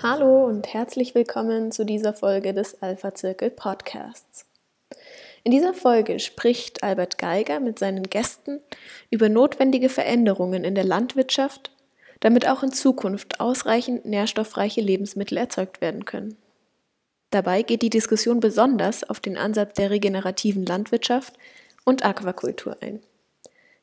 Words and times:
Hallo 0.00 0.46
und 0.46 0.72
herzlich 0.72 1.16
willkommen 1.16 1.72
zu 1.72 1.84
dieser 1.84 2.12
Folge 2.12 2.54
des 2.54 2.80
Alpha 2.82 3.14
Zirkel 3.14 3.50
Podcasts. 3.50 4.46
In 5.42 5.50
dieser 5.50 5.74
Folge 5.74 6.20
spricht 6.20 6.84
Albert 6.84 7.18
Geiger 7.18 7.58
mit 7.58 7.80
seinen 7.80 8.04
Gästen 8.04 8.60
über 9.10 9.28
notwendige 9.28 9.88
Veränderungen 9.88 10.62
in 10.62 10.76
der 10.76 10.84
Landwirtschaft, 10.84 11.72
damit 12.20 12.46
auch 12.46 12.62
in 12.62 12.70
Zukunft 12.70 13.40
ausreichend 13.40 14.04
nährstoffreiche 14.04 14.80
Lebensmittel 14.80 15.36
erzeugt 15.36 15.80
werden 15.80 16.04
können. 16.04 16.36
Dabei 17.30 17.62
geht 17.62 17.82
die 17.82 17.90
Diskussion 17.90 18.38
besonders 18.38 19.02
auf 19.02 19.18
den 19.18 19.36
Ansatz 19.36 19.74
der 19.74 19.90
regenerativen 19.90 20.64
Landwirtschaft 20.64 21.34
und 21.84 22.04
Aquakultur 22.04 22.76
ein. 22.80 23.00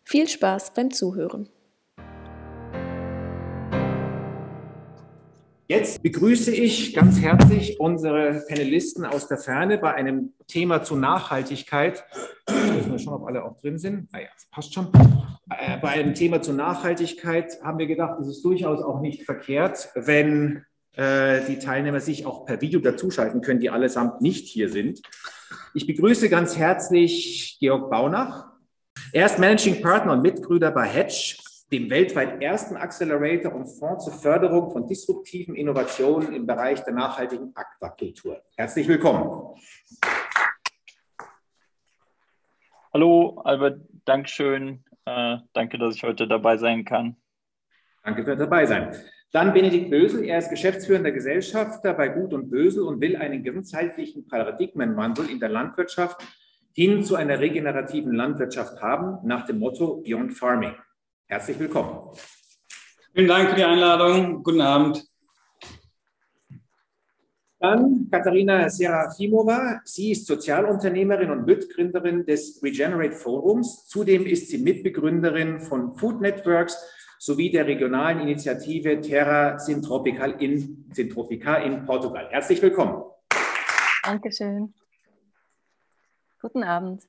Viel 0.06 0.30
Spaß 0.30 0.76
beim 0.76 0.92
Zuhören. 0.92 1.50
Jetzt 5.68 6.04
begrüße 6.04 6.52
ich 6.54 6.94
ganz 6.94 7.20
herzlich 7.20 7.80
unsere 7.80 8.44
Panelisten 8.48 9.04
aus 9.04 9.28
der 9.28 9.40
Ferne 9.40 9.80
bei 9.80 9.96
einem 9.96 10.34
Thema 10.46 10.84
zur 10.84 10.98
Nachhaltigkeit. 10.98 12.06
Ich 12.48 12.86
muss 12.86 13.02
schauen, 13.02 13.16
ob 13.16 13.28
alle 13.28 13.44
auch 13.44 13.58
drin 13.58 13.80
sind. 13.80 14.14
Naja, 14.14 14.28
passt 14.52 14.76
schon. 14.76 14.90
Äh, 15.50 15.80
bei 15.82 15.90
einem 15.90 16.14
Thema 16.14 16.44
zur 16.44 16.54
Nachhaltigkeit 16.54 17.64
haben 17.64 17.80
wir 17.80 17.88
gedacht, 17.88 18.20
es 18.20 18.28
ist 18.28 18.46
durchaus 18.46 18.84
auch 18.84 19.02
nicht 19.02 19.24
verkehrt, 19.24 19.90
wenn 19.96 20.64
äh, 20.94 21.42
die 21.48 21.58
Teilnehmer 21.58 22.00
sich 22.00 22.28
auch 22.28 22.46
per 22.46 22.62
Video 22.62 22.80
dazuschalten 22.80 23.42
können, 23.42 23.60
die 23.60 23.72
allesamt 23.72 24.22
nicht 24.22 24.48
hier 24.48 24.70
sind. 24.70 25.02
Ich 25.74 25.88
begrüße 25.88 26.30
ganz 26.30 26.56
herzlich 26.56 27.58
Georg 27.60 27.90
Baunach. 27.90 28.52
Er 29.12 29.26
ist 29.26 29.40
Managing 29.40 29.82
Partner 29.82 30.14
und 30.14 30.22
Mitgründer 30.22 30.70
bei 30.70 30.86
Hedge, 30.86 31.38
dem 31.76 31.90
weltweit 31.90 32.42
ersten 32.42 32.78
Accelerator 32.78 33.54
und 33.54 33.66
Fonds 33.66 34.06
zur 34.06 34.14
Förderung 34.14 34.72
von 34.72 34.88
disruptiven 34.88 35.56
Innovationen 35.56 36.34
im 36.34 36.46
Bereich 36.46 36.82
der 36.86 36.94
nachhaltigen 36.94 37.52
Aquakultur. 37.54 38.42
Herzlich 38.56 38.88
willkommen. 38.88 39.60
Hallo, 42.94 43.42
Albert, 43.44 43.82
Dankeschön. 44.06 44.86
Äh, 45.04 45.38
danke, 45.52 45.78
dass 45.78 45.96
ich 45.96 46.04
heute 46.04 46.30
dabei 46.30 46.56
sein 46.56 46.86
kann. 46.86 47.18
Danke 48.06 48.24
für 48.24 48.38
dabei 48.38 48.66
sein. 48.66 48.96
Dann 49.34 49.52
Benedikt 49.52 49.90
Bösel, 49.90 50.24
er 50.24 50.38
ist 50.38 50.50
geschäftsführender 50.50 51.12
Gesellschafter 51.12 51.94
bei 51.94 52.08
Gut 52.08 52.34
und 52.34 52.50
Bösel 52.50 52.84
und 52.84 53.02
will 53.02 53.18
einen 53.18 53.44
ganzheitlichen 53.44 54.26
Paradigmenwandel 54.30 55.30
in 55.30 55.42
der 55.42 55.50
Landwirtschaft 55.50 56.22
hin 56.72 57.04
zu 57.04 57.18
einer 57.18 57.42
regenerativen 57.42 58.14
Landwirtschaft 58.14 58.82
haben, 58.82 59.28
nach 59.28 59.46
dem 59.46 59.60
Motto 59.60 60.02
Beyond 60.06 60.34
Farming. 60.34 60.76
Herzlich 61.28 61.58
willkommen. 61.58 62.16
Vielen 63.14 63.28
Dank 63.28 63.50
für 63.50 63.56
die 63.56 63.64
Einladung. 63.64 64.44
Guten 64.44 64.62
Abend. 64.62 65.04
Dann 67.60 68.08
Katharina 68.12 68.70
Serafimova. 68.70 69.82
Sie 69.86 70.12
ist 70.12 70.28
Sozialunternehmerin 70.28 71.32
und 71.32 71.48
Mitgründerin 71.48 72.28
des 72.28 72.62
Regenerate 72.62 73.16
Forums. 73.16 73.88
Zudem 73.88 74.28
ist 74.28 74.50
sie 74.50 74.60
Mitbegründerin 74.60 75.60
von 75.60 75.96
Food 75.96 76.22
Networks 76.22 76.78
sowie 77.18 77.50
der 77.50 77.66
regionalen 77.66 78.20
Initiative 78.20 79.02
Terra 79.02 79.58
Sintropical 79.58 80.40
in, 80.40 80.86
Sintropica 80.92 81.56
in 81.56 81.86
Portugal. 81.86 82.28
Herzlich 82.30 82.62
willkommen. 82.62 83.02
Dankeschön. 84.04 84.76
Guten 86.40 86.64
Abend 86.64 87.02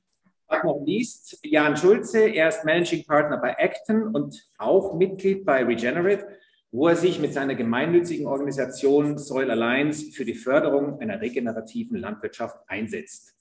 noch 0.63 0.81
liest, 0.85 1.39
Jan 1.43 1.77
Schulze, 1.77 2.27
er 2.27 2.49
ist 2.49 2.65
Managing 2.65 3.05
Partner 3.05 3.37
bei 3.37 3.55
Acton 3.57 4.15
und 4.15 4.49
auch 4.57 4.93
Mitglied 4.95 5.45
bei 5.45 5.63
Regenerate, 5.63 6.25
wo 6.71 6.87
er 6.87 6.95
sich 6.95 7.19
mit 7.19 7.33
seiner 7.33 7.55
gemeinnützigen 7.55 8.27
Organisation 8.27 9.17
Soil 9.17 9.51
Alliance 9.51 10.11
für 10.11 10.25
die 10.25 10.35
Förderung 10.35 10.99
einer 10.99 11.19
regenerativen 11.19 11.97
Landwirtschaft 11.97 12.57
einsetzt. 12.67 13.35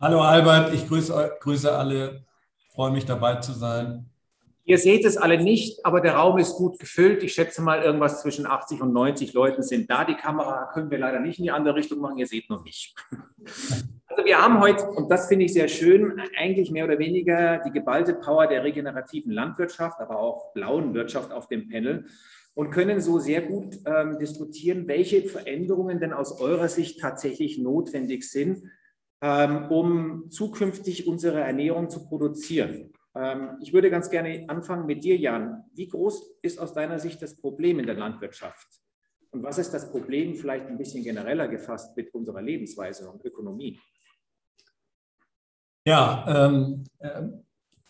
Hallo 0.00 0.20
Albert, 0.20 0.74
ich 0.74 0.86
grüße, 0.88 1.36
grüße 1.40 1.72
alle, 1.72 2.24
freue 2.72 2.92
mich 2.92 3.04
dabei 3.04 3.36
zu 3.36 3.52
sein. 3.52 4.10
Ihr 4.66 4.78
seht 4.78 5.04
es 5.04 5.18
alle 5.18 5.42
nicht, 5.42 5.84
aber 5.84 6.00
der 6.00 6.14
Raum 6.14 6.38
ist 6.38 6.54
gut 6.54 6.78
gefüllt. 6.78 7.22
Ich 7.22 7.34
schätze 7.34 7.60
mal, 7.60 7.82
irgendwas 7.82 8.22
zwischen 8.22 8.46
80 8.46 8.80
und 8.80 8.94
90 8.94 9.34
Leuten 9.34 9.62
sind 9.62 9.90
da. 9.90 10.06
Die 10.06 10.14
Kamera 10.14 10.70
können 10.72 10.90
wir 10.90 10.98
leider 10.98 11.20
nicht 11.20 11.38
in 11.38 11.44
die 11.44 11.50
andere 11.50 11.74
Richtung 11.74 12.00
machen. 12.00 12.16
Ihr 12.16 12.26
seht 12.26 12.48
nur 12.48 12.62
mich. 12.62 12.94
Also 14.16 14.26
wir 14.26 14.40
haben 14.40 14.60
heute, 14.60 14.84
und 14.90 15.10
das 15.10 15.26
finde 15.26 15.46
ich 15.46 15.52
sehr 15.52 15.66
schön, 15.66 16.22
eigentlich 16.38 16.70
mehr 16.70 16.84
oder 16.84 17.00
weniger 17.00 17.58
die 17.66 17.72
geballte 17.72 18.14
Power 18.14 18.46
der 18.46 18.62
regenerativen 18.62 19.32
Landwirtschaft, 19.32 19.98
aber 19.98 20.20
auch 20.20 20.52
blauen 20.52 20.94
Wirtschaft 20.94 21.32
auf 21.32 21.48
dem 21.48 21.68
Panel 21.68 22.06
und 22.54 22.70
können 22.70 23.00
so 23.00 23.18
sehr 23.18 23.42
gut 23.42 23.76
ähm, 23.84 24.18
diskutieren, 24.20 24.86
welche 24.86 25.22
Veränderungen 25.22 25.98
denn 25.98 26.12
aus 26.12 26.40
eurer 26.40 26.68
Sicht 26.68 27.00
tatsächlich 27.00 27.58
notwendig 27.58 28.30
sind, 28.30 28.62
ähm, 29.20 29.70
um 29.70 30.30
zukünftig 30.30 31.08
unsere 31.08 31.40
Ernährung 31.40 31.90
zu 31.90 32.06
produzieren. 32.06 32.93
Ähm, 33.14 33.58
ich 33.60 33.72
würde 33.72 33.90
ganz 33.90 34.10
gerne 34.10 34.44
anfangen 34.48 34.86
mit 34.86 35.04
dir, 35.04 35.16
Jan. 35.16 35.64
Wie 35.74 35.88
groß 35.88 36.38
ist 36.42 36.58
aus 36.58 36.72
deiner 36.72 36.98
Sicht 36.98 37.22
das 37.22 37.36
Problem 37.36 37.78
in 37.78 37.86
der 37.86 37.96
Landwirtschaft? 37.96 38.66
Und 39.30 39.42
was 39.42 39.58
ist 39.58 39.72
das 39.72 39.90
Problem 39.90 40.34
vielleicht 40.34 40.66
ein 40.66 40.78
bisschen 40.78 41.02
genereller 41.02 41.48
gefasst 41.48 41.96
mit 41.96 42.14
unserer 42.14 42.40
Lebensweise 42.40 43.10
und 43.10 43.24
Ökonomie? 43.24 43.78
Ja, 45.84 46.24
ähm, 46.46 46.84
äh, 46.98 47.22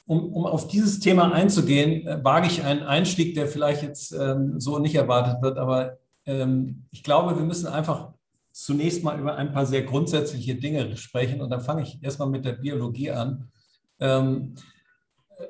um, 0.07 0.33
um 0.33 0.47
auf 0.47 0.69
dieses 0.69 1.01
Thema 1.01 1.33
einzugehen, 1.33 2.07
äh, 2.07 2.25
wage 2.25 2.47
ich 2.47 2.63
einen 2.63 2.83
Einstieg, 2.83 3.35
der 3.35 3.47
vielleicht 3.47 3.83
jetzt 3.83 4.13
ähm, 4.13 4.59
so 4.59 4.79
nicht 4.79 4.95
erwartet 4.95 5.43
wird, 5.43 5.59
aber 5.59 5.99
ähm, 6.27 6.87
ich 6.91 7.03
glaube, 7.03 7.37
wir 7.37 7.45
müssen 7.45 7.67
einfach 7.67 8.13
zunächst 8.51 9.05
mal 9.05 9.19
über 9.19 9.37
ein 9.37 9.53
paar 9.53 9.67
sehr 9.67 9.83
grundsätzliche 9.83 10.55
Dinge 10.55 10.97
sprechen 10.97 11.41
und 11.41 11.51
dann 11.51 11.61
fange 11.61 11.83
ich 11.83 12.03
erstmal 12.03 12.29
mit 12.29 12.45
der 12.45 12.53
Biologie 12.53 13.11
an. 13.11 13.51
Ähm, 14.01 14.55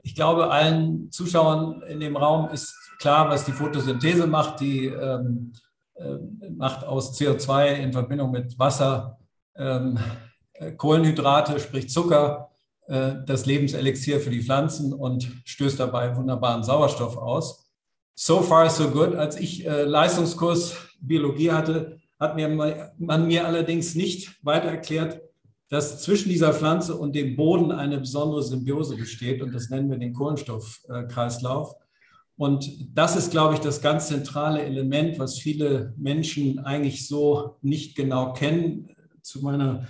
ich 0.02 0.14
glaube, 0.14 0.50
allen 0.50 1.10
Zuschauern 1.10 1.82
in 1.82 2.00
dem 2.00 2.16
Raum 2.16 2.50
ist 2.50 2.74
klar, 2.98 3.28
was 3.28 3.44
die 3.44 3.52
Photosynthese 3.52 4.26
macht. 4.26 4.60
Die 4.60 4.86
ähm, 4.86 5.52
äh, 5.94 6.16
macht 6.56 6.84
aus 6.84 7.18
CO2 7.18 7.74
in 7.74 7.92
Verbindung 7.92 8.30
mit 8.30 8.58
Wasser 8.58 9.18
ähm, 9.56 9.98
äh, 10.54 10.72
Kohlenhydrate, 10.72 11.58
sprich 11.60 11.88
Zucker, 11.88 12.50
äh, 12.86 13.14
das 13.26 13.46
Lebenselixier 13.46 14.20
für 14.20 14.30
die 14.30 14.42
Pflanzen 14.42 14.92
und 14.92 15.30
stößt 15.44 15.78
dabei 15.78 16.16
wunderbaren 16.16 16.62
Sauerstoff 16.62 17.16
aus. 17.16 17.70
So 18.14 18.40
far, 18.40 18.70
so 18.70 18.90
good. 18.90 19.14
Als 19.14 19.36
ich 19.36 19.66
äh, 19.66 19.82
Leistungskurs 19.82 20.76
Biologie 21.00 21.52
hatte, 21.52 21.98
hat 22.18 22.36
mir 22.36 22.48
man 22.96 23.26
mir 23.26 23.46
allerdings 23.46 23.94
nicht 23.94 24.44
weiter 24.44 24.68
erklärt, 24.68 25.20
dass 25.68 26.02
zwischen 26.02 26.28
dieser 26.28 26.52
Pflanze 26.52 26.96
und 26.96 27.14
dem 27.14 27.36
Boden 27.36 27.72
eine 27.72 27.98
besondere 27.98 28.42
Symbiose 28.42 28.96
besteht 28.96 29.42
und 29.42 29.54
das 29.54 29.70
nennen 29.70 29.90
wir 29.90 29.98
den 29.98 30.12
Kohlenstoffkreislauf. 30.12 31.74
Und 32.36 32.88
das 32.92 33.16
ist, 33.16 33.30
glaube 33.30 33.54
ich, 33.54 33.60
das 33.60 33.80
ganz 33.80 34.08
zentrale 34.08 34.62
Element, 34.62 35.18
was 35.18 35.38
viele 35.38 35.94
Menschen 35.96 36.58
eigentlich 36.58 37.06
so 37.06 37.56
nicht 37.62 37.96
genau 37.96 38.32
kennen. 38.32 38.90
Zu 39.22 39.40
meiner 39.40 39.88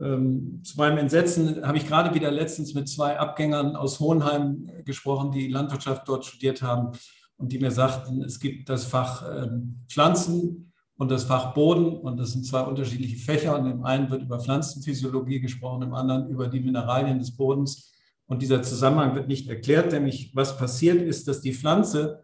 ähm, 0.00 0.60
zu 0.62 0.76
meinem 0.76 0.98
Entsetzen 0.98 1.66
habe 1.66 1.78
ich 1.78 1.86
gerade 1.86 2.14
wieder 2.14 2.30
letztens 2.30 2.74
mit 2.74 2.88
zwei 2.88 3.18
Abgängern 3.18 3.76
aus 3.76 4.00
Hohenheim 4.00 4.70
gesprochen, 4.84 5.32
die 5.32 5.48
Landwirtschaft 5.48 6.06
dort 6.06 6.24
studiert 6.24 6.62
haben 6.62 6.92
und 7.38 7.52
die 7.52 7.58
mir 7.58 7.70
sagten, 7.70 8.22
es 8.22 8.40
gibt 8.40 8.68
das 8.68 8.84
Fach 8.84 9.24
ähm, 9.30 9.84
Pflanzen 9.88 10.65
und 10.98 11.10
das 11.10 11.24
Fach 11.24 11.54
Boden 11.54 11.96
und 11.98 12.18
das 12.18 12.32
sind 12.32 12.46
zwei 12.46 12.62
unterschiedliche 12.62 13.16
Fächer 13.16 13.58
und 13.58 13.70
im 13.70 13.84
einen 13.84 14.10
wird 14.10 14.22
über 14.22 14.40
Pflanzenphysiologie 14.40 15.40
gesprochen, 15.40 15.82
im 15.82 15.94
anderen 15.94 16.28
über 16.28 16.48
die 16.48 16.60
Mineralien 16.60 17.18
des 17.18 17.36
Bodens 17.36 17.92
und 18.26 18.42
dieser 18.42 18.62
Zusammenhang 18.62 19.14
wird 19.14 19.28
nicht 19.28 19.48
erklärt, 19.48 19.92
nämlich 19.92 20.32
was 20.34 20.56
passiert 20.56 21.00
ist, 21.02 21.28
dass 21.28 21.40
die 21.40 21.54
Pflanze 21.54 22.22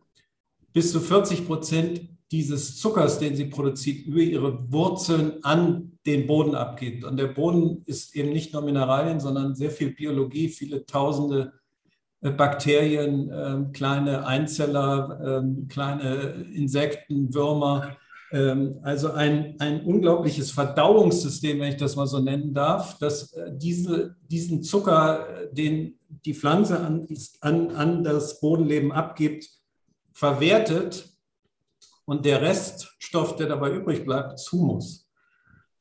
bis 0.73 0.91
zu 0.93 1.01
40 1.01 1.47
Prozent 1.47 2.09
dieses 2.33 2.79
Zuckers, 2.79 3.19
den 3.19 3.37
sie 3.37 3.45
produziert, 3.45 4.07
über 4.07 4.21
ihre 4.21 4.73
Wurzeln 4.73 5.45
an 5.45 5.99
den 6.07 6.27
Boden 6.27 6.55
abgeht. 6.55 7.05
Und 7.05 7.19
der 7.19 7.27
Boden 7.27 7.83
ist 7.85 8.17
eben 8.17 8.31
nicht 8.31 8.55
nur 8.55 8.63
Mineralien, 8.63 9.21
sondern 9.21 9.55
sehr 9.55 9.71
viel 9.71 9.93
Biologie, 9.93 10.49
viele 10.49 10.87
tausende 10.87 11.53
äh, 12.23 12.31
Bakterien, 12.31 13.31
äh, 13.31 13.73
kleine 13.73 14.27
Einzeller, 14.27 15.43
äh, 15.45 15.67
kleine 15.69 16.47
Insekten, 16.55 17.33
Würmer. 17.35 17.97
Ähm, 18.33 18.81
also 18.83 19.13
ein, 19.13 19.57
ein 19.61 19.85
unglaubliches 19.85 20.51
Verdauungssystem, 20.51 21.61
wenn 21.61 21.73
ich 21.73 21.77
das 21.77 21.97
mal 21.97 22.07
so 22.07 22.19
nennen 22.19 22.55
darf, 22.55 22.99
dass 22.99 23.33
äh, 23.35 23.53
diese, 23.55 24.17
diesen 24.31 24.63
Zucker, 24.63 25.29
äh, 25.29 25.55
den 25.55 25.99
die 26.25 26.35
Pflanze 26.35 26.81
an, 26.81 27.07
an, 27.41 27.71
an 27.71 28.05
das 28.05 28.41
Bodenleben 28.41 28.93
abgibt, 28.93 29.49
verwertet 30.13 31.09
und 32.05 32.25
der 32.25 32.43
Reststoff, 32.43 33.37
der 33.37 33.49
dabei 33.49 33.71
übrig 33.71 34.05
bleibt, 34.05 34.35
ist 34.35 34.51
Humus. 34.53 35.09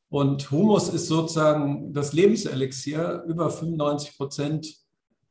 Und 0.09 0.51
Humus 0.51 0.89
ist 0.89 1.07
sozusagen 1.07 1.93
das 1.93 2.11
Lebenselixier. 2.11 3.23
Über 3.27 3.49
95 3.49 4.17
Prozent 4.17 4.80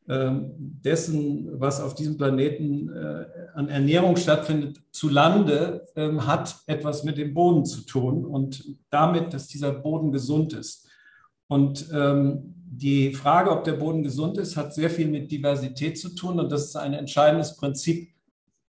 dessen, 0.06 1.60
was 1.60 1.80
auf 1.80 1.94
diesem 1.94 2.16
Planeten 2.16 2.88
äh, 2.88 3.26
an 3.54 3.68
Ernährung 3.68 4.16
stattfindet, 4.16 4.80
zu 4.90 5.08
Lande, 5.08 5.86
ähm, 5.94 6.26
hat 6.26 6.56
etwas 6.66 7.04
mit 7.04 7.16
dem 7.16 7.32
Boden 7.32 7.64
zu 7.64 7.82
tun 7.82 8.24
und 8.24 8.64
damit, 8.90 9.32
dass 9.32 9.46
dieser 9.46 9.72
Boden 9.72 10.10
gesund 10.10 10.52
ist. 10.52 10.88
Und 11.46 11.88
ähm, 11.92 12.54
die 12.72 13.14
Frage, 13.14 13.50
ob 13.52 13.62
der 13.62 13.74
Boden 13.74 14.02
gesund 14.02 14.36
ist, 14.38 14.56
hat 14.56 14.74
sehr 14.74 14.90
viel 14.90 15.06
mit 15.06 15.30
Diversität 15.30 15.98
zu 15.98 16.08
tun 16.14 16.40
und 16.40 16.50
das 16.50 16.66
ist 16.66 16.76
ein 16.76 16.94
entscheidendes 16.94 17.56
Prinzip 17.56 18.12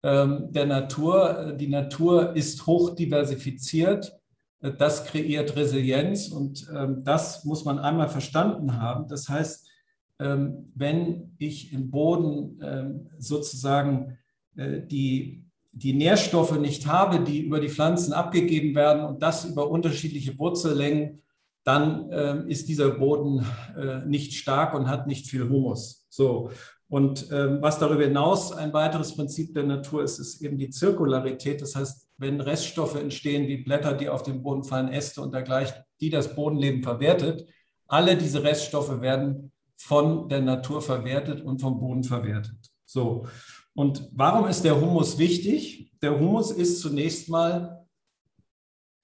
der 0.00 0.64
Natur. 0.64 1.56
Die 1.58 1.66
Natur 1.66 2.36
ist 2.36 2.64
hoch 2.68 2.94
diversifiziert. 2.94 4.16
Das 4.60 5.04
kreiert 5.04 5.56
Resilienz 5.56 6.28
und 6.28 6.68
das 7.02 7.44
muss 7.44 7.64
man 7.64 7.80
einmal 7.80 8.08
verstanden 8.08 8.80
haben. 8.80 9.08
Das 9.08 9.28
heißt, 9.28 9.66
ähm, 9.66 9.74
wenn 10.18 11.34
ich 11.38 11.72
im 11.72 11.90
Boden 11.90 12.60
ähm, 12.62 13.10
sozusagen 13.18 14.18
äh, 14.56 14.80
die, 14.84 15.44
die 15.72 15.92
Nährstoffe 15.92 16.58
nicht 16.58 16.86
habe, 16.86 17.20
die 17.20 17.40
über 17.40 17.60
die 17.60 17.68
Pflanzen 17.68 18.12
abgegeben 18.12 18.74
werden 18.74 19.04
und 19.04 19.22
das 19.22 19.44
über 19.44 19.70
unterschiedliche 19.70 20.36
Wurzellängen, 20.38 21.22
dann 21.64 22.08
ähm, 22.10 22.48
ist 22.48 22.68
dieser 22.68 22.90
Boden 22.90 23.46
äh, 23.76 24.04
nicht 24.06 24.34
stark 24.34 24.74
und 24.74 24.88
hat 24.88 25.06
nicht 25.06 25.26
viel 25.26 25.48
Humus. 25.48 26.06
So. 26.08 26.50
Und 26.90 27.28
was 27.28 27.78
darüber 27.78 28.04
hinaus 28.04 28.50
ein 28.50 28.72
weiteres 28.72 29.14
Prinzip 29.14 29.52
der 29.52 29.64
Natur 29.64 30.02
ist, 30.02 30.18
ist 30.18 30.40
eben 30.40 30.56
die 30.56 30.70
Zirkularität. 30.70 31.60
Das 31.60 31.76
heißt, 31.76 32.08
wenn 32.16 32.40
Reststoffe 32.40 32.94
entstehen, 32.94 33.46
wie 33.46 33.58
Blätter, 33.58 33.92
die 33.92 34.08
auf 34.08 34.22
den 34.22 34.42
Boden 34.42 34.64
fallen, 34.64 34.88
Äste 34.88 35.20
und 35.20 35.34
dergleichen, 35.34 35.76
die 36.00 36.08
das 36.08 36.34
Bodenleben 36.34 36.82
verwertet, 36.82 37.46
alle 37.88 38.16
diese 38.16 38.42
Reststoffe 38.42 39.02
werden 39.02 39.52
von 39.78 40.28
der 40.28 40.40
Natur 40.40 40.82
verwertet 40.82 41.40
und 41.40 41.60
vom 41.60 41.78
Boden 41.78 42.04
verwertet. 42.04 42.58
So. 42.84 43.26
Und 43.74 44.08
warum 44.12 44.48
ist 44.48 44.62
der 44.64 44.80
Humus 44.80 45.18
wichtig? 45.18 45.92
Der 46.02 46.18
Humus 46.18 46.50
ist 46.50 46.80
zunächst 46.80 47.28
mal, 47.28 47.86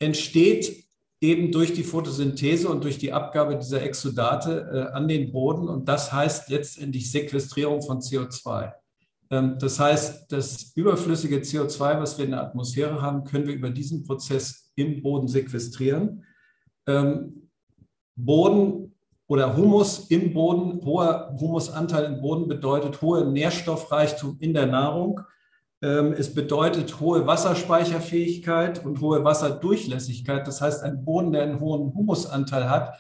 entsteht 0.01 0.85
eben 1.21 1.53
durch 1.53 1.73
die 1.73 1.85
Photosynthese 1.85 2.69
und 2.69 2.85
durch 2.85 2.99
die 2.99 3.13
Abgabe 3.13 3.57
dieser 3.57 3.83
Exudate 3.83 4.69
äh, 4.73 4.95
an 4.95 5.09
den 5.09 5.33
Boden. 5.33 5.69
Und 5.69 5.89
das 5.89 6.13
heißt 6.13 6.51
letztendlich 6.51 7.11
Sequestrierung 7.11 7.81
von 7.83 8.01
CO2. 8.01 8.73
Ähm, 9.31 9.57
das 9.59 9.79
heißt, 9.79 10.31
das 10.31 10.73
überflüssige 10.75 11.39
CO2, 11.39 12.01
was 12.01 12.19
wir 12.19 12.25
in 12.25 12.33
der 12.33 12.43
Atmosphäre 12.43 13.01
haben, 13.01 13.25
können 13.25 13.47
wir 13.47 13.55
über 13.55 13.71
diesen 13.71 14.05
Prozess 14.05 14.73
im 14.75 15.03
Boden 15.03 15.29
sequestrieren. 15.29 16.25
Ähm, 16.87 17.49
Boden 18.17 18.94
oder 19.27 19.57
Humus 19.57 20.11
im 20.11 20.35
Boden, 20.35 20.85
hoher 20.85 21.35
Humusanteil 21.41 22.05
im 22.05 22.21
Boden 22.21 22.47
bedeutet 22.47 23.01
hohe 23.01 23.25
Nährstoffreichtum 23.25 24.37
in 24.41 24.53
der 24.53 24.67
Nahrung. 24.67 25.21
Ähm, 25.83 26.13
es 26.13 26.35
bedeutet 26.35 27.01
hohe 27.01 27.27
Wasserspeicherfähigkeit 27.27 28.85
und 28.85 29.01
hohe 29.01 29.25
Wasserdurchlässigkeit. 29.25 30.47
Das 30.47 30.61
heißt, 30.61 30.83
ein 30.83 31.05
Boden, 31.05 31.33
der 31.33 31.43
einen 31.43 31.61
hohen 31.61 31.95
Humusanteil 31.95 32.69
hat, 32.69 32.99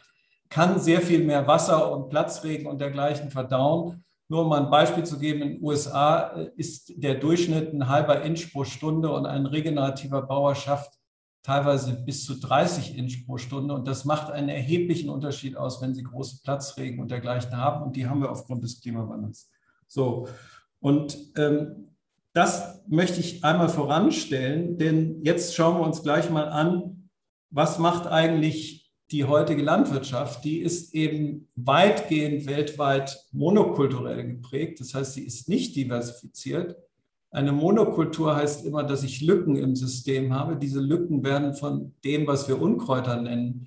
kann 0.48 0.78
sehr 0.80 1.00
viel 1.00 1.24
mehr 1.24 1.46
Wasser 1.46 1.92
und 1.92 2.08
Platzregen 2.08 2.66
und 2.66 2.80
dergleichen 2.80 3.30
verdauen. 3.30 4.04
Nur 4.28 4.46
um 4.46 4.52
ein 4.52 4.70
Beispiel 4.70 5.04
zu 5.04 5.18
geben, 5.18 5.42
in 5.42 5.48
den 5.54 5.62
USA 5.62 6.28
äh, 6.36 6.50
ist 6.56 6.92
der 6.96 7.16
Durchschnitt 7.16 7.74
ein 7.74 7.88
halber 7.88 8.22
Inch 8.22 8.50
pro 8.52 8.64
Stunde 8.64 9.10
und 9.12 9.26
ein 9.26 9.44
regenerativer 9.44 10.22
Bauer 10.22 10.54
schafft 10.54 10.92
teilweise 11.44 11.92
bis 11.92 12.24
zu 12.24 12.40
30 12.40 12.96
Inch 12.98 13.26
pro 13.26 13.36
Stunde. 13.36 13.74
Und 13.74 13.86
das 13.86 14.04
macht 14.04 14.32
einen 14.32 14.48
erheblichen 14.48 15.10
Unterschied 15.10 15.56
aus, 15.56 15.80
wenn 15.80 15.94
Sie 15.94 16.02
große 16.02 16.40
Platzregen 16.42 16.98
und 16.98 17.10
dergleichen 17.10 17.56
haben. 17.56 17.84
Und 17.84 17.94
die 17.94 18.08
haben 18.08 18.20
wir 18.20 18.32
aufgrund 18.32 18.64
des 18.64 18.80
Klimawandels. 18.80 19.50
So, 19.86 20.26
und 20.80 21.16
ähm, 21.36 21.94
das 22.32 22.82
möchte 22.88 23.20
ich 23.20 23.44
einmal 23.44 23.68
voranstellen, 23.68 24.76
denn 24.78 25.22
jetzt 25.22 25.54
schauen 25.54 25.78
wir 25.78 25.86
uns 25.86 26.02
gleich 26.02 26.30
mal 26.30 26.48
an, 26.48 27.10
was 27.50 27.78
macht 27.78 28.06
eigentlich 28.08 28.92
die 29.12 29.24
heutige 29.24 29.62
Landwirtschaft? 29.62 30.44
Die 30.44 30.58
ist 30.58 30.94
eben 30.94 31.48
weitgehend 31.54 32.46
weltweit 32.46 33.16
monokulturell 33.32 34.26
geprägt. 34.26 34.80
Das 34.80 34.94
heißt, 34.94 35.12
sie 35.12 35.24
ist 35.24 35.48
nicht 35.48 35.76
diversifiziert. 35.76 36.76
Eine 37.34 37.50
Monokultur 37.50 38.36
heißt 38.36 38.64
immer, 38.64 38.84
dass 38.84 39.02
ich 39.02 39.20
Lücken 39.20 39.56
im 39.56 39.74
System 39.74 40.32
habe. 40.32 40.54
Diese 40.54 40.78
Lücken 40.80 41.24
werden 41.24 41.54
von 41.54 41.92
dem, 42.04 42.28
was 42.28 42.46
wir 42.46 42.62
Unkräuter 42.62 43.20
nennen, 43.20 43.66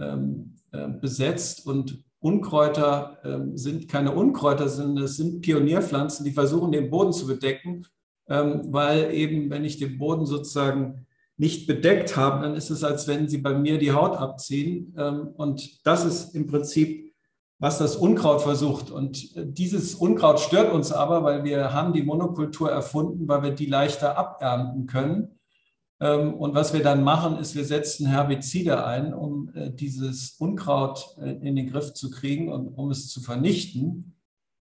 ähm, 0.00 0.56
äh, 0.72 0.88
besetzt. 0.88 1.64
Und 1.64 2.02
Unkräuter 2.18 3.18
ähm, 3.22 3.56
sind 3.56 3.86
keine 3.88 4.10
Unkräuter, 4.10 4.68
sondern 4.68 5.04
es 5.04 5.16
sind 5.16 5.42
Pionierpflanzen, 5.42 6.24
die 6.24 6.32
versuchen, 6.32 6.72
den 6.72 6.90
Boden 6.90 7.12
zu 7.12 7.28
bedecken, 7.28 7.86
ähm, 8.28 8.62
weil 8.70 9.14
eben, 9.14 9.48
wenn 9.48 9.64
ich 9.64 9.78
den 9.78 9.96
Boden 9.96 10.26
sozusagen 10.26 11.06
nicht 11.36 11.68
bedeckt 11.68 12.16
habe, 12.16 12.42
dann 12.42 12.56
ist 12.56 12.70
es, 12.70 12.82
als 12.82 13.06
wenn 13.06 13.28
sie 13.28 13.38
bei 13.38 13.56
mir 13.56 13.78
die 13.78 13.92
Haut 13.92 14.16
abziehen. 14.16 14.92
und 15.36 15.84
das 15.84 16.04
ist 16.04 16.34
im 16.36 16.46
Prinzip 16.46 17.12
was 17.58 17.78
das 17.78 17.96
Unkraut 17.96 18.42
versucht. 18.42 18.90
Und 18.90 19.36
äh, 19.36 19.46
dieses 19.46 19.94
Unkraut 19.94 20.40
stört 20.40 20.72
uns 20.72 20.92
aber, 20.92 21.22
weil 21.22 21.44
wir 21.44 21.72
haben 21.72 21.92
die 21.92 22.02
Monokultur 22.02 22.70
erfunden, 22.70 23.28
weil 23.28 23.42
wir 23.42 23.50
die 23.52 23.66
leichter 23.66 24.18
abernten 24.18 24.86
können. 24.86 25.38
Ähm, 26.00 26.34
und 26.34 26.54
was 26.54 26.72
wir 26.72 26.82
dann 26.82 27.04
machen, 27.04 27.38
ist, 27.38 27.54
wir 27.54 27.64
setzen 27.64 28.06
Herbizide 28.06 28.84
ein, 28.84 29.14
um 29.14 29.50
äh, 29.54 29.70
dieses 29.70 30.32
Unkraut 30.38 31.16
äh, 31.20 31.30
in 31.30 31.56
den 31.56 31.70
Griff 31.70 31.94
zu 31.94 32.10
kriegen 32.10 32.52
und 32.52 32.68
um 32.68 32.90
es 32.90 33.08
zu 33.08 33.20
vernichten. 33.20 34.16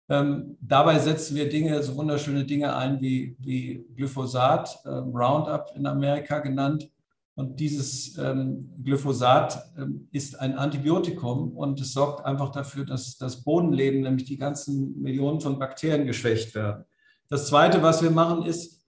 Ähm, 0.09 0.57
dabei 0.59 0.99
setzen 0.99 1.37
wir 1.37 1.47
Dinge, 1.47 1.81
so 1.83 1.95
wunderschöne 1.95 2.43
Dinge 2.43 2.75
ein 2.75 2.99
wie, 2.99 3.37
wie 3.39 3.85
Glyphosat, 3.95 4.81
Roundup 4.85 5.71
in 5.75 5.85
Amerika 5.85 6.39
genannt, 6.39 6.89
und 7.41 7.59
dieses 7.59 8.19
ähm, 8.19 8.69
Glyphosat 8.83 9.73
ähm, 9.75 10.07
ist 10.11 10.39
ein 10.39 10.59
Antibiotikum 10.59 11.57
und 11.57 11.81
es 11.81 11.91
sorgt 11.91 12.23
einfach 12.23 12.51
dafür, 12.51 12.85
dass 12.85 13.17
das 13.17 13.43
Bodenleben, 13.43 14.01
nämlich 14.01 14.25
die 14.25 14.37
ganzen 14.37 15.01
Millionen 15.01 15.41
von 15.41 15.57
Bakterien 15.57 16.05
geschwächt 16.05 16.53
werden. 16.53 16.85
Das 17.29 17.47
Zweite, 17.47 17.81
was 17.81 18.03
wir 18.03 18.11
machen, 18.11 18.45
ist, 18.45 18.85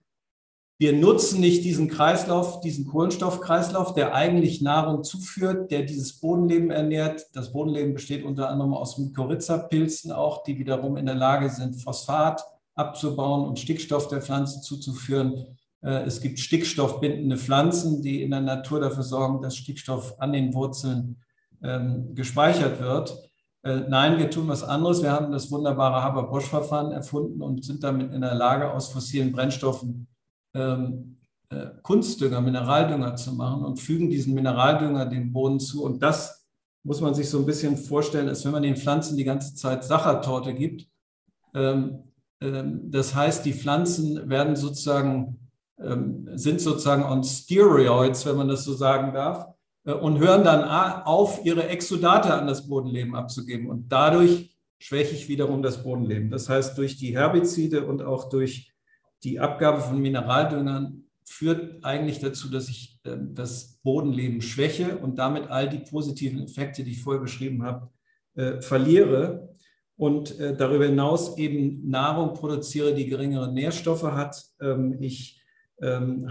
wir 0.77 0.94
nutzen 0.94 1.39
nicht 1.39 1.63
diesen 1.63 1.88
Kreislauf, 1.88 2.61
diesen 2.61 2.85
Kohlenstoffkreislauf, 2.85 3.95
der 3.95 4.13
eigentlich 4.13 4.61
Nahrung 4.61 5.03
zuführt, 5.03 5.71
der 5.71 5.81
dieses 5.81 6.19
Bodenleben 6.19 6.69
ernährt. 6.69 7.25
Das 7.33 7.53
Bodenleben 7.53 7.95
besteht 7.95 8.23
unter 8.23 8.49
anderem 8.49 8.75
aus 8.75 8.99
Mykorrhiza-Pilzen 8.99 10.11
auch, 10.11 10.44
die 10.44 10.59
wiederum 10.59 10.95
in 10.97 11.07
der 11.07 11.16
Lage 11.16 11.49
sind, 11.49 11.73
Phosphat 11.81 12.45
abzubauen 12.75 13.47
und 13.47 13.57
Stickstoff 13.57 14.09
der 14.09 14.21
Pflanze 14.21 14.61
zuzuführen. 14.61 15.57
Äh, 15.83 16.04
es 16.06 16.21
gibt 16.21 16.40
stickstoffbindende 16.40 17.37
Pflanzen, 17.37 18.02
die 18.02 18.23
in 18.23 18.31
der 18.31 18.42
Natur 18.42 18.80
dafür 18.80 19.04
sorgen, 19.04 19.42
dass 19.42 19.57
Stickstoff 19.57 20.19
an 20.19 20.33
den 20.33 20.54
Wurzeln 20.54 21.21
ähm, 21.61 22.16
gespeichert 22.16 22.80
wird. 22.80 23.30
Äh, 23.63 23.81
nein, 23.90 24.18
wir 24.18 24.30
tun 24.30 24.47
was 24.47 24.63
anderes. 24.63 25.04
Wir 25.04 25.11
haben 25.11 25.31
das 25.31 25.52
wunderbare 25.52 26.02
Haber-Bosch-Verfahren 26.02 26.92
erfunden 26.92 27.42
und 27.42 27.63
sind 27.63 27.83
damit 27.83 28.13
in 28.13 28.21
der 28.21 28.35
Lage, 28.35 28.71
aus 28.71 28.92
fossilen 28.92 29.31
Brennstoffen 29.31 30.07
ähm, 30.54 31.18
äh, 31.49 31.68
Kunstdünger, 31.81 32.42
Mineraldünger 32.42 33.16
zu 33.16 33.33
machen 33.33 33.63
und 33.63 33.80
fügen 33.80 34.09
diesen 34.09 34.33
Mineraldünger 34.33 35.06
dem 35.06 35.31
Boden 35.31 35.59
zu. 35.59 35.83
Und 35.83 36.02
das 36.02 36.47
muss 36.83 36.99
man 36.99 37.13
sich 37.13 37.30
so 37.30 37.40
ein 37.40 37.45
bisschen 37.45 37.78
vorstellen, 37.78 38.28
als 38.28 38.44
wenn 38.44 38.52
man 38.52 38.63
den 38.63 38.75
Pflanzen 38.75 39.18
die 39.18 39.23
ganze 39.23 39.56
Zeit 39.56 39.83
Sachertorte 39.83 40.54
gibt. 40.54 40.87
Ähm, 41.54 42.04
das 42.42 43.16
heißt, 43.16 43.45
die 43.45 43.54
Pflanzen 43.54 44.30
werden 44.30 44.57
sozusagen 44.57 45.43
sind 45.77 46.61
sozusagen 46.61 47.03
on 47.03 47.23
Steroids, 47.23 48.25
wenn 48.25 48.37
man 48.37 48.47
das 48.47 48.63
so 48.63 48.73
sagen 48.73 49.13
darf, 49.13 49.47
äh, 49.85 49.94
und 49.94 50.19
hören 50.19 50.44
dann 50.44 50.63
auf, 50.63 51.44
ihre 51.45 51.68
Exudate 51.68 52.33
an 52.33 52.47
das 52.47 52.68
Bodenleben 52.68 53.15
abzugeben. 53.15 53.69
Und 53.69 53.92
dadurch 53.92 54.56
schwäche 54.80 55.15
ich 55.15 55.30
wiederum 55.30 55.63
das 55.63 55.83
Bodenleben. 55.83 56.30
Das 56.30 56.49
heißt, 56.49 56.77
durch 56.77 56.97
die 56.97 57.15
Herbizide 57.15 57.85
und 57.85 58.01
auch 58.01 58.30
durch 58.30 58.73
die 59.23 59.39
Abgabe 59.39 59.80
von 59.80 60.01
Mineraldüngern 60.01 61.06
führt 61.25 61.83
eigentlich 61.85 62.19
dazu, 62.19 62.49
dass 62.49 62.68
ich 62.68 62.99
ähm, 63.06 63.33
das 63.33 63.80
Bodenleben 63.83 64.42
schwäche 64.42 64.97
und 64.97 65.18
damit 65.18 65.49
all 65.49 65.69
die 65.69 65.80
positiven 65.80 66.44
Effekte, 66.44 66.83
die 66.83 66.92
ich 66.92 67.01
vorher 67.01 67.21
beschrieben 67.21 67.63
habe, 67.63 67.89
äh, 68.35 68.61
verliere 68.61 69.49
und 69.95 70.37
äh, 70.39 70.56
darüber 70.56 70.85
hinaus 70.85 71.37
eben 71.37 71.89
Nahrung 71.89 72.33
produziere, 72.33 72.94
die 72.94 73.07
geringere 73.07 73.53
Nährstoffe 73.53 74.03
hat. 74.03 74.44
Ähm, 74.59 74.97
ich 74.99 75.39
ähm, 75.39 75.43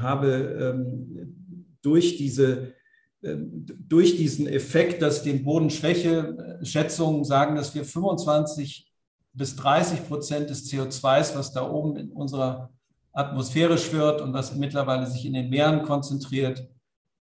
habe 0.00 0.28
ähm, 0.30 1.76
durch, 1.82 2.16
diese, 2.16 2.75
ähm, 3.23 3.66
durch 3.88 4.16
diesen 4.16 4.47
Effekt, 4.47 5.02
dass 5.02 5.23
den 5.23 5.44
Bodenschwäche 5.44 6.59
Schätzungen 6.62 7.25
sagen, 7.25 7.56
dass 7.56 7.75
wir 7.75 7.85
25 7.85 8.90
bis 9.32 9.56
30 9.56 10.09
Prozent 10.09 10.50
des 10.50 10.71
CO2s, 10.71 11.37
was 11.37 11.52
da 11.52 11.68
oben 11.68 11.97
in 11.97 12.12
unserer 12.12 12.71
Atmosphäre 13.12 13.78
schwirrt 13.78 14.21
und 14.21 14.32
was 14.32 14.54
mittlerweile 14.56 15.06
sich 15.06 15.25
in 15.26 15.35
den 15.35 15.50
Meeren 15.50 15.82
konzentriert, 15.82 16.68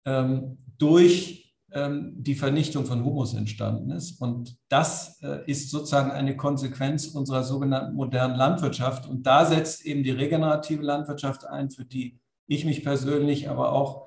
durch 0.04 1.40
ähm, 1.40 1.43
die 1.74 2.36
Vernichtung 2.36 2.86
von 2.86 3.04
Humus 3.04 3.34
entstanden 3.34 3.90
ist. 3.90 4.20
Und 4.20 4.56
das 4.68 5.20
äh, 5.22 5.40
ist 5.50 5.70
sozusagen 5.70 6.12
eine 6.12 6.36
Konsequenz 6.36 7.08
unserer 7.08 7.42
sogenannten 7.42 7.96
modernen 7.96 8.36
Landwirtschaft. 8.36 9.08
Und 9.08 9.26
da 9.26 9.44
setzt 9.44 9.84
eben 9.84 10.04
die 10.04 10.12
regenerative 10.12 10.82
Landwirtschaft 10.82 11.46
ein, 11.46 11.70
für 11.70 11.84
die 11.84 12.20
ich 12.46 12.64
mich 12.64 12.84
persönlich, 12.84 13.48
aber 13.48 13.72
auch 13.72 14.06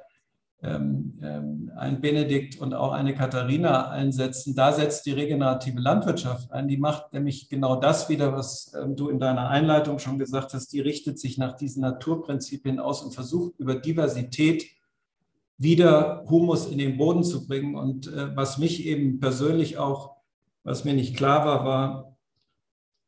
ähm, 0.64 1.20
ähm, 1.22 1.72
ein 1.76 2.00
Benedikt 2.00 2.58
und 2.58 2.74
auch 2.74 2.94
eine 2.94 3.14
Katharina 3.14 3.90
einsetzen. 3.90 4.56
Da 4.56 4.72
setzt 4.72 5.06
die 5.06 5.12
regenerative 5.12 5.82
Landwirtschaft 5.82 6.52
ein. 6.54 6.70
Die 6.70 6.78
macht 6.78 7.12
nämlich 7.12 7.50
genau 7.50 7.76
das 7.76 8.08
wieder, 8.08 8.32
was 8.32 8.74
du 8.96 9.10
in 9.10 9.20
deiner 9.20 9.50
Einleitung 9.50 10.00
schon 10.00 10.18
gesagt 10.18 10.54
hast. 10.54 10.72
Die 10.72 10.80
richtet 10.80 11.20
sich 11.20 11.38
nach 11.38 11.58
diesen 11.58 11.82
Naturprinzipien 11.82 12.80
aus 12.80 13.04
und 13.04 13.14
versucht 13.14 13.60
über 13.60 13.76
Diversität 13.76 14.77
wieder 15.58 16.24
Humus 16.30 16.68
in 16.68 16.78
den 16.78 16.98
Boden 16.98 17.24
zu 17.24 17.48
bringen. 17.48 17.76
Und 17.76 18.08
äh, 18.08 18.36
was 18.36 18.58
mich 18.58 18.86
eben 18.86 19.20
persönlich 19.20 19.78
auch, 19.78 20.16
was 20.64 20.86
mir 20.86 20.94
nicht 20.94 21.16
klar 21.16 21.46
war, 21.46 21.66
war, 21.66 22.18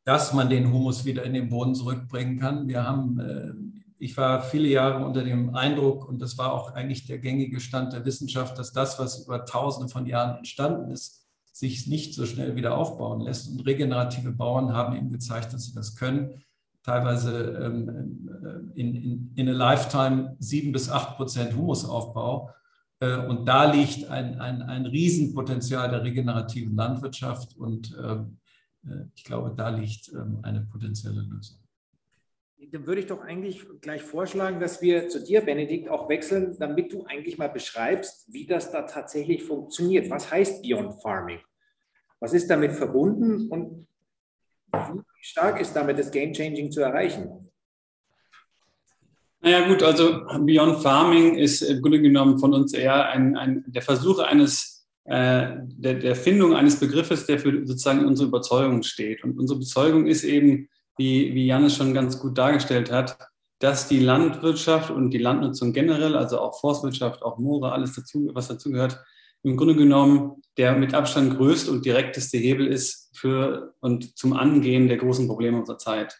dass 0.04 0.32
man 0.32 0.48
den 0.48 0.72
Humus 0.72 1.04
wieder 1.04 1.22
in 1.24 1.34
den 1.34 1.48
Boden 1.48 1.74
zurückbringen 1.74 2.38
kann. 2.38 2.66
Wir 2.66 2.84
haben, 2.84 3.20
äh, 3.20 3.52
ich 3.98 4.16
war 4.16 4.42
viele 4.42 4.68
Jahre 4.68 5.04
unter 5.04 5.22
dem 5.22 5.54
Eindruck, 5.54 6.08
und 6.08 6.20
das 6.20 6.38
war 6.38 6.52
auch 6.52 6.72
eigentlich 6.72 7.06
der 7.06 7.18
gängige 7.18 7.60
Stand 7.60 7.92
der 7.92 8.04
Wissenschaft, 8.04 8.58
dass 8.58 8.72
das, 8.72 8.98
was 8.98 9.24
über 9.24 9.44
Tausende 9.44 9.88
von 9.88 10.06
Jahren 10.06 10.38
entstanden 10.38 10.90
ist, 10.90 11.26
sich 11.52 11.86
nicht 11.86 12.14
so 12.14 12.26
schnell 12.26 12.56
wieder 12.56 12.76
aufbauen 12.76 13.20
lässt. 13.20 13.50
Und 13.50 13.66
regenerative 13.66 14.32
Bauern 14.32 14.72
haben 14.72 14.96
eben 14.96 15.10
gezeigt, 15.10 15.52
dass 15.52 15.66
sie 15.66 15.74
das 15.74 15.94
können 15.96 16.42
teilweise 16.82 17.62
ähm, 17.62 18.72
in, 18.74 18.94
in, 18.94 19.32
in 19.36 19.48
a 19.48 19.52
lifetime 19.52 20.36
sieben 20.38 20.72
bis 20.72 20.90
acht 20.90 21.16
Prozent 21.16 21.54
Humusaufbau. 21.54 22.50
Äh, 23.00 23.16
und 23.26 23.46
da 23.46 23.70
liegt 23.70 24.08
ein, 24.08 24.40
ein, 24.40 24.62
ein 24.62 24.86
Riesenpotenzial 24.86 25.90
der 25.90 26.02
regenerativen 26.02 26.74
Landwirtschaft 26.74 27.56
und 27.56 27.96
ähm, 28.02 28.38
äh, 28.86 29.04
ich 29.14 29.24
glaube, 29.24 29.54
da 29.56 29.68
liegt 29.70 30.10
ähm, 30.12 30.40
eine 30.42 30.62
potenzielle 30.62 31.20
Lösung. 31.20 31.58
Dann 32.72 32.86
würde 32.86 33.00
ich 33.00 33.06
doch 33.06 33.22
eigentlich 33.22 33.66
gleich 33.80 34.02
vorschlagen, 34.02 34.60
dass 34.60 34.82
wir 34.82 35.08
zu 35.08 35.24
dir, 35.24 35.40
Benedikt, 35.40 35.88
auch 35.88 36.10
wechseln, 36.10 36.56
damit 36.58 36.92
du 36.92 37.04
eigentlich 37.06 37.38
mal 37.38 37.48
beschreibst, 37.48 38.30
wie 38.32 38.46
das 38.46 38.70
da 38.70 38.82
tatsächlich 38.82 39.42
funktioniert. 39.42 40.10
Was 40.10 40.30
heißt 40.30 40.62
Beyond 40.62 41.00
Farming? 41.00 41.40
Was 42.20 42.34
ist 42.34 42.50
damit 42.50 42.72
verbunden 42.72 43.48
und 43.48 43.86
wie 44.72 45.24
stark 45.24 45.60
ist 45.60 45.74
damit 45.74 45.98
das 45.98 46.10
Game 46.10 46.32
Changing 46.32 46.70
zu 46.70 46.80
erreichen? 46.80 47.50
Naja 49.42 49.66
gut, 49.66 49.82
also 49.82 50.22
Beyond 50.40 50.82
Farming 50.82 51.36
ist 51.36 51.62
im 51.62 51.80
Grunde 51.80 52.02
genommen 52.02 52.38
von 52.38 52.52
uns 52.52 52.74
eher 52.74 53.08
ein, 53.08 53.36
ein 53.36 53.64
der 53.66 53.82
Versuch 53.82 54.18
eines, 54.18 54.86
äh, 55.04 55.48
der, 55.62 55.94
der 55.94 56.14
Findung 56.14 56.54
eines 56.54 56.78
Begriffes, 56.78 57.24
der 57.24 57.38
für 57.38 57.66
sozusagen 57.66 58.04
unsere 58.04 58.28
Überzeugung 58.28 58.82
steht. 58.82 59.24
Und 59.24 59.38
unsere 59.38 59.58
Überzeugung 59.58 60.06
ist 60.06 60.24
eben, 60.24 60.68
wie, 60.98 61.34
wie 61.34 61.46
Janis 61.46 61.76
schon 61.76 61.94
ganz 61.94 62.18
gut 62.18 62.36
dargestellt 62.36 62.92
hat, 62.92 63.16
dass 63.60 63.88
die 63.88 64.00
Landwirtschaft 64.00 64.90
und 64.90 65.10
die 65.10 65.18
Landnutzung 65.18 65.72
generell, 65.72 66.16
also 66.16 66.38
auch 66.38 66.60
Forstwirtschaft, 66.60 67.22
auch 67.22 67.38
Moore, 67.38 67.72
alles 67.72 67.94
dazu, 67.94 68.30
was 68.34 68.48
dazugehört, 68.48 68.98
im 69.42 69.56
Grunde 69.56 69.76
genommen 69.76 70.42
der 70.56 70.76
mit 70.76 70.94
Abstand 70.94 71.36
größte 71.36 71.70
und 71.70 71.86
direkteste 71.86 72.36
Hebel 72.38 72.66
ist 72.66 73.10
für 73.16 73.74
und 73.80 74.16
zum 74.18 74.34
Angehen 74.34 74.88
der 74.88 74.98
großen 74.98 75.26
Probleme 75.26 75.58
unserer 75.58 75.78
Zeit. 75.78 76.16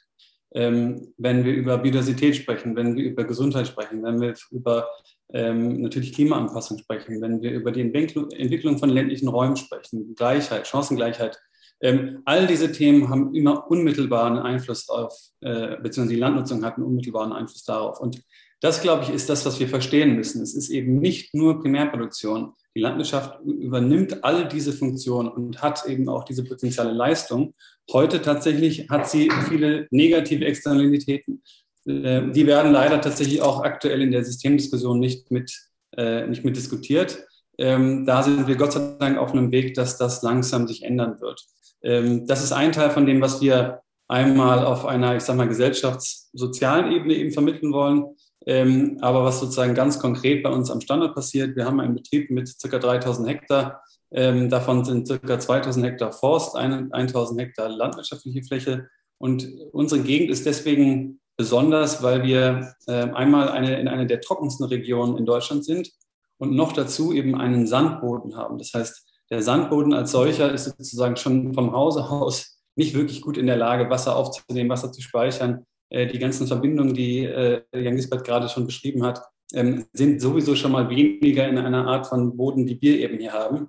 Ähm, 0.53 1.13
wenn 1.17 1.45
wir 1.45 1.53
über 1.53 1.79
Biodiversität 1.79 2.37
sprechen, 2.37 2.75
wenn 2.75 2.97
wir 2.97 3.05
über 3.05 3.25
Gesundheit 3.25 3.69
sprechen, 3.69 4.03
wenn 4.03 4.21
wir 4.21 4.35
über 4.51 4.89
ähm, 5.33 5.83
natürlich 5.83 6.13
Klimaanpassung 6.13 6.79
sprechen, 6.79 7.21
wenn 7.21 7.41
wir 7.41 7.53
über 7.53 7.71
die 7.71 7.83
Entwicklung, 7.83 8.79
von 8.79 8.89
ländlichen 8.89 9.29
Räumen 9.29 9.57
sprechen, 9.57 10.15
Gleichheit, 10.17 10.67
Chancengleichheit, 10.67 11.39
ähm, 11.83 12.23
all 12.25 12.47
diese 12.47 12.73
Themen 12.73 13.09
haben 13.09 13.35
immer 13.35 13.71
unmittelbaren 13.71 14.39
Einfluss 14.39 14.89
auf, 14.89 15.15
äh, 15.41 15.77
beziehungsweise 15.77 16.15
die 16.15 16.21
Landnutzung 16.21 16.65
hat 16.65 16.77
einen 16.77 16.87
unmittelbaren 16.87 17.33
Einfluss 17.33 17.65
darauf. 17.65 18.01
Und 18.01 18.23
das, 18.61 18.83
glaube 18.83 19.05
ich, 19.05 19.11
ist 19.11 19.29
das, 19.29 19.47
was 19.47 19.59
wir 19.59 19.69
verstehen 19.69 20.15
müssen. 20.17 20.43
Es 20.43 20.55
ist 20.55 20.69
eben 20.69 20.99
nicht 20.99 21.35
nur 21.35 21.61
Primärproduktion. 21.61 22.53
Die 22.77 22.81
Landwirtschaft 22.81 23.41
übernimmt 23.45 24.23
all 24.23 24.47
diese 24.47 24.73
Funktionen 24.73 25.29
und 25.29 25.63
hat 25.63 25.87
eben 25.87 26.09
auch 26.09 26.25
diese 26.25 26.45
potenzielle 26.45 26.93
Leistung. 26.93 27.55
Heute 27.91 28.23
tatsächlich 28.23 28.89
hat 28.91 29.09
sie 29.09 29.31
viele 29.49 29.89
negative 29.91 30.45
Externalitäten. 30.45 31.43
Äh, 31.87 32.31
die 32.31 32.47
werden 32.47 32.73
leider 32.73 33.01
tatsächlich 33.01 33.41
auch 33.41 33.63
aktuell 33.63 34.03
in 34.03 34.13
der 34.13 34.25
Systemdiskussion 34.25 35.01
nicht 35.01 35.31
mit, 35.31 35.53
äh, 35.97 36.27
nicht 36.27 36.45
mit 36.45 36.57
diskutiert. 36.57 37.25
Ähm, 37.59 38.07
da 38.07 38.23
sind 38.23 38.47
wir 38.47 38.57
Gott 38.57 38.73
sei 38.73 38.97
Dank 38.99 39.19
auf 39.19 39.33
einem 39.33 39.51
Weg, 39.53 39.75
dass 39.75 39.99
das 39.99 40.23
langsam 40.23 40.69
sich 40.69 40.83
ändern 40.83 41.21
wird. 41.21 41.43
Ähm, 41.83 42.27
das 42.27 42.45
ist 42.45 42.53
ein 42.53 42.73
Teil 42.73 42.91
von 42.91 43.07
dem, 43.07 43.21
was 43.21 43.41
wir 43.41 43.81
einmal 44.07 44.65
auf 44.65 44.87
einer, 44.87 45.17
ich 45.17 45.23
sag 45.23 45.37
mal, 45.37 45.49
gesellschaftssozialen 45.49 46.93
Ebene 46.93 47.15
eben 47.15 47.33
vermitteln 47.33 47.73
wollen. 47.73 48.05
Ähm, 48.47 48.99
aber 49.01 49.25
was 49.25 49.41
sozusagen 49.41 49.75
ganz 49.75 49.99
konkret 49.99 50.43
bei 50.43 50.51
uns 50.51 50.71
am 50.71 50.81
Standort 50.81 51.15
passiert, 51.15 51.57
wir 51.57 51.67
haben 51.67 51.81
einen 51.81 51.95
Betrieb 51.95 52.31
mit 52.31 52.55
ca. 52.63 52.79
3000 52.79 53.29
Hektar. 53.29 53.83
Ähm, 54.13 54.49
davon 54.49 54.85
sind 54.85 55.09
ca. 55.09 55.39
2000 55.39 55.85
Hektar 55.85 56.13
Forst, 56.13 56.57
1000 56.57 57.41
Hektar 57.41 57.69
landwirtschaftliche 57.69 58.43
Fläche. 58.43 58.89
Und 59.19 59.47
unsere 59.73 60.01
Gegend 60.03 60.31
ist 60.31 60.47
deswegen 60.47 61.21
besonders, 61.37 62.03
weil 62.03 62.23
wir 62.23 62.75
äh, 62.87 62.93
einmal 62.93 63.49
eine, 63.49 63.79
in 63.79 63.89
einer 63.89 64.07
der 64.07 64.21
trockensten 64.21 64.67
Regionen 64.67 65.17
in 65.17 65.27
Deutschland 65.27 65.65
sind 65.65 65.91
und 66.39 66.55
noch 66.55 66.73
dazu 66.73 67.13
eben 67.13 67.35
einen 67.35 67.67
Sandboden 67.67 68.37
haben. 68.37 68.59
Das 68.59 68.73
heißt, 68.75 69.07
der 69.31 69.43
Sandboden 69.43 69.93
als 69.93 70.11
solcher 70.11 70.53
ist 70.53 70.65
sozusagen 70.65 71.17
schon 71.17 71.55
vom 71.55 71.73
Hause 71.73 72.05
aus 72.05 72.59
nicht 72.77 72.95
wirklich 72.95 73.21
gut 73.21 73.37
in 73.37 73.47
der 73.47 73.57
Lage, 73.57 73.91
Wasser 73.91 74.17
aufzunehmen, 74.17 74.71
Wasser 74.71 74.91
zu 74.91 75.03
speichern. 75.03 75.67
Äh, 75.91 76.07
die 76.07 76.19
ganzen 76.19 76.47
Verbindungen, 76.47 76.95
die 76.95 77.25
äh, 77.25 77.63
Jan 77.75 77.97
Gisbert 77.97 78.25
gerade 78.25 78.49
schon 78.49 78.67
beschrieben 78.67 79.05
hat, 79.05 79.21
ähm, 79.53 79.87
sind 79.93 80.21
sowieso 80.21 80.55
schon 80.55 80.73
mal 80.73 80.89
weniger 80.89 81.47
in 81.49 81.59
einer 81.59 81.87
Art 81.87 82.07
von 82.07 82.37
Boden, 82.37 82.67
die 82.67 82.81
wir 82.81 82.99
eben 83.01 83.19
hier 83.19 83.33
haben. 83.33 83.69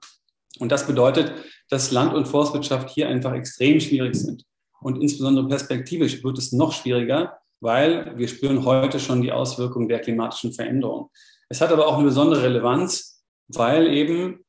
Und 0.60 0.72
das 0.72 0.86
bedeutet, 0.86 1.34
dass 1.70 1.92
Land- 1.92 2.14
und 2.14 2.28
Forstwirtschaft 2.28 2.90
hier 2.90 3.10
einfach 3.10 3.34
extrem 3.34 3.80
schwierig 3.80 4.16
sind. 4.16 4.44
Und 4.82 5.02
insbesondere 5.02 5.48
perspektivisch 5.48 6.24
wird 6.24 6.38
es 6.38 6.52
noch 6.52 6.74
schwieriger, 6.74 7.40
weil 7.60 8.18
wir 8.18 8.28
spüren 8.28 8.66
heute 8.66 9.00
schon 9.00 9.22
die 9.22 9.32
Auswirkungen 9.32 9.88
der 9.88 10.00
klimatischen 10.00 10.54
Veränderung. 10.54 11.10
Es 11.50 11.62
hat 11.62 11.72
aber 11.72 11.88
auch 11.88 11.96
eine 11.96 12.06
besondere 12.06 12.44
Relevanz, 12.44 13.24
weil 13.48 13.88
eben 13.88 14.46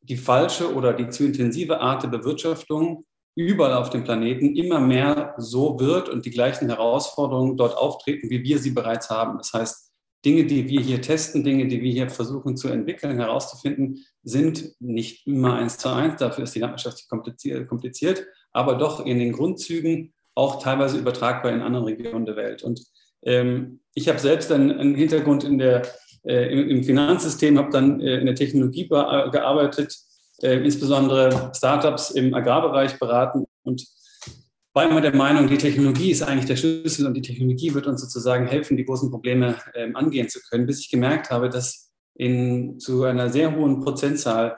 die 0.00 0.16
falsche 0.16 0.74
oder 0.74 0.92
die 0.92 1.08
zu 1.08 1.24
intensive 1.24 1.80
Art 1.80 2.02
der 2.02 2.08
Bewirtschaftung 2.08 3.04
überall 3.36 3.74
auf 3.74 3.90
dem 3.90 4.04
Planeten 4.04 4.54
immer 4.54 4.80
mehr 4.80 5.34
so 5.38 5.78
wird 5.80 6.08
und 6.08 6.24
die 6.24 6.30
gleichen 6.30 6.68
Herausforderungen 6.68 7.56
dort 7.56 7.76
auftreten, 7.76 8.30
wie 8.30 8.42
wir 8.42 8.58
sie 8.58 8.70
bereits 8.70 9.10
haben. 9.10 9.38
Das 9.38 9.52
heißt, 9.52 9.92
Dinge, 10.24 10.44
die 10.44 10.68
wir 10.68 10.80
hier 10.80 11.02
testen, 11.02 11.44
Dinge, 11.44 11.66
die 11.66 11.82
wir 11.82 11.92
hier 11.92 12.08
versuchen 12.08 12.56
zu 12.56 12.68
entwickeln, 12.68 13.18
herauszufinden, 13.18 14.04
sind 14.22 14.72
nicht 14.80 15.26
immer 15.26 15.56
eins 15.56 15.76
zu 15.76 15.90
eins. 15.90 16.16
Dafür 16.18 16.44
ist 16.44 16.54
die 16.54 16.60
Landwirtschaft 16.60 17.08
kompliziert, 17.08 18.26
aber 18.52 18.76
doch 18.76 19.04
in 19.04 19.18
den 19.18 19.32
Grundzügen 19.32 20.14
auch 20.34 20.62
teilweise 20.62 20.98
übertragbar 20.98 21.52
in 21.52 21.60
anderen 21.60 21.84
Regionen 21.84 22.24
der 22.24 22.36
Welt. 22.36 22.62
Und 22.62 22.82
ähm, 23.22 23.80
ich 23.94 24.08
habe 24.08 24.18
selbst 24.18 24.50
einen, 24.50 24.72
einen 24.72 24.94
Hintergrund 24.94 25.44
in 25.44 25.58
der, 25.58 25.82
äh, 26.24 26.52
im, 26.52 26.68
im, 26.70 26.84
Finanzsystem, 26.84 27.58
habe 27.58 27.70
dann 27.70 28.00
äh, 28.00 28.18
in 28.18 28.26
der 28.26 28.34
Technologie 28.34 28.88
gearbeitet, 28.88 29.96
äh, 30.42 30.56
insbesondere 30.64 31.52
Startups 31.54 32.10
im 32.10 32.34
Agrarbereich 32.34 32.98
beraten 32.98 33.44
und 33.62 33.86
war 34.74 34.90
immer 34.90 35.00
der 35.00 35.14
Meinung, 35.14 35.46
die 35.46 35.58
Technologie 35.58 36.10
ist 36.10 36.22
eigentlich 36.22 36.46
der 36.46 36.56
Schlüssel 36.56 37.06
und 37.06 37.14
die 37.14 37.22
Technologie 37.22 37.72
wird 37.74 37.86
uns 37.86 38.00
sozusagen 38.00 38.46
helfen, 38.46 38.76
die 38.76 38.84
großen 38.84 39.10
Probleme 39.10 39.56
ähm, 39.74 39.94
angehen 39.94 40.28
zu 40.28 40.40
können, 40.50 40.66
bis 40.66 40.80
ich 40.80 40.90
gemerkt 40.90 41.30
habe, 41.30 41.48
dass 41.48 41.92
in 42.16 42.78
zu 42.80 43.04
einer 43.04 43.30
sehr 43.30 43.54
hohen 43.54 43.80
Prozentzahl 43.80 44.56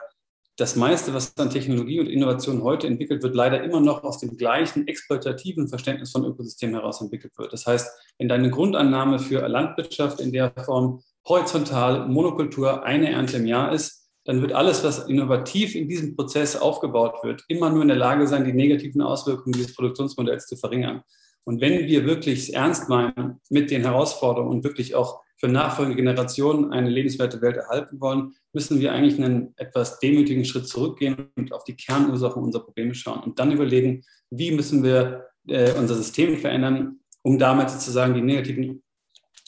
das 0.57 0.75
meiste, 0.75 1.13
was 1.13 1.37
an 1.37 1.51
Technologie 1.51 1.99
und 1.99 2.07
Innovation 2.07 2.63
heute 2.63 2.87
entwickelt 2.87 3.21
wird, 3.21 3.35
leider 3.35 3.63
immer 3.63 3.79
noch 3.79 4.03
aus 4.03 4.17
dem 4.19 4.37
gleichen 4.37 4.87
exploitativen 4.87 5.67
Verständnis 5.67 6.11
von 6.11 6.25
Ökosystemen 6.25 6.75
heraus 6.75 6.99
entwickelt 6.99 7.37
wird. 7.37 7.53
Das 7.53 7.67
heißt, 7.67 7.87
wenn 8.17 8.27
deine 8.27 8.49
Grundannahme 8.49 9.19
für 9.19 9.47
Landwirtschaft 9.47 10.19
in 10.19 10.31
der 10.31 10.51
Form 10.65 11.03
horizontal 11.27 12.07
Monokultur 12.07 12.83
eine 12.83 13.11
Ernte 13.11 13.37
im 13.37 13.45
Jahr 13.45 13.71
ist, 13.71 14.06
dann 14.27 14.41
wird 14.41 14.51
alles, 14.51 14.83
was 14.83 15.07
innovativ 15.07 15.73
in 15.73 15.87
diesem 15.87 16.17
Prozess 16.17 16.57
aufgebaut 16.57 17.23
wird, 17.23 17.45
immer 17.47 17.69
nur 17.69 17.81
in 17.81 17.87
der 17.87 17.95
Lage 17.95 18.27
sein, 18.27 18.43
die 18.43 18.51
negativen 18.51 19.01
Auswirkungen 19.01 19.53
dieses 19.53 19.73
Produktionsmodells 19.73 20.47
zu 20.47 20.57
verringern. 20.57 21.01
Und 21.45 21.61
wenn 21.61 21.87
wir 21.87 22.05
wirklich 22.05 22.53
ernst 22.53 22.89
meinen 22.89 23.39
mit 23.49 23.71
den 23.71 23.83
Herausforderungen 23.83 24.51
und 24.51 24.63
wirklich 24.65 24.95
auch 24.95 25.21
für 25.37 25.47
nachfolgende 25.47 25.95
Generationen 25.95 26.73
eine 26.73 26.89
lebenswerte 26.89 27.41
Welt 27.41 27.55
erhalten 27.55 28.01
wollen, 28.01 28.33
müssen 28.51 28.81
wir 28.81 28.91
eigentlich 28.91 29.17
einen 29.17 29.53
etwas 29.55 29.99
demütigen 29.99 30.43
Schritt 30.43 30.67
zurückgehen 30.67 31.29
und 31.37 31.53
auf 31.53 31.63
die 31.63 31.77
Kernursachen 31.77 32.43
unserer 32.43 32.65
Probleme 32.65 32.95
schauen 32.95 33.21
und 33.21 33.39
dann 33.39 33.53
überlegen, 33.53 34.03
wie 34.29 34.51
müssen 34.51 34.83
wir 34.83 35.27
äh, 35.47 35.71
unser 35.79 35.95
System 35.95 36.35
verändern, 36.35 36.99
um 37.21 37.39
damit 37.39 37.69
sozusagen 37.69 38.13
die 38.13 38.21
negativen 38.21 38.83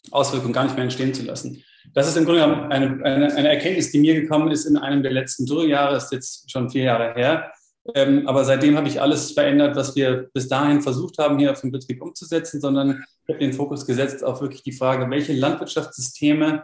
Auswirkungen 0.09 0.53
gar 0.53 0.63
nicht 0.63 0.75
mehr 0.75 0.83
entstehen 0.83 1.13
zu 1.13 1.25
lassen. 1.25 1.65
Das 1.93 2.07
ist 2.07 2.17
im 2.17 2.25
Grunde 2.25 2.41
genommen 2.41 2.71
eine, 2.71 3.03
eine, 3.03 3.33
eine 3.35 3.49
Erkenntnis, 3.49 3.91
die 3.91 3.99
mir 3.99 4.19
gekommen 4.19 4.51
ist 4.51 4.65
in 4.65 4.77
einem 4.77 5.03
der 5.03 5.11
letzten 5.11 5.45
Dürrejahre, 5.45 5.97
ist 5.97 6.11
jetzt 6.11 6.51
schon 6.51 6.69
vier 6.69 6.83
Jahre 6.83 7.13
her. 7.13 7.51
Ähm, 7.95 8.27
aber 8.27 8.45
seitdem 8.45 8.77
habe 8.77 8.87
ich 8.87 9.01
alles 9.01 9.31
verändert, 9.31 9.75
was 9.75 9.95
wir 9.95 10.29
bis 10.33 10.47
dahin 10.47 10.81
versucht 10.81 11.17
haben, 11.17 11.39
hier 11.39 11.51
auf 11.51 11.61
dem 11.61 11.71
Betrieb 11.71 12.01
umzusetzen, 12.01 12.61
sondern 12.61 13.03
ich 13.23 13.29
habe 13.33 13.39
den 13.39 13.53
Fokus 13.53 13.85
gesetzt 13.85 14.23
auf 14.23 14.41
wirklich 14.41 14.63
die 14.63 14.71
Frage, 14.71 15.09
welche 15.09 15.33
Landwirtschaftssysteme 15.33 16.63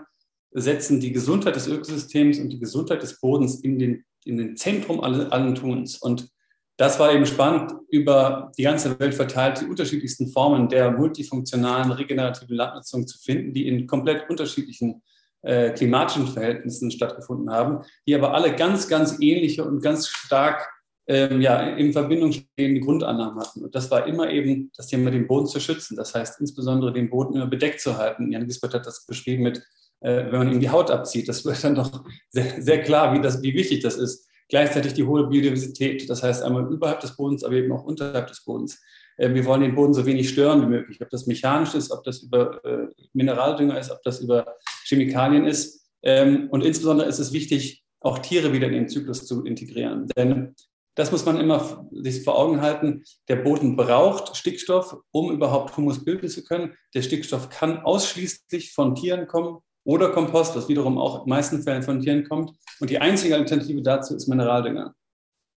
setzen 0.51 0.99
die 0.99 1.11
Gesundheit 1.11 1.55
des 1.55 1.67
Ökosystems 1.67 2.39
und 2.39 2.49
die 2.49 2.59
Gesundheit 2.59 3.01
des 3.01 3.19
Bodens 3.19 3.59
in 3.59 3.79
den, 3.79 4.05
in 4.23 4.37
den 4.37 4.55
Zentrum 4.55 5.01
allen, 5.01 5.55
Tuns. 5.55 5.97
Und 5.97 6.29
das 6.77 6.99
war 6.99 7.13
eben 7.13 7.25
spannend, 7.25 7.73
über 7.89 8.51
die 8.57 8.63
ganze 8.63 8.99
Welt 8.99 9.13
verteilt 9.13 9.61
die 9.61 9.65
unterschiedlichsten 9.65 10.27
Formen 10.27 10.67
der 10.67 10.91
multifunktionalen 10.91 11.91
regenerativen 11.91 12.55
Landnutzung 12.55 13.07
zu 13.07 13.17
finden, 13.17 13.53
die 13.53 13.67
in 13.67 13.87
komplett 13.87 14.29
unterschiedlichen 14.29 15.01
äh, 15.41 15.71
klimatischen 15.71 16.27
Verhältnissen 16.27 16.91
stattgefunden 16.91 17.49
haben, 17.49 17.85
die 18.07 18.15
aber 18.15 18.33
alle 18.33 18.55
ganz, 18.55 18.87
ganz 18.87 19.17
ähnliche 19.21 19.63
und 19.63 19.81
ganz 19.81 20.07
stark 20.07 20.67
ähm, 21.07 21.39
ja, 21.39 21.61
in 21.61 21.93
Verbindung 21.93 22.31
stehende 22.31 22.81
Grundannahmen 22.81 23.39
hatten. 23.39 23.63
Und 23.63 23.75
das 23.75 23.91
war 23.91 24.07
immer 24.07 24.29
eben 24.31 24.71
das 24.75 24.87
Thema, 24.87 25.11
den 25.11 25.27
Boden 25.27 25.45
zu 25.45 25.59
schützen. 25.59 25.95
Das 25.95 26.15
heißt, 26.15 26.41
insbesondere 26.41 26.91
den 26.91 27.09
Boden 27.09 27.35
immer 27.35 27.47
bedeckt 27.47 27.79
zu 27.79 27.97
halten. 27.97 28.31
Jan 28.31 28.47
Gisbert 28.47 28.73
hat 28.73 28.87
das 28.87 29.05
beschrieben 29.05 29.43
mit, 29.43 29.57
äh, 30.01 30.25
wenn 30.31 30.39
man 30.39 30.51
ihm 30.51 30.59
die 30.59 30.71
Haut 30.71 30.89
abzieht. 30.89 31.29
Das 31.29 31.45
wird 31.45 31.63
dann 31.63 31.75
doch 31.75 32.03
sehr, 32.31 32.61
sehr 32.61 32.81
klar, 32.81 33.13
wie, 33.13 33.21
das, 33.21 33.41
wie 33.43 33.53
wichtig 33.53 33.81
das 33.81 33.97
ist. 33.97 34.27
Gleichzeitig 34.47 34.93
die 34.93 35.03
hohe 35.03 35.27
Biodiversität. 35.27 36.09
Das 36.09 36.23
heißt, 36.23 36.43
einmal 36.43 36.71
überhalb 36.71 36.99
des 36.99 37.15
Bodens, 37.15 37.43
aber 37.43 37.55
eben 37.55 37.71
auch 37.71 37.83
unterhalb 37.83 38.27
des 38.27 38.43
Bodens. 38.43 38.79
Äh, 39.17 39.33
wir 39.33 39.45
wollen 39.45 39.61
den 39.61 39.75
Boden 39.75 39.93
so 39.93 40.05
wenig 40.05 40.29
stören 40.29 40.61
wie 40.61 40.67
möglich. 40.67 41.01
Ob 41.01 41.09
das 41.09 41.27
mechanisch 41.27 41.73
ist, 41.73 41.91
ob 41.91 42.03
das 42.03 42.21
über 42.23 42.63
äh, 42.63 42.87
Mineraldünger 43.13 43.79
ist, 43.79 43.91
ob 43.91 44.01
das 44.03 44.19
über 44.21 44.55
Chemikalien 44.85 45.45
ist. 45.45 45.89
Ähm, 46.03 46.47
und 46.51 46.63
insbesondere 46.63 47.07
ist 47.07 47.19
es 47.19 47.33
wichtig, 47.33 47.83
auch 47.99 48.19
Tiere 48.19 48.53
wieder 48.53 48.67
in 48.67 48.73
den 48.73 48.89
Zyklus 48.89 49.25
zu 49.25 49.43
integrieren. 49.45 50.07
Denn 50.15 50.55
das 50.93 51.11
muss 51.11 51.25
man 51.25 51.39
immer 51.39 51.87
sich 51.91 52.23
vor 52.23 52.37
Augen 52.37 52.61
halten. 52.61 53.03
Der 53.27 53.37
Boden 53.37 53.75
braucht 53.75 54.37
Stickstoff, 54.37 54.95
um 55.11 55.31
überhaupt 55.31 55.75
Humus 55.75 56.05
bilden 56.05 56.29
zu 56.29 56.43
können. 56.43 56.73
Der 56.93 57.01
Stickstoff 57.01 57.49
kann 57.49 57.79
ausschließlich 57.79 58.73
von 58.73 58.95
Tieren 58.95 59.27
kommen 59.27 59.57
oder 59.85 60.09
Kompost, 60.09 60.55
was 60.55 60.67
wiederum 60.67 60.97
auch 60.97 61.23
in 61.23 61.29
meisten 61.29 61.63
Fällen 61.63 61.83
von 61.83 62.01
Tieren 62.01 62.27
kommt. 62.27 62.51
Und 62.79 62.89
die 62.89 62.99
einzige 62.99 63.35
Alternative 63.35 63.81
dazu 63.81 64.15
ist 64.15 64.27
Mineraldünger. 64.27 64.93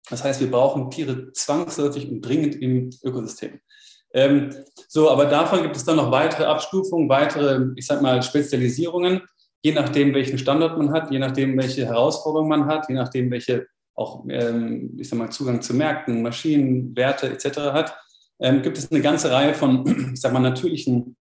Das 0.10 0.24
heißt, 0.24 0.40
wir 0.40 0.52
brauchen 0.52 0.92
Tiere 0.92 1.32
zwangsläufig 1.34 2.10
und 2.10 2.22
dringend 2.22 2.56
im 2.56 2.92
Ökosystem. 3.04 3.60
Ähm, 4.14 4.54
so, 4.88 5.10
aber 5.10 5.26
davon 5.26 5.64
gibt 5.64 5.76
es 5.76 5.84
dann 5.84 5.98
noch 5.98 6.12
weitere 6.12 6.46
Abstufungen, 6.46 7.10
weitere, 7.10 7.68
ich 7.76 7.86
sag 7.86 8.02
mal, 8.02 8.22
Spezialisierungen, 8.22 9.22
je 9.64 9.74
nachdem, 9.74 10.14
welchen 10.14 10.38
Standort 10.38 10.78
man 10.78 10.92
hat, 10.92 11.12
je 11.12 11.20
nachdem, 11.20 11.58
welche 11.58 11.86
Herausforderungen 11.86 12.50
man 12.50 12.68
hat, 12.68 12.88
je 12.90 12.96
nachdem, 12.96 13.32
welche 13.32 13.68
auch, 13.96 14.26
ähm, 14.30 14.96
ich 14.98 15.10
sag 15.10 15.20
mal, 15.20 15.30
Zugang 15.32 15.62
zu 15.62 15.74
Märkten, 15.74 16.22
Maschinen, 16.22 16.96
Werte 16.96 17.30
etc. 17.30 17.58
hat, 17.58 17.98
ähm, 18.40 18.62
gibt 18.62 18.78
es 18.78 18.92
eine 18.92 19.02
ganze 19.02 19.32
Reihe 19.32 19.54
von, 19.54 20.12
ich 20.14 20.22
sag 20.22 20.34
mal, 20.34 20.40
natürlichen 20.40 21.18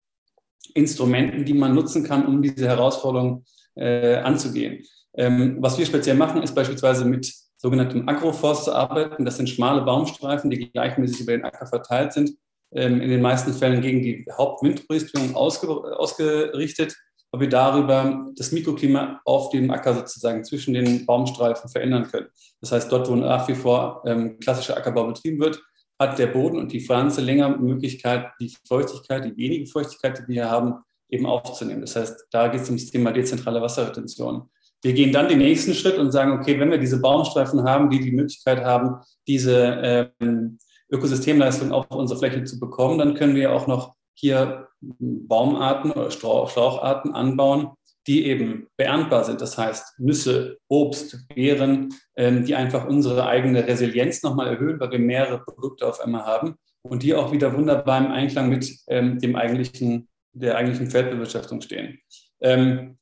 Instrumenten, 0.74 1.44
die 1.44 1.54
man 1.54 1.74
nutzen 1.74 2.04
kann, 2.04 2.26
um 2.26 2.42
diese 2.42 2.66
Herausforderung 2.66 3.44
äh, 3.76 4.16
anzugehen. 4.16 4.84
Ähm, 5.16 5.58
was 5.60 5.78
wir 5.78 5.86
speziell 5.86 6.16
machen, 6.16 6.42
ist 6.42 6.54
beispielsweise 6.54 7.04
mit 7.04 7.32
sogenanntem 7.56 8.08
Agroforst 8.08 8.64
zu 8.64 8.74
arbeiten. 8.74 9.24
Das 9.24 9.36
sind 9.36 9.48
schmale 9.48 9.82
Baumstreifen, 9.82 10.50
die 10.50 10.70
gleichmäßig 10.70 11.20
über 11.20 11.32
den 11.32 11.44
Acker 11.44 11.66
verteilt 11.66 12.12
sind, 12.12 12.32
ähm, 12.72 13.00
in 13.00 13.10
den 13.10 13.22
meisten 13.22 13.52
Fällen 13.52 13.80
gegen 13.80 14.02
die 14.02 14.24
Hauptwindrichtung 14.36 15.34
ausge 15.34 15.68
ausgerichtet 15.68 16.96
ob 17.34 17.40
wir 17.40 17.48
darüber 17.48 18.30
das 18.36 18.52
Mikroklima 18.52 19.20
auf 19.24 19.50
dem 19.50 19.68
Acker 19.72 19.92
sozusagen 19.92 20.44
zwischen 20.44 20.72
den 20.72 21.04
Baumstreifen 21.04 21.68
verändern 21.68 22.06
können. 22.08 22.28
Das 22.60 22.70
heißt, 22.70 22.92
dort, 22.92 23.08
wo 23.08 23.16
nach 23.16 23.48
wie 23.48 23.56
vor 23.56 24.04
ähm, 24.06 24.38
klassischer 24.38 24.76
Ackerbau 24.76 25.08
betrieben 25.08 25.40
wird, 25.40 25.60
hat 26.04 26.18
der 26.18 26.28
Boden 26.28 26.58
und 26.58 26.72
die 26.72 26.80
Pflanze 26.80 27.20
länger 27.20 27.56
Möglichkeit, 27.56 28.30
die 28.40 28.52
Feuchtigkeit, 28.66 29.24
die 29.24 29.36
wenige 29.36 29.66
Feuchtigkeit, 29.66 30.18
die 30.18 30.28
wir 30.28 30.34
hier 30.34 30.50
haben, 30.50 30.74
eben 31.08 31.26
aufzunehmen. 31.26 31.80
Das 31.80 31.96
heißt, 31.96 32.26
da 32.30 32.48
geht 32.48 32.62
es 32.62 32.70
um 32.70 32.76
das 32.76 32.86
Thema 32.86 33.12
dezentrale 33.12 33.60
Wasserretention. 33.60 34.48
Wir 34.82 34.92
gehen 34.92 35.12
dann 35.12 35.28
den 35.28 35.38
nächsten 35.38 35.74
Schritt 35.74 35.98
und 35.98 36.12
sagen, 36.12 36.32
okay, 36.32 36.60
wenn 36.60 36.70
wir 36.70 36.78
diese 36.78 37.00
Baumstreifen 37.00 37.64
haben, 37.64 37.88
die 37.88 38.00
die 38.00 38.12
Möglichkeit 38.12 38.62
haben, 38.64 38.96
diese 39.26 40.12
ähm, 40.20 40.58
Ökosystemleistung 40.90 41.72
auf 41.72 41.90
unsere 41.90 42.18
Fläche 42.18 42.44
zu 42.44 42.60
bekommen, 42.60 42.98
dann 42.98 43.14
können 43.14 43.34
wir 43.34 43.52
auch 43.52 43.66
noch 43.66 43.94
hier 44.12 44.68
Baumarten 44.80 45.90
oder 45.90 46.10
Straucharten 46.10 47.14
anbauen, 47.14 47.70
die 48.06 48.26
eben 48.26 48.68
beerntbar 48.76 49.24
sind. 49.24 49.40
Das 49.40 49.56
heißt 49.56 49.98
Nüsse, 49.98 50.58
Obst, 50.68 51.26
Beeren, 51.28 51.94
ähm, 52.16 52.44
die 52.44 52.54
einfach 52.54 52.86
unsere 52.86 53.26
eigene 53.26 53.66
Resilienz 53.66 54.22
nochmal 54.22 54.48
erhöhen, 54.48 54.78
weil 54.80 54.90
wir 54.90 54.98
mehrere 54.98 55.42
Produkte 55.42 55.86
auf 55.86 56.00
einmal 56.00 56.24
haben 56.24 56.56
und 56.82 57.02
die 57.02 57.14
auch 57.14 57.32
wieder 57.32 57.56
wunderbar 57.56 57.98
im 58.04 58.12
Einklang 58.12 58.48
mit 58.50 58.70
ähm, 58.88 59.18
dem 59.18 59.36
eigentlichen, 59.36 60.08
der 60.32 60.56
eigentlichen 60.56 60.90
Feldbewirtschaftung 60.90 61.60
stehen. 61.60 61.98
Ähm, 62.40 62.98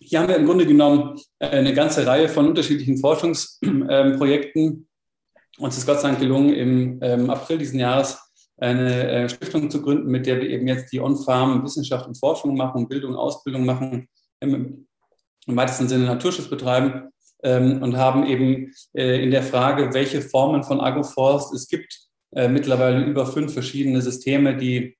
hier 0.00 0.20
haben 0.20 0.28
wir 0.28 0.36
im 0.36 0.46
Grunde 0.46 0.66
genommen 0.66 1.20
äh, 1.38 1.48
eine 1.48 1.74
ganze 1.74 2.06
Reihe 2.06 2.28
von 2.28 2.46
unterschiedlichen 2.46 2.98
Forschungsprojekten. 2.98 4.88
Uns 5.58 5.76
ist 5.76 5.86
Gott 5.86 6.00
sei 6.00 6.08
Dank 6.08 6.20
gelungen, 6.20 7.00
im 7.02 7.30
April 7.30 7.58
diesen 7.58 7.80
Jahres 7.80 8.16
eine 8.58 9.10
äh, 9.10 9.28
Stiftung 9.28 9.70
zu 9.70 9.82
gründen, 9.82 10.10
mit 10.10 10.26
der 10.26 10.40
wir 10.40 10.48
eben 10.48 10.66
jetzt 10.66 10.92
die 10.92 11.00
On-Farm 11.00 11.62
Wissenschaft 11.64 12.06
und 12.06 12.18
Forschung 12.18 12.56
machen, 12.56 12.88
Bildung, 12.88 13.14
Ausbildung 13.14 13.64
machen, 13.64 14.08
im, 14.40 14.86
im 15.46 15.56
weitesten 15.56 15.88
Sinne 15.88 16.04
Naturschutz 16.04 16.48
betreiben 16.48 17.10
ähm, 17.42 17.82
und 17.82 17.96
haben 17.96 18.26
eben 18.26 18.72
äh, 18.94 19.22
in 19.22 19.30
der 19.30 19.42
Frage, 19.42 19.94
welche 19.94 20.20
Formen 20.20 20.62
von 20.62 20.80
Agroforst 20.80 21.52
es 21.54 21.68
gibt, 21.68 21.98
äh, 22.34 22.48
mittlerweile 22.48 23.04
über 23.04 23.26
fünf 23.26 23.52
verschiedene 23.52 24.02
Systeme, 24.02 24.56
die 24.56 24.96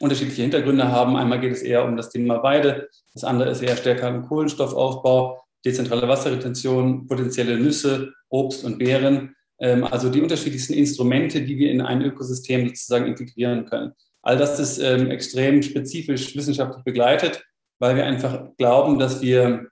unterschiedliche 0.00 0.42
Hintergründe 0.42 0.88
haben. 0.90 1.16
Einmal 1.16 1.40
geht 1.40 1.52
es 1.52 1.62
eher 1.62 1.84
um 1.84 1.96
das 1.96 2.10
Thema 2.10 2.42
Weide, 2.42 2.88
das 3.12 3.24
andere 3.24 3.50
ist 3.50 3.62
eher 3.62 3.76
stärker 3.76 4.08
im 4.08 4.22
Kohlenstoffaufbau, 4.22 5.40
dezentrale 5.64 6.08
Wasserretention, 6.08 7.06
potenzielle 7.06 7.58
Nüsse, 7.58 8.12
Obst 8.28 8.64
und 8.64 8.78
Beeren. 8.78 9.34
Ähm, 9.60 9.84
also 9.84 10.10
die 10.10 10.20
unterschiedlichsten 10.20 10.74
Instrumente, 10.74 11.42
die 11.42 11.58
wir 11.58 11.70
in 11.70 11.80
ein 11.80 12.02
Ökosystem 12.02 12.66
sozusagen 12.66 13.06
integrieren 13.06 13.66
können. 13.66 13.92
All 14.22 14.36
das 14.36 14.58
ist 14.58 14.78
ähm, 14.78 15.10
extrem 15.10 15.62
spezifisch 15.62 16.34
wissenschaftlich 16.34 16.82
begleitet, 16.82 17.44
weil 17.78 17.96
wir 17.96 18.04
einfach 18.04 18.48
glauben, 18.56 18.98
dass 18.98 19.20
wir 19.20 19.68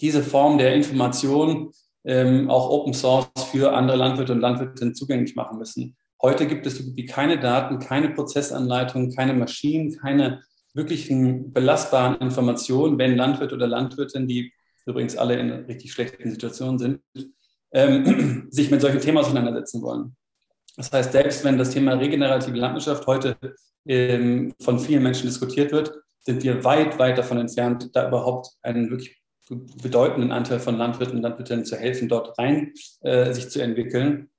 diese 0.00 0.22
Form 0.22 0.58
der 0.58 0.74
Information 0.74 1.70
ähm, 2.04 2.50
auch 2.50 2.68
Open 2.68 2.94
Source 2.94 3.28
für 3.50 3.72
andere 3.72 3.96
Landwirte 3.96 4.32
und 4.32 4.40
Landwirtinnen 4.40 4.94
zugänglich 4.94 5.34
machen 5.36 5.58
müssen. 5.58 5.96
Heute 6.20 6.46
gibt 6.46 6.66
es 6.66 6.96
wie 6.96 7.04
keine 7.06 7.38
Daten, 7.38 7.78
keine 7.78 8.10
Prozessanleitungen, 8.10 9.14
keine 9.14 9.34
Maschinen, 9.34 9.96
keine 9.96 10.42
wirklichen 10.74 11.52
belastbaren 11.52 12.16
Informationen, 12.16 12.98
wenn 12.98 13.16
Landwirt 13.16 13.52
oder 13.52 13.66
Landwirtin, 13.66 14.26
die 14.26 14.52
übrigens 14.86 15.16
alle 15.16 15.36
in 15.36 15.50
richtig 15.50 15.92
schlechten 15.92 16.30
Situationen 16.30 16.78
sind, 16.78 17.00
ähm, 17.72 18.48
sich 18.50 18.70
mit 18.70 18.80
solchen 18.80 19.00
Themen 19.00 19.18
auseinandersetzen 19.18 19.82
wollen. 19.82 20.16
Das 20.76 20.92
heißt, 20.92 21.12
selbst 21.12 21.44
wenn 21.44 21.56
das 21.56 21.70
Thema 21.70 21.94
regenerative 21.94 22.56
Landwirtschaft 22.56 23.06
heute 23.06 23.36
ähm, 23.86 24.52
von 24.60 24.78
vielen 24.78 25.02
Menschen 25.02 25.26
diskutiert 25.26 25.72
wird, 25.72 25.92
sind 26.24 26.42
wir 26.42 26.64
weit, 26.64 26.98
weit 26.98 27.18
davon 27.18 27.38
entfernt, 27.38 27.90
da 27.94 28.08
überhaupt 28.08 28.48
einen 28.62 28.90
wirklich 28.90 29.20
bedeutenden 29.48 30.32
Anteil 30.32 30.58
von 30.58 30.76
Landwirten 30.76 31.16
und 31.16 31.22
Landwirtinnen 31.22 31.64
zu 31.64 31.76
helfen, 31.76 32.08
dort 32.08 32.38
rein 32.38 32.72
äh, 33.02 33.32
sich 33.32 33.50
zu 33.50 33.60
entwickeln. 33.60 34.30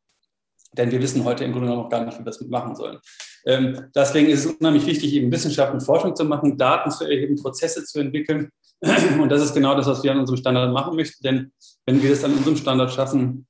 Denn 0.74 0.92
wir 0.92 1.02
wissen 1.02 1.24
heute 1.24 1.44
im 1.44 1.54
Grunde 1.54 1.70
noch 1.70 1.90
gar 1.90 2.04
nicht, 2.04 2.16
wie 2.16 2.22
wir 2.22 2.26
das 2.26 2.42
mitmachen 2.42 2.76
sollen. 2.76 2.98
Ähm, 3.46 3.90
deswegen 3.96 4.30
ist 4.30 4.46
es 4.46 4.52
unheimlich 4.52 4.86
wichtig, 4.88 5.14
eben 5.14 5.32
Wissenschaft 5.32 5.74
und 5.74 5.82
Forschung 5.82 6.16
zu 6.16 6.26
machen, 6.26 6.58
Daten 6.58 6.90
zu 6.90 7.06
erheben, 7.06 7.36
Prozesse 7.36 7.84
zu 7.86 8.00
entwickeln, 8.00 8.50
und 9.20 9.30
das 9.30 9.42
ist 9.42 9.54
genau 9.54 9.76
das, 9.76 9.88
was 9.88 10.04
wir 10.04 10.12
an 10.12 10.20
unserem 10.20 10.38
Standard 10.38 10.74
machen 10.74 10.96
möchten. 10.96 11.24
Denn 11.24 11.52
wenn 11.86 12.02
wir 12.02 12.12
es 12.12 12.24
an 12.24 12.34
unserem 12.34 12.58
Standard 12.58 12.92
schaffen, 12.92 13.48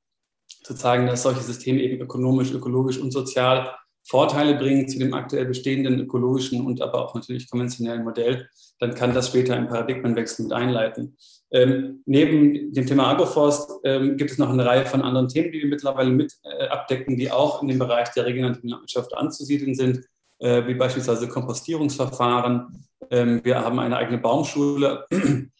zu 0.63 0.73
zeigen, 0.75 1.07
dass 1.07 1.23
solche 1.23 1.41
Systeme 1.41 1.81
eben 1.81 2.01
ökonomisch, 2.01 2.51
ökologisch 2.51 2.97
und 2.97 3.11
sozial 3.11 3.75
Vorteile 4.07 4.55
bringen 4.55 4.87
zu 4.87 4.99
dem 4.99 5.13
aktuell 5.13 5.45
bestehenden 5.45 5.99
ökologischen 5.99 6.65
und 6.65 6.81
aber 6.81 7.05
auch 7.05 7.15
natürlich 7.15 7.49
konventionellen 7.49 8.03
Modell, 8.03 8.47
dann 8.79 8.93
kann 8.93 9.13
das 9.13 9.29
später 9.29 9.55
einen 9.55 9.67
Paradigmenwechsel 9.67 10.45
mit 10.45 10.53
einleiten. 10.53 11.17
Ähm, 11.51 12.01
neben 12.05 12.73
dem 12.73 12.85
Thema 12.85 13.07
Agroforst 13.07 13.71
ähm, 13.83 14.17
gibt 14.17 14.31
es 14.31 14.37
noch 14.37 14.49
eine 14.49 14.65
Reihe 14.65 14.85
von 14.85 15.01
anderen 15.01 15.29
Themen, 15.29 15.51
die 15.51 15.61
wir 15.61 15.67
mittlerweile 15.67 16.09
mit 16.09 16.33
äh, 16.43 16.67
abdecken, 16.67 17.17
die 17.17 17.31
auch 17.31 17.61
in 17.61 17.67
dem 17.67 17.79
Bereich 17.79 18.09
der 18.09 18.25
regenerativen 18.25 18.69
Landwirtschaft 18.69 19.15
anzusiedeln 19.15 19.75
sind, 19.75 20.01
äh, 20.39 20.67
wie 20.67 20.73
beispielsweise 20.75 21.27
Kompostierungsverfahren, 21.27 22.85
ähm, 23.09 23.41
wir 23.43 23.59
haben 23.59 23.79
eine 23.79 23.97
eigene 23.97 24.17
Baumschule. 24.17 25.05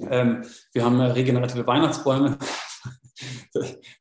Ähm, 0.00 0.44
wir 0.72 0.84
haben 0.84 1.00
regenerative 1.00 1.66
Weihnachtsbäume. 1.66 2.38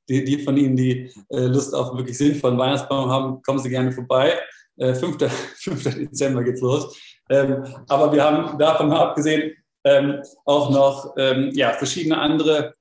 Die, 0.10 0.24
die, 0.24 0.40
von 0.40 0.58
Ihnen, 0.58 0.76
die 0.76 1.12
äh, 1.30 1.46
Lust 1.46 1.74
auf 1.74 1.96
wirklich 1.98 2.18
sinnvollen 2.18 2.58
Weihnachtsbaum 2.58 3.10
haben, 3.10 3.42
kommen 3.42 3.60
Sie 3.60 3.70
gerne 3.70 3.92
vorbei. 3.92 4.38
5. 4.80 5.22
Äh, 5.22 5.30
5. 5.30 5.84
Dezember 5.96 6.44
geht's 6.44 6.62
los. 6.62 6.96
Ähm, 7.30 7.64
aber 7.88 8.14
wir 8.14 8.24
haben 8.24 8.58
davon 8.58 8.90
mal 8.90 9.00
abgesehen, 9.00 9.54
ähm, 9.84 10.22
auch 10.46 10.70
noch 10.70 11.14
ähm, 11.18 11.52
ja, 11.54 11.74
verschiedene 11.74 12.18
andere 12.18 12.74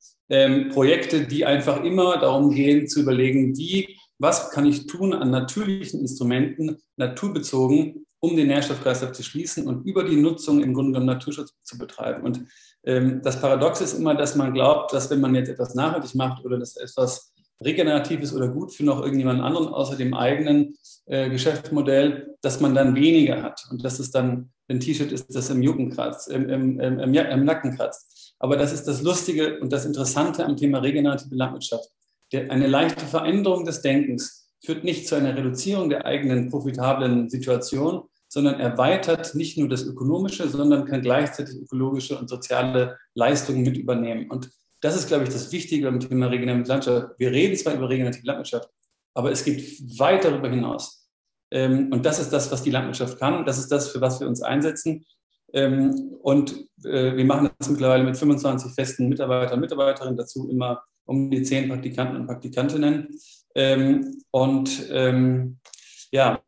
Projekte, 0.72 1.24
die 1.24 1.46
einfach 1.46 1.84
immer 1.84 2.18
darum 2.18 2.50
gehen 2.50 2.88
zu 2.88 3.02
überlegen, 3.02 3.56
wie, 3.56 3.96
was 4.18 4.50
kann 4.50 4.66
ich 4.66 4.88
tun 4.88 5.12
an 5.12 5.30
natürlichen 5.30 6.00
Instrumenten, 6.00 6.78
naturbezogen, 6.96 8.05
um 8.26 8.36
den 8.36 8.48
Nährstoffkreislauf 8.48 9.12
zu 9.12 9.22
schließen 9.22 9.66
und 9.68 9.86
über 9.86 10.02
die 10.02 10.16
Nutzung 10.16 10.62
im 10.62 10.74
Grunde 10.74 10.92
genommen 10.92 11.06
Naturschutz 11.06 11.54
zu 11.62 11.78
betreiben. 11.78 12.24
Und 12.24 12.46
ähm, 12.84 13.20
das 13.22 13.40
Paradox 13.40 13.80
ist 13.80 13.94
immer, 13.94 14.14
dass 14.14 14.34
man 14.34 14.52
glaubt, 14.52 14.92
dass 14.92 15.10
wenn 15.10 15.20
man 15.20 15.34
jetzt 15.34 15.48
etwas 15.48 15.74
nachhaltig 15.74 16.14
macht 16.14 16.44
oder 16.44 16.58
dass 16.58 16.76
etwas 16.76 17.32
Regeneratives 17.62 18.34
oder 18.34 18.48
gut 18.48 18.72
für 18.72 18.84
noch 18.84 19.00
irgendjemand 19.00 19.40
anderen 19.40 19.68
außer 19.68 19.96
dem 19.96 20.12
eigenen 20.12 20.74
äh, 21.06 21.30
Geschäftsmodell, 21.30 22.34
dass 22.42 22.60
man 22.60 22.74
dann 22.74 22.94
weniger 22.96 23.42
hat 23.42 23.62
und 23.70 23.84
dass 23.84 23.98
es 23.98 24.10
dann 24.10 24.50
ein 24.68 24.80
T-Shirt 24.80 25.12
ist, 25.12 25.34
das 25.34 25.48
im, 25.50 25.62
Jucken 25.62 25.90
kratzt, 25.90 26.28
im, 26.28 26.48
im, 26.48 26.80
im, 26.80 27.14
im, 27.14 27.44
Nacken 27.44 27.76
kratzt. 27.76 28.34
Aber 28.40 28.56
das 28.56 28.72
ist 28.72 28.84
das 28.84 29.02
Lustige 29.02 29.60
und 29.60 29.72
das 29.72 29.86
Interessante 29.86 30.44
am 30.44 30.56
Thema 30.56 30.78
regenerative 30.78 31.34
Landwirtschaft. 31.34 31.88
Der, 32.32 32.50
eine 32.50 32.66
leichte 32.66 33.06
Veränderung 33.06 33.64
des 33.64 33.82
Denkens 33.82 34.46
führt 34.64 34.84
nicht 34.84 35.06
zu 35.06 35.14
einer 35.14 35.36
Reduzierung 35.36 35.88
der 35.88 36.04
eigenen 36.04 36.50
profitablen 36.50 37.30
Situation, 37.30 38.02
sondern 38.36 38.60
erweitert 38.60 39.34
nicht 39.34 39.56
nur 39.56 39.66
das 39.66 39.86
Ökonomische, 39.86 40.46
sondern 40.46 40.84
kann 40.84 41.00
gleichzeitig 41.00 41.56
ökologische 41.56 42.18
und 42.18 42.28
soziale 42.28 42.98
Leistungen 43.14 43.62
mit 43.62 43.78
übernehmen. 43.78 44.30
Und 44.30 44.50
das 44.82 44.94
ist, 44.94 45.08
glaube 45.08 45.24
ich, 45.24 45.30
das 45.30 45.52
Wichtige 45.52 45.86
beim 45.86 46.00
Thema 46.00 46.26
regenerative 46.26 46.68
Landwirtschaft. 46.68 47.18
Wir 47.18 47.30
reden 47.32 47.56
zwar 47.56 47.72
über 47.72 47.88
regenerative 47.88 48.26
Landwirtschaft, 48.26 48.68
aber 49.14 49.32
es 49.32 49.42
geht 49.42 49.80
weit 49.98 50.26
darüber 50.26 50.50
hinaus. 50.50 51.08
Ähm, 51.50 51.90
und 51.90 52.04
das 52.04 52.18
ist 52.18 52.30
das, 52.30 52.52
was 52.52 52.62
die 52.62 52.70
Landwirtschaft 52.70 53.18
kann. 53.18 53.46
Das 53.46 53.56
ist 53.56 53.72
das, 53.72 53.88
für 53.88 54.02
was 54.02 54.20
wir 54.20 54.28
uns 54.28 54.42
einsetzen. 54.42 55.06
Ähm, 55.54 56.18
und 56.20 56.68
äh, 56.84 57.16
wir 57.16 57.24
machen 57.24 57.48
das 57.58 57.70
mittlerweile 57.70 58.04
mit 58.04 58.18
25 58.18 58.74
festen 58.74 59.08
Mitarbeitern 59.08 59.54
und 59.54 59.60
Mitarbeiterinnen, 59.60 60.18
dazu 60.18 60.50
immer 60.50 60.82
um 61.06 61.30
die 61.30 61.42
zehn 61.42 61.70
Praktikanten 61.70 62.16
und 62.16 62.26
Praktikantinnen. 62.26 63.08
Ähm, 63.54 64.20
und 64.30 64.90
ja, 66.12 66.40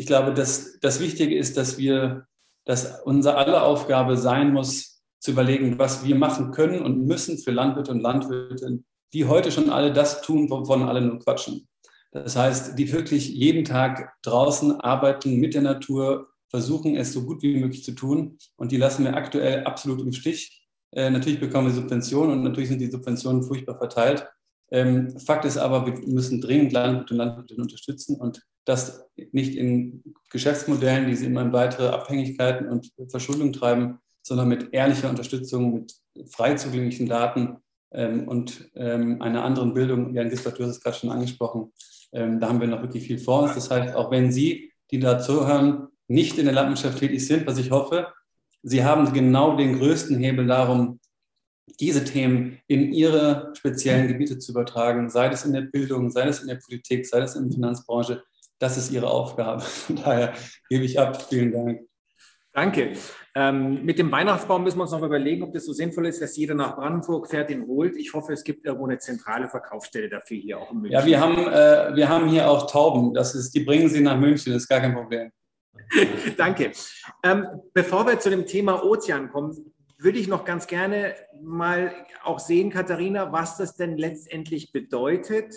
ich 0.00 0.06
glaube, 0.06 0.32
dass 0.32 0.80
das 0.80 0.98
Wichtige 0.98 1.36
ist, 1.36 1.58
dass 1.58 1.76
wir, 1.76 2.26
dass 2.64 3.02
unser 3.04 3.36
aller 3.36 3.64
Aufgabe 3.64 4.16
sein 4.16 4.50
muss, 4.50 5.02
zu 5.18 5.32
überlegen, 5.32 5.78
was 5.78 6.06
wir 6.06 6.14
machen 6.14 6.52
können 6.52 6.80
und 6.80 7.04
müssen 7.04 7.36
für 7.36 7.50
Landwirte 7.50 7.90
und 7.90 8.00
Landwirte, 8.00 8.78
die 9.12 9.26
heute 9.26 9.52
schon 9.52 9.68
alle 9.68 9.92
das 9.92 10.22
tun, 10.22 10.48
wovon 10.48 10.84
alle 10.84 11.02
nur 11.02 11.18
quatschen. 11.18 11.68
Das 12.12 12.34
heißt, 12.34 12.78
die 12.78 12.90
wirklich 12.90 13.28
jeden 13.28 13.66
Tag 13.66 14.14
draußen 14.22 14.80
arbeiten 14.80 15.36
mit 15.36 15.52
der 15.52 15.60
Natur, 15.60 16.28
versuchen 16.48 16.96
es 16.96 17.12
so 17.12 17.26
gut 17.26 17.42
wie 17.42 17.58
möglich 17.58 17.84
zu 17.84 17.92
tun 17.92 18.38
und 18.56 18.72
die 18.72 18.78
lassen 18.78 19.04
wir 19.04 19.14
aktuell 19.14 19.64
absolut 19.64 20.00
im 20.00 20.14
Stich. 20.14 20.66
Äh, 20.92 21.10
natürlich 21.10 21.40
bekommen 21.40 21.66
wir 21.66 21.74
Subventionen 21.74 22.38
und 22.38 22.42
natürlich 22.42 22.70
sind 22.70 22.80
die 22.80 22.90
Subventionen 22.90 23.42
furchtbar 23.42 23.76
verteilt. 23.76 24.26
Ähm, 24.70 25.18
Fakt 25.20 25.44
ist 25.44 25.58
aber, 25.58 25.84
wir 25.84 25.92
müssen 26.08 26.40
dringend 26.40 26.72
Landwirte 26.72 27.12
und 27.12 27.18
Landwirte 27.18 27.54
unterstützen 27.56 28.16
und 28.16 28.40
das 28.64 29.08
nicht 29.32 29.56
in 29.56 30.02
Geschäftsmodellen, 30.30 31.08
die 31.08 31.16
sie 31.16 31.26
immer 31.26 31.42
in 31.42 31.52
weitere 31.52 31.88
Abhängigkeiten 31.88 32.68
und 32.68 32.92
Verschuldung 33.08 33.52
treiben, 33.52 33.98
sondern 34.22 34.48
mit 34.48 34.72
ehrlicher 34.72 35.10
Unterstützung, 35.10 35.74
mit 35.74 35.94
frei 36.30 36.54
zugänglichen 36.54 37.08
Daten 37.08 37.58
ähm, 37.92 38.28
und 38.28 38.70
ähm, 38.74 39.20
einer 39.22 39.44
anderen 39.44 39.74
Bildung. 39.74 40.14
Jan 40.14 40.28
Gisbert, 40.28 40.58
du 40.58 40.64
hast 40.64 40.70
es 40.70 40.80
gerade 40.80 40.96
schon 40.96 41.10
angesprochen. 41.10 41.72
Ähm, 42.12 42.40
da 42.40 42.48
haben 42.48 42.60
wir 42.60 42.68
noch 42.68 42.82
wirklich 42.82 43.04
viel 43.04 43.18
vor 43.18 43.44
uns. 43.44 43.54
Das 43.54 43.70
heißt, 43.70 43.94
auch 43.94 44.10
wenn 44.10 44.32
Sie, 44.32 44.72
die 44.90 44.98
da 44.98 45.18
zuhören, 45.18 45.88
nicht 46.08 46.38
in 46.38 46.44
der 46.44 46.54
Landwirtschaft 46.54 46.98
tätig 46.98 47.26
sind, 47.26 47.46
was 47.46 47.58
ich 47.58 47.70
hoffe, 47.70 48.08
Sie 48.62 48.84
haben 48.84 49.12
genau 49.12 49.56
den 49.56 49.78
größten 49.78 50.18
Hebel 50.18 50.46
darum, 50.46 51.00
diese 51.78 52.04
Themen 52.04 52.58
in 52.66 52.92
ihre 52.92 53.52
speziellen 53.54 54.08
Gebiete 54.08 54.38
zu 54.38 54.52
übertragen, 54.52 55.08
sei 55.08 55.28
es 55.28 55.44
in 55.44 55.52
der 55.52 55.62
Bildung, 55.62 56.10
sei 56.10 56.28
es 56.28 56.40
in 56.40 56.48
der 56.48 56.56
Politik, 56.56 57.06
sei 57.06 57.20
es 57.20 57.36
in 57.36 57.44
der 57.44 57.52
Finanzbranche. 57.52 58.22
Das 58.60 58.76
ist 58.76 58.92
Ihre 58.92 59.10
Aufgabe. 59.10 59.60
Von 59.86 59.96
daher 59.96 60.34
gebe 60.68 60.84
ich 60.84 61.00
ab. 61.00 61.20
Vielen 61.28 61.50
Dank. 61.50 61.80
Danke. 62.52 62.92
Ähm, 63.34 63.84
mit 63.84 63.98
dem 63.98 64.10
Weihnachtsbaum 64.10 64.64
müssen 64.64 64.78
wir 64.78 64.82
uns 64.82 64.90
noch 64.90 65.02
überlegen, 65.02 65.44
ob 65.44 65.52
das 65.52 65.64
so 65.64 65.72
sinnvoll 65.72 66.06
ist, 66.06 66.20
dass 66.20 66.36
jeder 66.36 66.54
nach 66.54 66.76
Brandenburg 66.76 67.28
fährt, 67.28 67.48
den 67.48 67.66
holt. 67.66 67.96
Ich 67.96 68.12
hoffe, 68.12 68.32
es 68.32 68.42
gibt 68.42 68.66
irgendwo 68.66 68.86
eine 68.86 68.98
zentrale 68.98 69.48
Verkaufsstelle 69.48 70.08
dafür 70.08 70.36
hier 70.36 70.58
auch 70.58 70.72
in 70.72 70.80
München. 70.80 70.98
Ja, 70.98 71.06
wir 71.06 71.20
haben, 71.20 71.38
äh, 71.46 71.96
wir 71.96 72.08
haben 72.08 72.28
hier 72.28 72.50
auch 72.50 72.68
Tauben. 72.68 73.14
Das 73.14 73.36
ist, 73.36 73.54
die 73.54 73.60
bringen 73.60 73.88
sie 73.88 74.00
nach 74.00 74.18
München, 74.18 74.52
das 74.52 74.62
ist 74.62 74.68
gar 74.68 74.80
kein 74.80 74.94
Problem. 74.94 75.30
Danke. 76.36 76.72
Ähm, 77.22 77.46
bevor 77.72 78.06
wir 78.06 78.18
zu 78.18 78.30
dem 78.30 78.46
Thema 78.46 78.84
Ozean 78.84 79.30
kommen, 79.30 79.72
würde 79.96 80.18
ich 80.18 80.26
noch 80.26 80.44
ganz 80.44 80.66
gerne 80.66 81.14
mal 81.40 81.94
auch 82.24 82.40
sehen, 82.40 82.70
Katharina, 82.70 83.32
was 83.32 83.58
das 83.58 83.76
denn 83.76 83.96
letztendlich 83.96 84.72
bedeutet, 84.72 85.54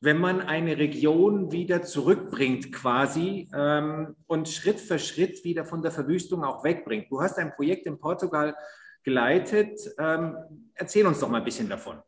wenn 0.00 0.16
man 0.16 0.40
eine 0.40 0.78
Region 0.78 1.52
wieder 1.52 1.82
zurückbringt 1.82 2.72
quasi 2.72 3.48
ähm, 3.54 4.16
und 4.26 4.48
Schritt 4.48 4.80
für 4.80 4.98
Schritt 4.98 5.44
wieder 5.44 5.66
von 5.66 5.82
der 5.82 5.90
Verwüstung 5.90 6.42
auch 6.42 6.64
wegbringt. 6.64 7.10
Du 7.10 7.20
hast 7.20 7.38
ein 7.38 7.52
Projekt 7.52 7.86
in 7.86 7.98
Portugal 7.98 8.56
geleitet. 9.02 9.78
Ähm, 9.98 10.36
erzähl 10.74 11.06
uns 11.06 11.20
doch 11.20 11.28
mal 11.28 11.38
ein 11.38 11.44
bisschen 11.44 11.68
davon. 11.68 12.02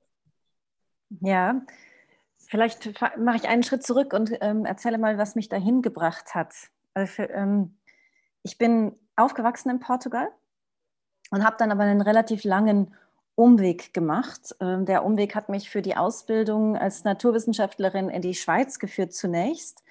Ja, 1.20 1.60
vielleicht 2.38 2.94
mache 3.18 3.36
ich 3.36 3.48
einen 3.48 3.62
Schritt 3.62 3.82
zurück 3.82 4.14
und 4.14 4.32
ähm, 4.40 4.64
erzähle 4.64 4.96
mal, 4.96 5.18
was 5.18 5.34
mich 5.34 5.50
dahin 5.50 5.82
gebracht 5.82 6.34
hat. 6.34 6.54
Also 6.94 7.12
für, 7.12 7.28
ähm, 7.28 7.76
ich 8.42 8.56
bin 8.56 8.94
aufgewachsen 9.16 9.68
in 9.68 9.80
Portugal 9.80 10.28
und 11.30 11.44
habe 11.44 11.56
dann 11.58 11.70
aber 11.70 11.82
einen 11.82 12.00
relativ 12.00 12.44
langen 12.44 12.94
Umweg 13.34 13.94
gemacht. 13.94 14.54
Ähm, 14.60 14.84
der 14.84 15.04
Umweg 15.04 15.34
hat 15.34 15.48
mich 15.48 15.70
für 15.70 15.82
die 15.82 15.96
Ausbildung 15.96 16.76
als 16.76 17.04
Naturwissenschaftlerin 17.04 18.08
in 18.08 18.22
die 18.22 18.34
Schweiz 18.34 18.78
geführt 18.78 19.14
zunächst. 19.14 19.82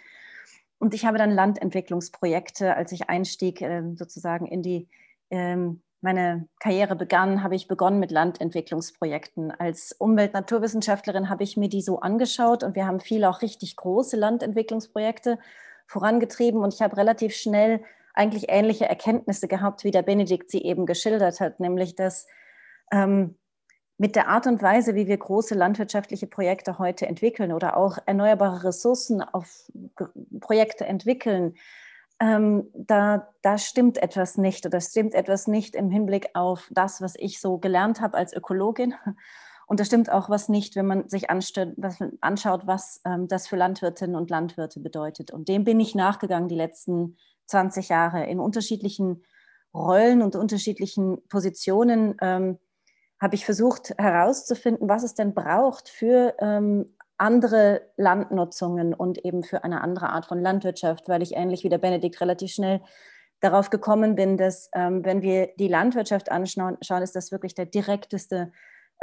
Und 0.80 0.94
ich 0.94 1.06
habe 1.06 1.18
dann 1.18 1.32
Landentwicklungsprojekte, 1.32 2.76
als 2.76 2.92
ich 2.92 3.10
einstieg 3.10 3.62
ähm, 3.62 3.98
sozusagen 3.98 4.48
in 4.48 4.64
die, 4.64 4.88
ähm, 5.30 5.82
meine 6.02 6.48
Karriere 6.60 6.96
begann, 6.96 7.44
habe 7.44 7.56
ich 7.56 7.68
begonnen 7.68 8.00
mit 8.00 8.10
Landentwicklungsprojekten. 8.10 9.52
Als 9.52 9.92
Umwelt-Naturwissenschaftlerin 9.94 11.30
habe 11.30 11.44
ich 11.44 11.58
mir 11.58 11.70
die 11.70 11.84
so 11.84 12.00
angeschaut 12.00 12.64
und 12.64 12.76
wir 12.76 12.88
haben 12.88 13.00
viele 13.00 13.30
auch 13.30 13.44
richtig 13.44 13.76
große 13.76 14.18
Landentwicklungsprojekte 14.18 15.38
vorangetrieben 15.86 16.62
und 16.62 16.74
ich 16.74 16.82
habe 16.82 16.98
relativ 16.98 17.36
schnell 17.36 17.84
eigentlich 18.14 18.46
ähnliche 18.50 18.90
Erkenntnisse 18.90 19.48
gehabt, 19.48 19.84
wie 19.84 19.92
der 19.92 20.02
Benedikt 20.02 20.50
sie 20.50 20.64
eben 20.64 20.86
geschildert 20.86 21.40
hat, 21.40 21.60
nämlich 21.60 21.96
dass 21.96 22.28
ähm, 22.92 23.36
mit 23.98 24.16
der 24.16 24.30
Art 24.30 24.48
und 24.48 24.62
Weise, 24.64 24.96
wie 24.96 25.08
wir 25.08 25.18
große 25.18 25.54
landwirtschaftliche 25.54 26.26
Projekte 26.26 26.80
heute 26.80 27.06
entwickeln 27.06 27.52
oder 27.52 27.78
auch 27.78 28.00
erneuerbare 28.06 28.64
Ressourcen 28.64 29.22
auf 29.22 29.72
Projekte 30.40 30.86
entwickeln, 30.86 31.54
ähm, 32.20 32.70
da, 32.74 33.30
da 33.42 33.58
stimmt 33.58 33.98
etwas 33.98 34.38
nicht 34.38 34.66
oder 34.66 34.80
stimmt 34.80 35.16
etwas 35.16 35.48
nicht 35.48 35.76
im 35.76 35.90
Hinblick 35.90 36.30
auf 36.36 36.70
das, 36.72 37.02
was 37.02 37.16
ich 37.18 37.40
so 37.42 37.58
gelernt 37.58 38.00
habe 38.00 38.18
als 38.18 38.34
Ökologin. 38.34 38.94
Und 39.68 39.80
da 39.80 39.86
stimmt 39.86 40.12
auch 40.12 40.30
was 40.30 40.50
nicht, 40.50 40.76
wenn 40.76 40.86
man 40.86 41.08
sich 41.08 41.30
was 41.30 42.00
anschaut, 42.20 42.68
was 42.68 43.02
ähm, 43.06 43.28
das 43.28 43.48
für 43.48 43.56
Landwirtinnen 43.56 44.18
und 44.18 44.30
Landwirte 44.30 44.82
bedeutet. 44.82 45.32
Und 45.32 45.48
dem 45.48 45.64
bin 45.64 45.80
ich 45.80 45.96
nachgegangen 45.96 46.50
die 46.50 46.56
letzten 46.56 47.16
20 47.46 47.88
Jahre 47.88 48.26
in 48.26 48.42
unterschiedlichen 48.42 49.24
Rollen 49.74 50.22
und 50.22 50.36
unterschiedlichen 50.36 51.26
Positionen. 51.30 52.18
Ähm, 52.20 52.60
habe 53.22 53.36
ich 53.36 53.46
versucht 53.46 53.94
herauszufinden, 54.00 54.90
was 54.90 55.04
es 55.04 55.14
denn 55.14 55.36
braucht 55.36 55.90
für 55.90 56.34
ähm, 56.40 56.96
andere 57.18 57.84
Landnutzungen 57.96 58.96
und 58.96 59.24
eben 59.24 59.44
für 59.44 59.64
eine 59.64 59.82
andere 59.82 60.10
Art 60.10 60.26
von 60.26 60.42
Landwirtschaft, 60.42 61.08
weil 61.08 61.22
ich 61.22 61.36
ähnlich 61.36 61.64
wie 61.64 61.70
der 61.70 61.78
Benedikt 61.78 62.20
relativ 62.20 62.52
schnell 62.52 62.82
darauf 63.40 63.70
gekommen 63.70 64.16
bin, 64.16 64.38
dass 64.38 64.72
ähm, 64.74 65.06
wenn 65.06 65.22
wir 65.22 65.50
die 65.58 65.68
Landwirtschaft 65.68 66.32
anschauen, 66.32 66.78
ist 66.80 67.16
das 67.16 67.32
wirklich 67.32 67.54
der 67.54 67.68
direkteste 67.68 68.52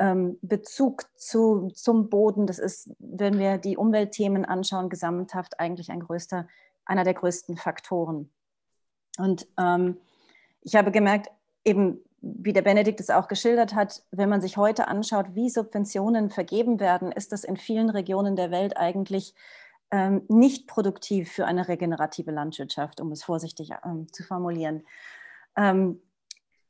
ähm, 0.00 0.36
Bezug 0.42 1.04
zu, 1.16 1.68
zum 1.68 2.10
Boden. 2.10 2.48
Das 2.48 2.58
ist, 2.58 2.90
wenn 2.98 3.38
wir 3.38 3.58
die 3.58 3.76
Umweltthemen 3.76 4.44
anschauen, 4.44 4.88
gesamthaft 4.88 5.60
eigentlich 5.60 5.90
ein 5.90 6.00
größter, 6.00 6.48
einer 6.84 7.04
der 7.04 7.14
größten 7.14 7.56
Faktoren. 7.56 8.30
Und 9.16 9.46
ähm, 9.58 9.96
ich 10.62 10.74
habe 10.74 10.90
gemerkt, 10.90 11.30
eben 11.64 12.00
wie 12.20 12.52
der 12.52 12.62
Benedikt 12.62 13.00
es 13.00 13.10
auch 13.10 13.28
geschildert 13.28 13.74
hat, 13.74 14.02
wenn 14.10 14.28
man 14.28 14.40
sich 14.40 14.56
heute 14.56 14.88
anschaut, 14.88 15.34
wie 15.34 15.50
Subventionen 15.50 16.30
vergeben 16.30 16.80
werden, 16.80 17.12
ist 17.12 17.32
das 17.32 17.44
in 17.44 17.56
vielen 17.56 17.90
Regionen 17.90 18.36
der 18.36 18.50
Welt 18.50 18.76
eigentlich 18.76 19.34
ähm, 19.90 20.22
nicht 20.28 20.66
produktiv 20.66 21.30
für 21.30 21.46
eine 21.46 21.68
regenerative 21.68 22.30
Landwirtschaft, 22.30 23.00
um 23.00 23.12
es 23.12 23.22
vorsichtig 23.22 23.70
ähm, 23.84 24.06
zu 24.12 24.22
formulieren. 24.22 24.84
Ähm, 25.56 26.02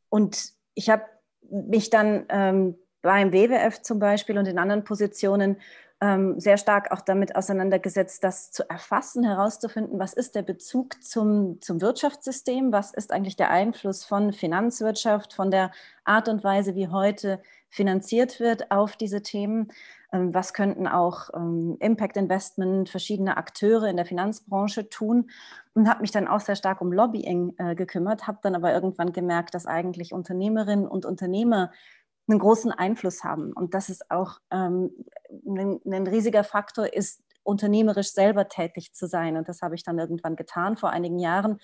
und 0.08 0.52
ich 0.74 0.90
habe 0.90 1.04
mich 1.50 1.90
dann 1.90 2.26
ähm, 2.28 2.76
beim 3.02 3.32
WWF 3.32 3.82
zum 3.82 3.98
Beispiel 3.98 4.38
und 4.38 4.46
in 4.46 4.58
anderen 4.58 4.84
Positionen 4.84 5.56
ähm, 6.00 6.38
sehr 6.38 6.58
stark 6.58 6.92
auch 6.92 7.00
damit 7.00 7.34
auseinandergesetzt, 7.34 8.22
das 8.22 8.52
zu 8.52 8.68
erfassen, 8.70 9.24
herauszufinden, 9.24 9.98
was 9.98 10.12
ist 10.12 10.36
der 10.36 10.42
Bezug 10.42 11.02
zum, 11.02 11.60
zum 11.60 11.80
Wirtschaftssystem, 11.80 12.72
was 12.72 12.94
ist 12.94 13.12
eigentlich 13.12 13.36
der 13.36 13.50
Einfluss 13.50 14.04
von 14.04 14.32
Finanzwirtschaft, 14.32 15.32
von 15.32 15.50
der 15.50 15.72
Art 16.04 16.28
und 16.28 16.44
Weise, 16.44 16.76
wie 16.76 16.88
heute 16.88 17.40
finanziert 17.68 18.38
wird 18.38 18.70
auf 18.70 18.96
diese 18.96 19.22
Themen. 19.22 19.72
Ähm, 20.12 20.32
was 20.32 20.54
könnten 20.54 20.86
auch 20.86 21.30
ähm, 21.34 21.76
Impact 21.80 22.16
Investment, 22.16 22.88
verschiedene 22.88 23.36
Akteure 23.36 23.88
in 23.88 23.96
der 23.96 24.06
Finanzbranche 24.06 24.88
tun? 24.88 25.30
Und 25.74 25.88
habe 25.88 26.00
mich 26.00 26.12
dann 26.12 26.28
auch 26.28 26.40
sehr 26.40 26.56
stark 26.56 26.80
um 26.80 26.92
Lobbying 26.92 27.54
äh, 27.58 27.74
gekümmert, 27.74 28.26
habe 28.26 28.38
dann 28.42 28.54
aber 28.54 28.72
irgendwann 28.72 29.12
gemerkt, 29.12 29.54
dass 29.54 29.66
eigentlich 29.66 30.12
Unternehmerinnen 30.12 30.86
und 30.86 31.04
Unternehmer 31.04 31.70
einen 32.28 32.38
großen 32.38 32.70
Einfluss 32.70 33.24
haben. 33.24 33.52
Und 33.52 33.74
dass 33.74 33.88
es 33.88 34.10
auch 34.10 34.38
ähm, 34.50 34.90
ein, 35.46 35.80
ein 35.84 36.06
riesiger 36.06 36.44
Faktor 36.44 36.92
ist, 36.92 37.22
unternehmerisch 37.42 38.12
selber 38.12 38.48
tätig 38.48 38.92
zu 38.92 39.06
sein. 39.06 39.36
Und 39.36 39.48
das 39.48 39.62
habe 39.62 39.74
ich 39.74 39.82
dann 39.82 39.98
irgendwann 39.98 40.36
getan. 40.36 40.76
Vor 40.76 40.90
einigen 40.90 41.18
Jahren 41.18 41.58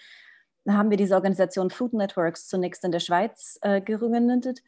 haben 0.66 0.90
wir 0.90 0.96
diese 0.96 1.14
Organisation 1.14 1.70
Food 1.70 1.92
Networks 1.92 2.48
zunächst 2.48 2.84
in 2.84 2.92
der 2.92 3.00
Schweiz 3.00 3.58
äh, 3.60 3.80
gegründet, 3.82 4.62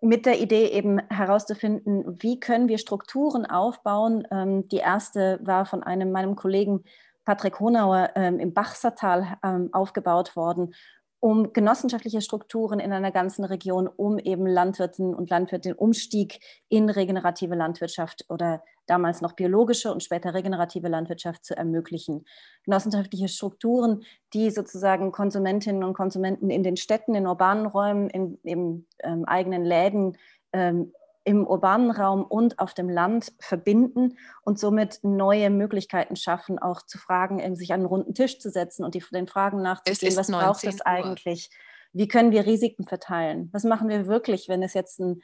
mit 0.00 0.24
der 0.24 0.40
Idee 0.40 0.68
eben 0.68 0.98
herauszufinden, 1.08 2.16
wie 2.22 2.40
können 2.40 2.68
wir 2.68 2.78
Strukturen 2.78 3.44
aufbauen. 3.44 4.26
Ähm, 4.30 4.68
die 4.68 4.78
erste 4.78 5.40
war 5.42 5.66
von 5.66 5.82
einem 5.82 6.12
meinem 6.12 6.36
Kollegen 6.36 6.84
Patrick 7.24 7.60
Honauer 7.60 8.10
ähm, 8.14 8.38
im 8.38 8.54
Bachsertal 8.54 9.36
ähm, 9.44 9.68
aufgebaut 9.72 10.36
worden, 10.36 10.74
um 11.20 11.52
genossenschaftliche 11.52 12.22
Strukturen 12.22 12.80
in 12.80 12.92
einer 12.92 13.12
ganzen 13.12 13.44
Region, 13.44 13.86
um 13.86 14.18
eben 14.18 14.46
Landwirten 14.46 15.14
und 15.14 15.28
Landwirte 15.28 15.68
den 15.68 15.76
Umstieg 15.76 16.40
in 16.68 16.88
regenerative 16.88 17.54
Landwirtschaft 17.54 18.24
oder 18.28 18.62
damals 18.86 19.20
noch 19.20 19.34
biologische 19.34 19.92
und 19.92 20.02
später 20.02 20.34
regenerative 20.34 20.88
Landwirtschaft 20.88 21.44
zu 21.44 21.56
ermöglichen. 21.56 22.24
Genossenschaftliche 22.64 23.28
Strukturen, 23.28 24.02
die 24.32 24.50
sozusagen 24.50 25.12
Konsumentinnen 25.12 25.84
und 25.84 25.94
Konsumenten 25.94 26.50
in 26.50 26.62
den 26.62 26.76
Städten, 26.76 27.14
in 27.14 27.26
urbanen 27.26 27.66
Räumen, 27.66 28.08
in, 28.10 28.38
in 28.42 28.86
ähm, 29.02 29.24
eigenen 29.26 29.64
Läden 29.64 30.16
ähm, 30.52 30.92
im 31.24 31.46
urbanen 31.46 31.90
Raum 31.90 32.24
und 32.24 32.58
auf 32.58 32.72
dem 32.72 32.88
Land 32.88 33.32
verbinden 33.40 34.16
und 34.42 34.58
somit 34.58 35.00
neue 35.02 35.50
Möglichkeiten 35.50 36.16
schaffen, 36.16 36.58
auch 36.58 36.82
zu 36.82 36.98
fragen, 36.98 37.54
sich 37.56 37.72
an 37.72 37.80
einen 37.80 37.86
runden 37.86 38.14
Tisch 38.14 38.38
zu 38.38 38.50
setzen 38.50 38.84
und 38.84 38.94
die, 38.94 39.04
den 39.12 39.26
Fragen 39.26 39.60
nachzugehen, 39.62 40.16
was 40.16 40.30
braucht 40.30 40.64
es 40.64 40.80
eigentlich? 40.80 41.50
Wie 41.92 42.08
können 42.08 42.30
wir 42.30 42.46
Risiken 42.46 42.86
verteilen? 42.86 43.50
Was 43.52 43.64
machen 43.64 43.88
wir 43.88 44.06
wirklich, 44.06 44.48
wenn 44.48 44.62
es 44.62 44.74
jetzt 44.74 45.00
ein, 45.00 45.20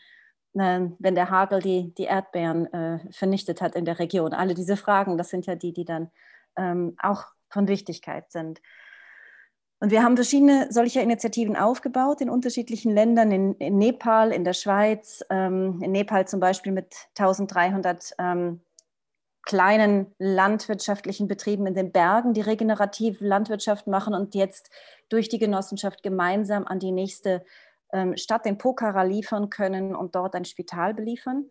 äh, 0.54 0.90
wenn 0.98 1.14
der 1.14 1.30
Hagel 1.30 1.60
die, 1.60 1.94
die 1.94 2.04
Erdbeeren 2.04 2.72
äh, 2.72 3.12
vernichtet 3.12 3.62
hat 3.62 3.74
in 3.74 3.84
der 3.84 3.98
Region? 3.98 4.34
Alle 4.34 4.54
diese 4.54 4.76
Fragen, 4.76 5.16
das 5.16 5.30
sind 5.30 5.46
ja 5.46 5.54
die, 5.54 5.72
die 5.72 5.84
dann 5.84 6.10
ähm, 6.56 6.96
auch 7.00 7.24
von 7.48 7.68
Wichtigkeit 7.68 8.30
sind. 8.30 8.60
Und 9.78 9.90
wir 9.90 10.02
haben 10.02 10.16
verschiedene 10.16 10.68
solcher 10.70 11.02
Initiativen 11.02 11.54
aufgebaut 11.54 12.22
in 12.22 12.30
unterschiedlichen 12.30 12.92
Ländern, 12.92 13.30
in, 13.30 13.54
in 13.56 13.76
Nepal, 13.76 14.32
in 14.32 14.42
der 14.42 14.54
Schweiz, 14.54 15.22
ähm, 15.28 15.80
in 15.82 15.92
Nepal 15.92 16.26
zum 16.26 16.40
Beispiel 16.40 16.72
mit 16.72 16.94
1300 17.18 18.14
ähm, 18.18 18.60
kleinen 19.42 20.14
landwirtschaftlichen 20.18 21.28
Betrieben 21.28 21.66
in 21.66 21.74
den 21.74 21.92
Bergen, 21.92 22.32
die 22.32 22.40
regenerative 22.40 23.24
Landwirtschaft 23.24 23.86
machen 23.86 24.14
und 24.14 24.34
jetzt 24.34 24.70
durch 25.08 25.28
die 25.28 25.38
Genossenschaft 25.38 26.02
gemeinsam 26.02 26.66
an 26.66 26.80
die 26.80 26.90
nächste 26.90 27.44
ähm, 27.92 28.16
Stadt 28.16 28.46
in 28.46 28.58
Pokhara 28.58 29.02
liefern 29.02 29.50
können 29.50 29.94
und 29.94 30.14
dort 30.14 30.34
ein 30.34 30.44
Spital 30.44 30.94
beliefern. 30.94 31.50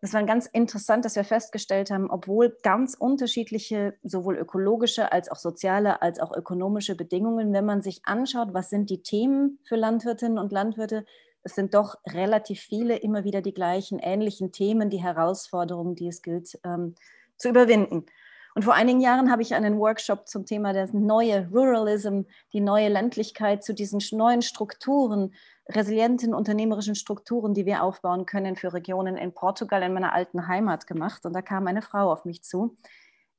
Das 0.00 0.14
war 0.14 0.24
ganz 0.24 0.46
interessant, 0.46 1.04
dass 1.04 1.16
wir 1.16 1.24
festgestellt 1.24 1.90
haben, 1.90 2.10
obwohl 2.10 2.56
ganz 2.62 2.94
unterschiedliche, 2.94 3.98
sowohl 4.02 4.36
ökologische 4.36 5.12
als 5.12 5.30
auch 5.30 5.36
soziale 5.36 6.00
als 6.00 6.20
auch 6.20 6.34
ökonomische 6.34 6.96
Bedingungen, 6.96 7.52
wenn 7.52 7.66
man 7.66 7.82
sich 7.82 8.00
anschaut, 8.04 8.54
was 8.54 8.70
sind 8.70 8.88
die 8.88 9.02
Themen 9.02 9.58
für 9.62 9.76
Landwirtinnen 9.76 10.38
und 10.38 10.52
Landwirte, 10.52 11.04
es 11.42 11.54
sind 11.54 11.74
doch 11.74 11.96
relativ 12.06 12.60
viele 12.60 12.96
immer 12.96 13.24
wieder 13.24 13.42
die 13.42 13.54
gleichen 13.54 13.98
ähnlichen 13.98 14.52
Themen, 14.52 14.90
die 14.90 15.02
Herausforderungen, 15.02 15.94
die 15.94 16.08
es 16.08 16.22
gilt 16.22 16.58
ähm, 16.64 16.94
zu 17.36 17.48
überwinden. 17.48 18.06
Und 18.54 18.64
vor 18.64 18.74
einigen 18.74 19.00
Jahren 19.00 19.30
habe 19.30 19.42
ich 19.42 19.54
einen 19.54 19.78
Workshop 19.78 20.26
zum 20.28 20.44
Thema 20.44 20.72
der 20.72 20.88
neue 20.92 21.48
Ruralism, 21.50 22.22
die 22.52 22.60
neue 22.60 22.88
Ländlichkeit 22.88 23.62
zu 23.62 23.74
diesen 23.74 24.00
neuen 24.12 24.42
Strukturen 24.42 25.32
resilienten 25.68 26.34
unternehmerischen 26.34 26.94
Strukturen, 26.94 27.54
die 27.54 27.66
wir 27.66 27.82
aufbauen 27.82 28.26
können 28.26 28.56
für 28.56 28.72
Regionen 28.72 29.16
in 29.16 29.32
Portugal, 29.32 29.82
in 29.82 29.92
meiner 29.92 30.12
alten 30.12 30.48
Heimat 30.48 30.86
gemacht. 30.86 31.24
Und 31.26 31.32
da 31.32 31.42
kam 31.42 31.66
eine 31.66 31.82
Frau 31.82 32.10
auf 32.10 32.24
mich 32.24 32.42
zu, 32.42 32.76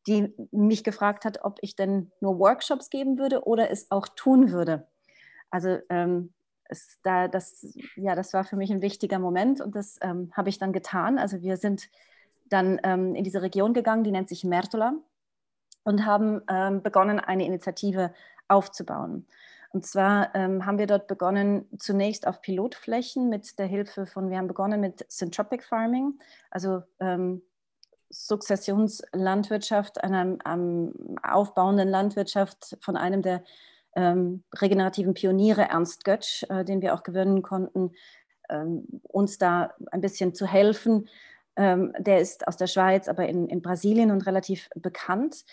die 0.07 0.33
mich 0.51 0.83
gefragt 0.83 1.25
hat, 1.25 1.43
ob 1.43 1.59
ich 1.61 1.75
denn 1.75 2.11
nur 2.21 2.39
Workshops 2.39 2.89
geben 2.89 3.17
würde 3.17 3.43
oder 3.45 3.69
es 3.69 3.91
auch 3.91 4.07
tun 4.07 4.51
würde. 4.51 4.87
Also 5.49 5.77
ähm, 5.89 6.33
es, 6.65 6.99
da, 7.03 7.27
das, 7.27 7.67
ja, 7.95 8.15
das 8.15 8.33
war 8.33 8.45
für 8.45 8.55
mich 8.55 8.71
ein 8.71 8.81
wichtiger 8.81 9.19
Moment 9.19 9.59
und 9.61 9.75
das 9.75 9.97
ähm, 10.01 10.31
habe 10.33 10.49
ich 10.49 10.57
dann 10.57 10.71
getan. 10.71 11.19
Also 11.19 11.41
wir 11.41 11.57
sind 11.57 11.89
dann 12.51 12.79
ähm, 12.83 13.15
in 13.15 13.23
diese 13.23 13.41
Region 13.41 13.73
gegangen, 13.73 14.03
die 14.03 14.11
nennt 14.11 14.29
sich 14.29 14.43
Mertola 14.43 14.93
und 15.83 16.05
haben 16.05 16.41
ähm, 16.49 16.81
begonnen, 16.81 17.19
eine 17.19 17.45
Initiative 17.45 18.13
aufzubauen. 18.47 19.25
Und 19.73 19.85
zwar 19.85 20.35
ähm, 20.35 20.65
haben 20.65 20.77
wir 20.77 20.87
dort 20.87 21.07
begonnen, 21.07 21.65
zunächst 21.79 22.27
auf 22.27 22.41
Pilotflächen 22.41 23.29
mit 23.29 23.57
der 23.57 23.67
Hilfe 23.67 24.05
von, 24.05 24.29
wir 24.29 24.37
haben 24.37 24.47
begonnen 24.47 24.81
mit 24.81 25.05
Syntropic 25.09 25.63
Farming, 25.63 26.19
also 26.49 26.83
ähm, 26.99 27.41
Sukzessionslandwirtschaft, 28.09 30.03
einer 30.03 30.37
ähm, 30.45 30.93
aufbauenden 31.23 31.87
Landwirtschaft 31.87 32.77
von 32.81 32.97
einem 32.97 33.21
der 33.21 33.43
ähm, 33.95 34.43
regenerativen 34.55 35.13
Pioniere, 35.13 35.69
Ernst 35.69 36.03
Götsch, 36.03 36.43
äh, 36.49 36.65
den 36.65 36.81
wir 36.81 36.93
auch 36.93 37.03
gewinnen 37.03 37.41
konnten, 37.41 37.91
ähm, 38.49 38.85
uns 39.03 39.37
da 39.37 39.73
ein 39.91 40.01
bisschen 40.01 40.33
zu 40.33 40.45
helfen. 40.45 41.07
Ähm, 41.61 41.93
der 41.99 42.19
ist 42.19 42.47
aus 42.47 42.57
der 42.57 42.67
Schweiz, 42.67 43.07
aber 43.07 43.27
in, 43.27 43.47
in 43.47 43.61
Brasilien 43.61 44.09
und 44.09 44.25
relativ 44.25 44.69
bekannt 44.75 45.43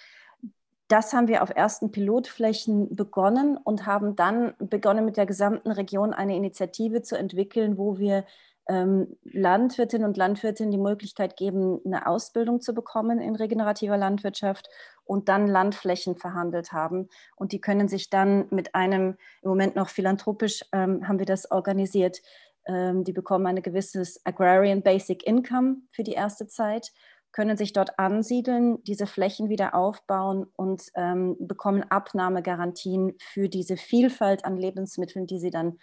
das 0.89 1.13
haben 1.13 1.29
wir 1.29 1.43
auf 1.43 1.51
ersten 1.55 1.91
Pilotflächen 1.93 2.97
begonnen 2.97 3.59
und 3.59 3.85
haben 3.85 4.17
dann 4.17 4.55
begonnen 4.59 5.05
mit 5.05 5.19
der 5.19 5.27
gesamten 5.27 5.71
Region 5.71 6.15
eine 6.15 6.35
Initiative 6.35 7.03
zu 7.03 7.17
entwickeln, 7.17 7.77
wo 7.77 7.99
wir 7.99 8.25
ähm, 8.69 9.17
Landwirtinnen 9.23 10.07
und 10.07 10.17
Landwirtinnen 10.17 10.71
die 10.71 10.79
Möglichkeit 10.79 11.37
geben, 11.37 11.81
eine 11.85 12.07
Ausbildung 12.07 12.61
zu 12.61 12.75
bekommen 12.75 13.21
in 13.21 13.37
regenerativer 13.37 13.97
Landwirtschaft 13.97 14.69
und 15.05 15.29
dann 15.29 15.47
Landflächen 15.47 16.17
verhandelt 16.17 16.73
haben. 16.73 17.09
Und 17.37 17.53
die 17.53 17.61
können 17.61 17.89
sich 17.89 18.11
dann 18.11 18.47
mit 18.51 18.75
einem, 18.75 19.17
im 19.43 19.49
Moment 19.49 19.77
noch 19.77 19.89
philanthropisch 19.89 20.65
ähm, 20.73 21.07
haben 21.07 21.19
wir 21.19 21.27
das 21.27 21.51
organisiert, 21.51 22.21
die 22.69 23.13
bekommen 23.13 23.47
ein 23.47 23.63
gewisses 23.63 24.21
Agrarian 24.25 24.83
Basic 24.83 25.27
Income 25.27 25.79
für 25.91 26.03
die 26.03 26.13
erste 26.13 26.47
Zeit 26.47 26.93
können 27.33 27.57
sich 27.57 27.73
dort 27.73 27.99
ansiedeln, 27.99 28.83
diese 28.85 29.07
Flächen 29.07 29.49
wieder 29.49 29.75
aufbauen 29.75 30.47
und 30.57 30.85
ähm, 30.95 31.37
bekommen 31.39 31.85
Abnahmegarantien 31.85 33.15
für 33.21 33.49
diese 33.49 33.77
Vielfalt 33.77 34.45
an 34.45 34.57
Lebensmitteln, 34.57 35.27
die 35.27 35.39
sie 35.39 35.51
dann 35.51 35.79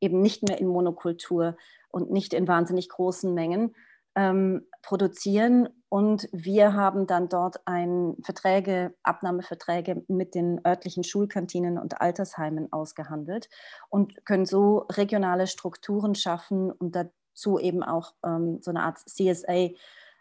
eben 0.00 0.20
nicht 0.20 0.46
mehr 0.46 0.58
in 0.58 0.66
Monokultur 0.66 1.56
und 1.90 2.10
nicht 2.10 2.34
in 2.34 2.48
wahnsinnig 2.48 2.88
großen 2.88 3.32
Mengen 3.32 3.74
ähm, 4.14 4.66
produzieren. 4.82 5.68
Und 5.92 6.26
wir 6.32 6.72
haben 6.72 7.06
dann 7.06 7.28
dort 7.28 7.60
ein 7.66 8.16
Verträge, 8.22 8.94
Abnahmeverträge 9.02 10.02
mit 10.08 10.34
den 10.34 10.58
örtlichen 10.66 11.04
Schulkantinen 11.04 11.76
und 11.76 12.00
Altersheimen 12.00 12.72
ausgehandelt 12.72 13.50
und 13.90 14.24
können 14.24 14.46
so 14.46 14.86
regionale 14.90 15.46
Strukturen 15.46 16.14
schaffen 16.14 16.72
und 16.72 16.96
dazu 16.96 17.58
eben 17.58 17.82
auch 17.82 18.14
ähm, 18.24 18.56
so 18.62 18.70
eine 18.70 18.84
Art 18.84 19.00
CSA 19.00 19.68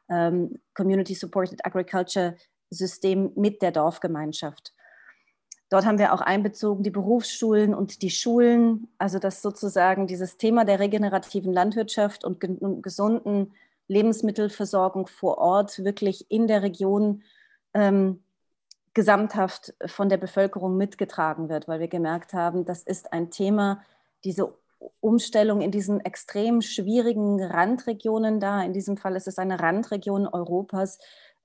ähm, 0.10 0.60
Community 0.74 1.14
Supported 1.14 1.66
Agriculture 1.66 2.36
System 2.70 3.32
mit 3.38 3.62
der 3.62 3.72
Dorfgemeinschaft. 3.72 4.74
Dort 5.70 5.86
haben 5.86 6.00
wir 6.00 6.12
auch 6.12 6.20
einbezogen 6.20 6.84
die 6.84 6.90
Berufsschulen 6.90 7.74
und 7.74 8.02
die 8.02 8.10
Schulen, 8.10 8.90
also 8.98 9.20
dass 9.20 9.42
sozusagen 9.42 10.06
dieses 10.06 10.36
Thema 10.36 10.66
der 10.66 10.82
regenerativen 10.82 11.54
Landwirtschaft 11.54 12.26
und 12.26 12.42
gesunden 12.84 13.54
Lebensmittelversorgung 13.88 15.08
vor 15.08 15.38
Ort 15.38 15.84
wirklich 15.84 16.30
in 16.32 16.48
der 16.48 16.62
Region 16.62 17.24
ähm, 17.74 18.24
gesamthaft 18.94 19.74
von 19.86 20.10
der 20.10 20.18
Bevölkerung 20.18 20.78
mitgetragen 20.78 21.50
wird, 21.50 21.68
weil 21.68 21.80
wir 21.80 21.88
gemerkt 21.88 22.34
haben, 22.34 22.66
das 22.66 22.84
ist 22.84 23.14
ein 23.14 23.32
Thema, 23.32 23.82
diese 24.24 24.54
Umstellung 25.00 25.62
in 25.62 25.72
diesen 25.72 26.00
extrem 26.02 26.62
schwierigen 26.62 27.42
Randregionen 27.42 28.40
da. 28.40 28.62
In 28.64 28.74
diesem 28.74 28.98
Fall 28.98 29.16
ist 29.16 29.28
es 29.28 29.38
eine 29.38 29.60
Randregion 29.60 30.28
Europas, 30.28 31.00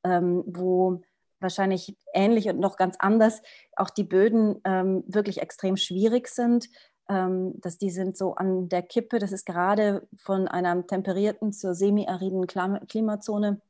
ähm, 0.04 0.42
wo 0.46 1.02
wahrscheinlich 1.38 1.96
ähnlich 2.14 2.48
und 2.48 2.58
noch 2.58 2.76
ganz 2.76 2.96
anders 2.98 3.42
auch 3.76 3.90
die 3.90 4.04
Böden 4.04 4.60
ähm, 4.64 5.04
wirklich 5.06 5.40
extrem 5.42 5.76
schwierig 5.76 6.28
sind. 6.28 6.68
Ähm, 7.08 7.60
dass 7.60 7.78
die 7.78 7.90
sind 7.90 8.16
so 8.16 8.34
an 8.34 8.68
der 8.68 8.82
Kippe. 8.82 9.18
Das 9.18 9.32
ist 9.32 9.46
gerade 9.46 10.06
von 10.18 10.48
einer 10.48 10.86
temperierten 10.86 11.52
zur 11.52 11.74
semi-ariden 11.74 12.46
Klimazone 12.46 13.60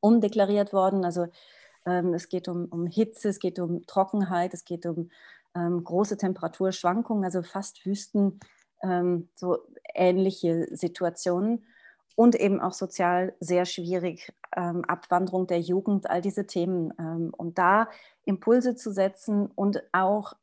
umdeklariert 0.00 0.72
worden. 0.72 1.04
Also 1.04 1.26
ähm, 1.86 2.14
es 2.14 2.28
geht 2.28 2.48
um, 2.48 2.66
um, 2.66 2.86
Hitze, 2.86 3.28
es 3.28 3.38
geht 3.38 3.58
um 3.58 3.86
Trockenheit, 3.86 4.54
es 4.54 4.64
geht 4.64 4.86
um 4.86 5.10
ähm, 5.54 5.82
große 5.82 6.16
Temperaturschwankungen, 6.16 7.24
also 7.24 7.42
fast 7.42 7.84
Wüsten, 7.84 8.40
ähm, 8.82 9.28
so 9.34 9.58
ähnliche 9.94 10.68
Situationen 10.74 11.66
und 12.14 12.34
eben 12.34 12.60
auch 12.60 12.72
sozial 12.72 13.34
sehr 13.40 13.64
schwierig, 13.64 14.32
ähm, 14.56 14.84
Abwanderung 14.84 15.46
der 15.46 15.60
Jugend, 15.60 16.08
all 16.08 16.20
diese 16.20 16.46
Themen. 16.46 16.92
Ähm, 16.98 17.34
und 17.36 17.58
da 17.58 17.88
Impulse 18.24 18.76
zu 18.76 18.92
setzen 18.92 19.46
und 19.46 19.82
auch 19.92 20.34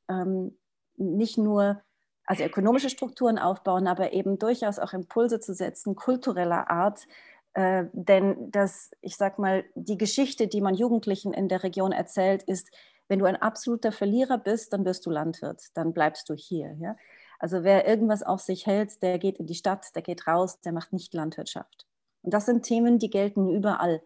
nicht 0.98 1.38
nur 1.38 1.82
also 2.30 2.44
ökonomische 2.44 2.92
Strukturen 2.92 3.40
aufbauen, 3.40 3.88
aber 3.88 4.14
eben 4.14 4.38
durchaus 4.38 4.78
auch 4.78 4.94
Impulse 4.94 5.40
zu 5.40 5.56
setzen, 5.56 5.96
kultureller 5.96 6.70
Art. 6.70 7.08
Äh, 7.54 7.86
denn 7.92 8.52
das, 8.52 8.92
ich 9.02 9.18
sag 9.18 9.40
mal, 9.40 9.66
die 9.74 9.98
Geschichte, 9.98 10.48
die 10.48 10.62
man 10.62 10.76
Jugendlichen 10.76 11.34
in 11.34 11.50
der 11.50 11.64
Region 11.64 11.92
erzählt, 11.92 12.44
ist, 12.44 12.70
wenn 13.08 13.18
du 13.18 13.26
ein 13.26 13.36
absoluter 13.36 13.92
Verlierer 13.92 14.38
bist, 14.38 14.74
dann 14.74 14.86
wirst 14.86 15.08
du 15.08 15.10
Landwirt, 15.10 15.70
dann 15.74 15.92
bleibst 15.92 16.30
du 16.30 16.36
hier. 16.36 16.76
Ja? 16.80 16.96
Also 17.40 17.64
wer 17.64 17.88
irgendwas 17.88 18.22
auf 18.22 18.42
sich 18.42 18.68
hält, 18.68 19.02
der 19.02 19.18
geht 19.18 19.40
in 19.40 19.48
die 19.48 19.56
Stadt, 19.56 19.88
der 19.96 20.04
geht 20.04 20.28
raus, 20.28 20.62
der 20.62 20.72
macht 20.72 20.94
nicht 20.94 21.16
Landwirtschaft. 21.16 21.88
Und 22.22 22.32
das 22.32 22.46
sind 22.46 22.62
Themen, 22.62 23.00
die 23.00 23.10
gelten 23.10 23.50
überall. 23.50 24.04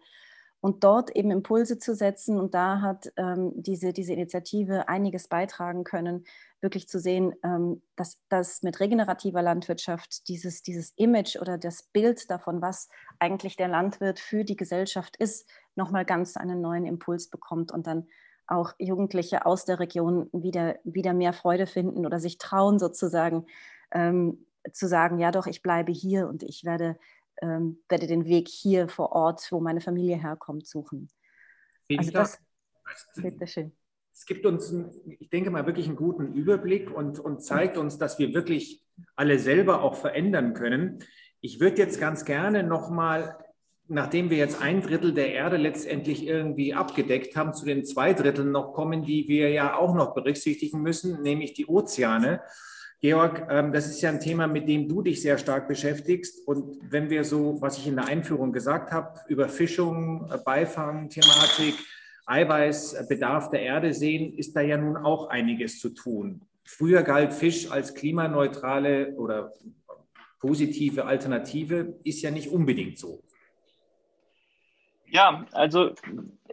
Und 0.64 0.82
dort 0.82 1.14
eben 1.14 1.30
Impulse 1.30 1.78
zu 1.78 1.94
setzen, 1.94 2.40
und 2.40 2.54
da 2.54 2.80
hat 2.80 3.12
ähm, 3.18 3.52
diese, 3.54 3.92
diese 3.92 4.14
Initiative 4.14 4.88
einiges 4.88 5.28
beitragen 5.28 5.84
können, 5.84 6.24
wirklich 6.62 6.88
zu 6.88 6.98
sehen, 6.98 7.34
ähm, 7.42 7.82
dass, 7.96 8.18
dass 8.30 8.62
mit 8.62 8.80
regenerativer 8.80 9.42
Landwirtschaft 9.42 10.26
dieses, 10.26 10.62
dieses 10.62 10.94
Image 10.96 11.36
oder 11.36 11.58
das 11.58 11.82
Bild 11.82 12.30
davon, 12.30 12.62
was 12.62 12.88
eigentlich 13.18 13.56
der 13.56 13.68
Landwirt 13.68 14.18
für 14.18 14.42
die 14.42 14.56
Gesellschaft 14.56 15.16
ist, 15.18 15.46
nochmal 15.74 16.06
ganz 16.06 16.38
einen 16.38 16.62
neuen 16.62 16.86
Impuls 16.86 17.28
bekommt 17.28 17.70
und 17.70 17.86
dann 17.86 18.08
auch 18.46 18.72
Jugendliche 18.78 19.44
aus 19.44 19.66
der 19.66 19.80
Region 19.80 20.30
wieder, 20.32 20.76
wieder 20.82 21.12
mehr 21.12 21.34
Freude 21.34 21.66
finden 21.66 22.06
oder 22.06 22.18
sich 22.20 22.38
trauen, 22.38 22.78
sozusagen 22.78 23.44
ähm, 23.92 24.46
zu 24.72 24.88
sagen, 24.88 25.18
ja 25.18 25.30
doch, 25.30 25.46
ich 25.46 25.60
bleibe 25.60 25.92
hier 25.92 26.26
und 26.26 26.42
ich 26.42 26.64
werde, 26.64 26.96
ähm, 27.42 27.82
werde 27.88 28.06
den 28.06 28.26
Weg 28.26 28.48
hier 28.48 28.88
vor 28.88 29.12
Ort, 29.12 29.46
wo 29.50 29.60
meine 29.60 29.80
Familie 29.80 30.16
herkommt, 30.16 30.66
suchen. 30.66 31.08
Vielen 31.86 32.00
also 32.00 32.12
Dank. 32.12 32.28
das, 32.84 33.22
bitteschön. 33.22 33.72
Es 34.12 34.26
gibt 34.26 34.46
uns, 34.46 34.72
ich 35.18 35.28
denke 35.30 35.50
mal, 35.50 35.66
wirklich 35.66 35.86
einen 35.86 35.96
guten 35.96 36.34
Überblick 36.34 36.90
und, 36.90 37.18
und 37.18 37.42
zeigt 37.42 37.76
uns, 37.76 37.98
dass 37.98 38.18
wir 38.18 38.32
wirklich 38.32 38.84
alle 39.16 39.38
selber 39.38 39.82
auch 39.82 39.96
verändern 39.96 40.54
können. 40.54 41.00
Ich 41.40 41.58
würde 41.58 41.78
jetzt 41.78 41.98
ganz 41.98 42.24
gerne 42.24 42.62
nochmal 42.62 43.36
nachdem 43.86 44.30
wir 44.30 44.38
jetzt 44.38 44.60
ein 44.62 44.80
Drittel 44.80 45.12
der 45.12 45.32
Erde 45.32 45.56
letztendlich 45.56 46.26
irgendwie 46.26 46.74
abgedeckt 46.74 47.36
haben, 47.36 47.52
zu 47.52 47.66
den 47.66 47.84
zwei 47.84 48.14
Dritteln 48.14 48.50
noch 48.50 48.72
kommen, 48.72 49.02
die 49.02 49.28
wir 49.28 49.50
ja 49.50 49.76
auch 49.76 49.94
noch 49.94 50.14
berücksichtigen 50.14 50.80
müssen, 50.80 51.22
nämlich 51.22 51.52
die 51.52 51.66
Ozeane. 51.66 52.40
Georg, 53.04 53.48
ähm, 53.50 53.70
das 53.70 53.86
ist 53.86 54.00
ja 54.00 54.08
ein 54.08 54.18
Thema, 54.18 54.46
mit 54.46 54.66
dem 54.66 54.88
du 54.88 55.02
dich 55.02 55.20
sehr 55.20 55.36
stark 55.36 55.68
beschäftigst. 55.68 56.48
Und 56.48 56.90
wenn 56.90 57.10
wir 57.10 57.22
so, 57.22 57.60
was 57.60 57.76
ich 57.76 57.86
in 57.86 57.96
der 57.96 58.06
Einführung 58.06 58.50
gesagt 58.50 58.92
habe, 58.92 59.20
über 59.28 59.50
Fischung, 59.50 60.26
äh, 60.30 60.38
Beifang, 60.42 61.10
Thematik, 61.10 61.74
Eiweißbedarf 62.24 63.50
der 63.50 63.60
Erde 63.60 63.92
sehen, 63.92 64.32
ist 64.32 64.56
da 64.56 64.62
ja 64.62 64.78
nun 64.78 64.96
auch 64.96 65.28
einiges 65.28 65.80
zu 65.80 65.90
tun. 65.90 66.40
Früher 66.64 67.02
galt 67.02 67.34
Fisch 67.34 67.70
als 67.70 67.94
klimaneutrale 67.94 69.14
oder 69.16 69.52
positive 70.40 71.04
Alternative, 71.04 71.98
ist 72.04 72.22
ja 72.22 72.30
nicht 72.30 72.48
unbedingt 72.48 72.98
so. 72.98 73.22
Ja, 75.08 75.44
also 75.52 75.94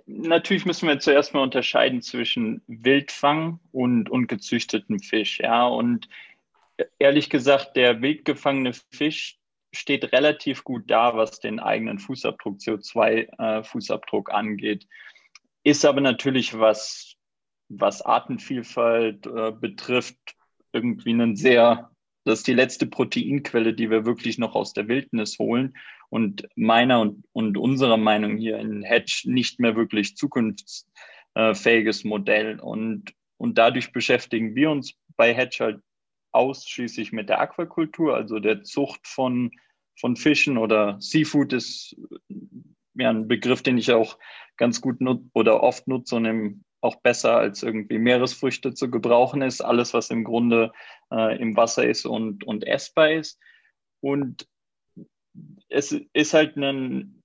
natürlich 0.06 0.66
müssen 0.66 0.90
wir 0.90 1.00
zuerst 1.00 1.34
mal 1.34 1.44
unterscheiden 1.44 2.02
zwischen 2.02 2.62
Wildfang 2.68 3.62
und, 3.72 4.10
und 4.10 4.28
gezüchtetem 4.28 5.00
Fisch. 5.00 5.40
Ja, 5.40 5.66
und 5.66 6.10
ehrlich 7.00 7.30
gesagt, 7.30 7.76
der 7.76 8.02
wild 8.02 8.26
gefangene 8.26 8.74
Fisch 8.92 9.38
steht 9.74 10.12
relativ 10.12 10.64
gut 10.64 10.84
da, 10.88 11.16
was 11.16 11.40
den 11.40 11.60
eigenen 11.60 12.00
Fußabdruck, 12.00 12.58
CO2-Fußabdruck 12.58 14.30
äh, 14.30 14.34
angeht. 14.34 14.88
Ist 15.64 15.86
aber 15.86 16.02
natürlich, 16.02 16.58
was, 16.58 17.16
was 17.70 18.02
Artenvielfalt 18.02 19.26
äh, 19.28 19.52
betrifft, 19.52 20.18
irgendwie 20.74 21.14
ein 21.14 21.36
sehr, 21.36 21.92
das 22.26 22.40
ist 22.40 22.48
die 22.48 22.54
letzte 22.54 22.86
Proteinquelle, 22.86 23.74
die 23.74 23.90
wir 23.90 24.06
wirklich 24.06 24.38
noch 24.38 24.56
aus 24.56 24.74
der 24.74 24.88
Wildnis 24.88 25.40
holen 25.40 25.76
und 26.10 26.48
meiner 26.56 27.00
und, 27.00 27.24
und 27.32 27.58
unserer 27.58 27.98
Meinung 27.98 28.38
hier 28.38 28.58
in 28.60 28.84
Hedge 28.84 29.24
nicht 29.26 29.60
mehr 29.60 29.76
wirklich 29.76 30.18
zukunftsfähiges 30.18 32.04
Modell. 32.04 32.60
Und, 32.60 33.14
und 33.38 33.58
dadurch 33.58 33.92
beschäftigen 33.94 34.56
wir 34.56 34.72
uns 34.72 34.94
bei 35.16 35.34
Hedge 35.34 35.58
halt 35.62 35.82
ausschließlich 36.32 37.12
mit 37.12 37.30
der 37.30 37.40
Aquakultur, 37.40 38.16
also 38.16 38.40
der 38.40 38.64
Zucht 38.64 39.08
von, 39.08 39.52
von 40.00 40.16
Fischen 40.16 40.58
oder 40.58 40.98
Seafood 41.00 41.54
ist 41.54 41.96
ja 42.96 43.10
ein 43.10 43.28
Begriff, 43.28 43.62
den 43.62 43.78
ich 43.78 43.92
auch 43.92 44.18
ganz 44.58 44.82
gut 44.82 45.02
nutze 45.02 45.30
oder 45.34 45.64
oft 45.64 45.88
nutze 45.88 46.16
und 46.16 46.26
im, 46.26 46.64
auch 46.82 46.96
besser 46.96 47.38
als 47.38 47.64
irgendwie 47.64 48.00
Meeresfrüchte 48.00 48.74
zu 48.74 48.90
gebrauchen 48.90 49.42
ist. 49.42 49.62
Alles, 49.62 49.94
was 49.94 50.10
im 50.10 50.24
Grunde 50.24 50.72
äh, 51.12 51.40
im 51.40 51.56
Wasser 51.56 51.88
ist 51.88 52.06
und, 52.06 52.44
und 52.44 52.66
essbar 52.66 53.12
ist. 53.12 53.40
Und 54.02 54.48
es 55.70 55.92
ist 56.14 56.34
halt 56.34 56.58
ein, 56.58 57.24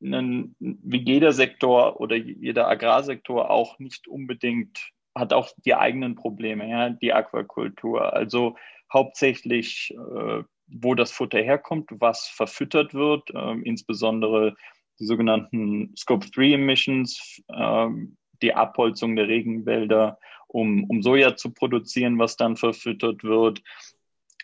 ein, 0.00 0.54
wie 0.58 1.02
jeder 1.04 1.32
Sektor 1.32 2.00
oder 2.00 2.16
jeder 2.16 2.68
Agrarsektor 2.68 3.50
auch 3.50 3.78
nicht 3.78 4.08
unbedingt, 4.08 4.92
hat 5.16 5.32
auch 5.32 5.48
die 5.64 5.74
eigenen 5.74 6.14
Probleme, 6.14 6.68
ja, 6.68 6.90
die 6.90 7.12
Aquakultur. 7.12 8.12
Also 8.12 8.56
hauptsächlich, 8.92 9.94
äh, 9.94 10.42
wo 10.68 10.94
das 10.94 11.10
Futter 11.10 11.40
herkommt, 11.40 11.90
was 11.98 12.26
verfüttert 12.28 12.94
wird, 12.94 13.30
äh, 13.30 13.52
insbesondere 13.62 14.54
die 14.98 15.06
sogenannten 15.06 15.94
Scope 15.96 16.26
3 16.30 16.54
Emissions, 16.54 17.42
äh, 17.48 17.88
die 18.42 18.54
Abholzung 18.54 19.16
der 19.16 19.28
Regenwälder, 19.28 20.18
um, 20.48 20.84
um 20.84 21.02
Soja 21.02 21.36
zu 21.36 21.52
produzieren, 21.52 22.18
was 22.18 22.36
dann 22.36 22.56
verfüttert 22.56 23.24
wird, 23.24 23.62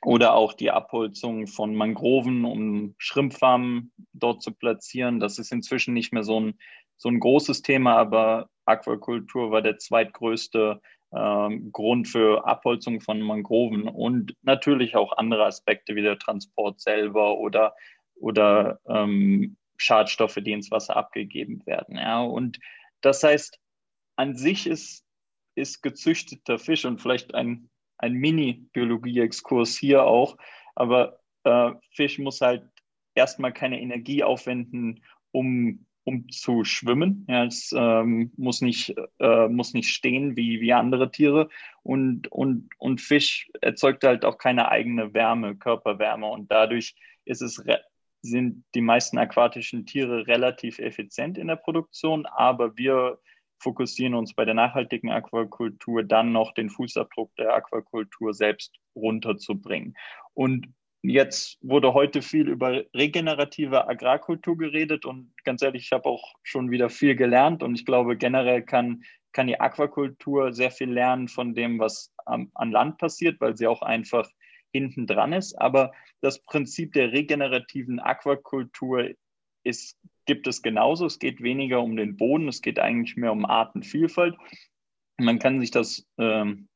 oder 0.05 0.35
auch 0.35 0.53
die 0.53 0.71
Abholzung 0.71 1.47
von 1.47 1.77
Mangroven, 1.77 2.45
um 2.45 2.95
Schrimpfarmen 2.99 3.93
dort 4.13 4.43
zu 4.43 4.53
platzieren. 4.53 5.21
Das 5.21 5.39
ist 5.39 5.53
inzwischen 5.53 5.95
nicht 5.95 6.13
mehr 6.13 6.25
so 6.25 6.41
ein, 6.41 6.59
so 6.97 7.09
ein 7.09 7.21
großes 7.21 7.63
Thema, 7.63 7.97
aber 7.97 8.49
Aquakultur 8.65 9.51
war 9.51 9.63
der 9.63 9.79
zweitgrößte 9.79 10.81
ähm, 11.15 11.73
Grund 11.73 12.09
für 12.09 12.47
Abholzung 12.47 13.01
von 13.01 13.21
Mangroven 13.21 13.89
und 13.89 14.35
natürlich 14.43 14.97
auch 14.97 15.17
andere 15.17 15.45
Aspekte 15.45 15.95
wie 15.95 16.03
der 16.03 16.19
Transport 16.19 16.81
selber 16.81 17.39
oder, 17.39 17.75
oder 18.15 18.81
ähm, 18.87 19.57
Schadstoffe, 19.77 20.39
die 20.41 20.53
ins 20.53 20.71
Wasser 20.71 20.97
abgegeben 20.97 21.65
werden. 21.67 21.97
Ja. 21.97 22.23
Und 22.23 22.59
das 23.01 23.23
heißt, 23.23 23.59
an 24.17 24.37
sich 24.37 24.67
ist, 24.67 25.05
ist 25.55 25.83
gezüchteter 25.83 26.59
Fisch 26.59 26.85
und 26.85 27.01
vielleicht 27.01 27.35
ein 27.35 27.69
ein 28.03 28.15
Mini-Biologie-Exkurs 28.15 29.77
hier 29.77 30.05
auch. 30.05 30.37
Aber 30.75 31.21
äh, 31.45 31.71
Fisch 31.93 32.19
muss 32.19 32.41
halt 32.41 32.69
erstmal 33.15 33.53
keine 33.53 33.81
Energie 33.81 34.23
aufwenden, 34.23 35.05
um, 35.31 35.87
um 36.05 36.29
zu 36.29 36.65
schwimmen. 36.65 37.27
Ja, 37.29 37.45
es 37.45 37.73
ähm, 37.77 38.33
muss, 38.37 38.61
nicht, 38.61 38.95
äh, 39.19 39.49
muss 39.49 39.75
nicht 39.75 39.89
stehen 39.89 40.37
wie, 40.37 40.61
wie 40.61 40.73
andere 40.73 41.11
Tiere. 41.11 41.49
Und, 41.83 42.31
und, 42.31 42.71
und 42.79 43.01
Fisch 43.01 43.51
erzeugt 43.61 44.05
halt 44.05 44.25
auch 44.25 44.39
keine 44.39 44.69
eigene 44.69 45.15
Wärme, 45.15 45.57
Körperwärme. 45.57 46.27
Und 46.27 46.51
dadurch 46.51 46.95
ist 47.25 47.43
es 47.43 47.63
sind 48.23 48.65
die 48.75 48.81
meisten 48.81 49.19
aquatischen 49.19 49.85
Tiere 49.85 50.27
relativ 50.29 50.79
effizient 50.79 51.39
in 51.39 51.49
der 51.49 51.57
Produktion, 51.57 52.25
aber 52.27 52.77
wir 52.77 53.19
fokussieren 53.59 54.15
uns 54.15 54.35
bei 54.35 54.45
der 54.45 54.55
nachhaltigen 54.55 55.11
Aquakultur 55.11 56.03
dann 56.03 56.33
noch 56.33 56.53
den 56.53 56.71
Fußabdruck 56.71 57.35
der 57.37 57.55
Aquakultur 57.55 58.35
selbst 58.35 58.75
runterzubringen. 58.95 59.97
Und 60.35 60.69
jetzt 61.03 61.59
wurde 61.63 61.95
heute 61.95 62.23
viel 62.23 62.49
über 62.49 62.85
regenerative 62.95 63.89
Agrarkultur 63.89 64.57
geredet 64.57 65.05
und 65.05 65.33
ganz 65.45 65.63
ehrlich, 65.63 65.85
ich 65.85 65.93
habe 65.93 66.09
auch 66.09 66.35
schon 66.43 66.71
wieder 66.71 66.91
viel 66.91 67.17
gelernt 67.17 67.63
und 67.63 67.75
ich 67.75 67.85
glaube, 67.85 68.17
generell 68.17 68.63
kann, 68.63 69.03
kann 69.33 69.49
die 69.49 69.61
Aquakultur 69.61 70.53
sehr 70.53 70.71
viel 70.71 70.91
lernen 70.91 71.29
von 71.29 71.55
dem, 71.55 71.79
was 71.79 72.13
am, 72.25 72.51
an 72.55 72.71
Land 72.71 72.99
passiert, 72.99 73.41
weil 73.41 73.57
sie 73.57 73.67
auch 73.67 73.83
einfach 73.83 74.31
hinten 74.73 75.07
dran 75.07 75.33
ist. 75.33 75.55
Aber 75.61 75.93
das 76.21 76.39
Prinzip 76.43 76.93
der 76.93 77.13
regenerativen 77.13 77.99
Aquakultur 77.99 79.11
ist 79.65 79.99
gibt 80.25 80.47
es 80.47 80.63
genauso. 80.63 81.07
Es 81.07 81.19
geht 81.19 81.43
weniger 81.43 81.83
um 81.83 81.97
den 81.97 82.17
Boden, 82.17 82.49
es 82.49 82.63
geht 82.63 82.79
eigentlich 82.79 83.17
mehr 83.17 83.33
um 83.33 83.45
Artenvielfalt. 83.45 84.37
Man 85.19 85.39
kann 85.39 85.61
sich 85.61 85.71
das 85.71 86.07
ähm, 86.19 86.69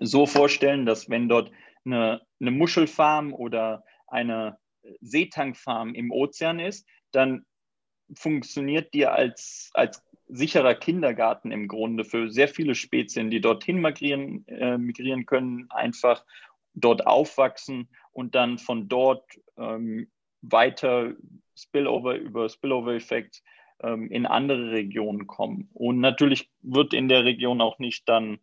so 0.00 0.26
vorstellen, 0.26 0.86
dass 0.86 1.08
wenn 1.10 1.28
dort 1.28 1.50
eine, 1.92 2.22
eine 2.40 2.50
Muschelfarm 2.50 3.32
oder 3.32 3.84
eine 4.06 4.58
Seetankfarm 5.00 5.94
im 5.94 6.10
Ozean 6.10 6.60
ist, 6.60 6.86
dann 7.12 7.44
funktioniert 8.14 8.94
die 8.94 9.06
als, 9.06 9.70
als 9.74 10.02
sicherer 10.28 10.74
Kindergarten 10.74 11.52
im 11.52 11.68
Grunde 11.68 12.04
für 12.04 12.30
sehr 12.30 12.48
viele 12.48 12.74
Spezien, 12.74 13.30
die 13.30 13.40
dorthin 13.40 13.80
migrieren, 13.80 14.46
äh, 14.48 14.78
migrieren 14.78 15.26
können, 15.26 15.66
einfach 15.70 16.24
dort 16.74 17.06
aufwachsen 17.06 17.88
und 18.12 18.34
dann 18.34 18.58
von 18.58 18.88
dort 18.88 19.24
ähm, 19.56 20.10
weiter 20.42 21.14
Spillover 21.56 22.16
über 22.16 22.48
Spillover-Effekt 22.48 23.42
ähm, 23.82 24.10
in 24.10 24.26
andere 24.26 24.70
Regionen 24.70 25.26
kommen. 25.26 25.70
Und 25.72 26.00
natürlich 26.00 26.50
wird 26.62 26.94
in 26.94 27.08
der 27.08 27.24
Region 27.24 27.60
auch 27.60 27.78
nicht 27.78 28.08
dann 28.08 28.38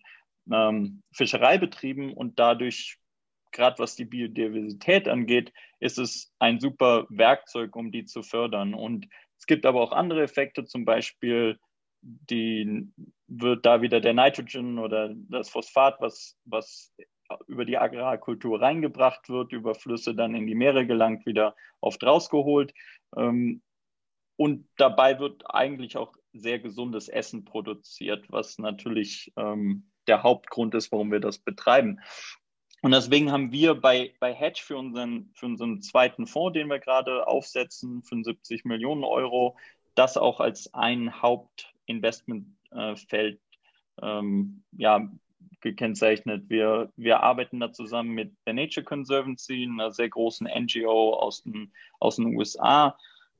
ähm, 0.51 1.01
Fischerei 1.11 1.57
betrieben 1.57 2.13
und 2.13 2.39
dadurch, 2.39 2.97
gerade 3.55 3.79
was 3.79 3.95
die 3.95 4.05
Biodiversität 4.05 5.07
angeht, 5.07 5.51
ist 5.79 5.97
es 5.97 6.33
ein 6.39 6.59
super 6.59 7.07
Werkzeug, 7.09 7.75
um 7.75 7.91
die 7.91 8.05
zu 8.05 8.21
fördern. 8.21 8.73
Und 8.73 9.07
es 9.39 9.47
gibt 9.47 9.65
aber 9.65 9.81
auch 9.81 9.91
andere 9.91 10.21
Effekte, 10.23 10.65
zum 10.65 10.85
Beispiel 10.85 11.57
die 12.05 12.87
wird 13.27 13.65
da 13.65 13.81
wieder 13.81 13.99
der 13.99 14.13
Nitrogen 14.13 14.77
oder 14.77 15.11
das 15.29 15.49
Phosphat, 15.49 15.99
was, 15.99 16.37
was 16.45 16.93
über 17.47 17.65
die 17.65 17.79
Agrarkultur 17.79 18.61
reingebracht 18.61 19.27
wird, 19.29 19.51
über 19.51 19.73
Flüsse 19.73 20.13
dann 20.13 20.35
in 20.35 20.45
die 20.45 20.53
Meere 20.53 20.85
gelangt, 20.85 21.25
wieder 21.25 21.55
oft 21.81 22.03
rausgeholt. 22.03 22.73
Ähm, 23.17 23.63
und 24.37 24.67
dabei 24.77 25.19
wird 25.19 25.43
eigentlich 25.49 25.97
auch 25.97 26.13
sehr 26.33 26.59
gesundes 26.59 27.07
Essen 27.07 27.45
produziert, 27.45 28.25
was 28.29 28.59
natürlich 28.59 29.33
ähm, 29.37 29.89
der 30.07 30.21
Hauptgrund 30.21 30.75
ist, 30.75 30.91
warum 30.91 31.11
wir 31.11 31.21
das 31.21 31.39
betreiben. 31.39 31.99
Und 32.81 32.91
deswegen 32.91 33.31
haben 33.31 33.51
wir 33.51 33.75
bei, 33.75 34.13
bei 34.19 34.33
Hedge 34.33 34.61
für 34.63 34.77
unseren, 34.77 35.29
für 35.33 35.47
unseren 35.47 35.81
zweiten 35.81 36.27
Fonds, 36.27 36.53
den 36.53 36.67
wir 36.67 36.79
gerade 36.79 37.27
aufsetzen, 37.27 38.03
75 38.03 38.63
Millionen 38.65 39.03
Euro, 39.03 39.57
das 39.95 40.17
auch 40.17 40.39
als 40.39 40.71
ein 40.73 41.21
Hauptinvestmentfeld 41.21 43.39
ähm, 44.01 44.63
ja, 44.73 45.09
gekennzeichnet. 45.61 46.49
Wir, 46.49 46.91
wir 46.95 47.23
arbeiten 47.23 47.59
da 47.59 47.71
zusammen 47.71 48.11
mit 48.11 48.33
der 48.45 48.53
Nature 48.53 48.83
Conservancy, 48.83 49.63
einer 49.63 49.91
sehr 49.91 50.09
großen 50.09 50.47
NGO 50.47 51.13
aus 51.13 51.43
den, 51.43 51.71
aus 51.99 52.17
den 52.17 52.35
USA. 52.35 52.97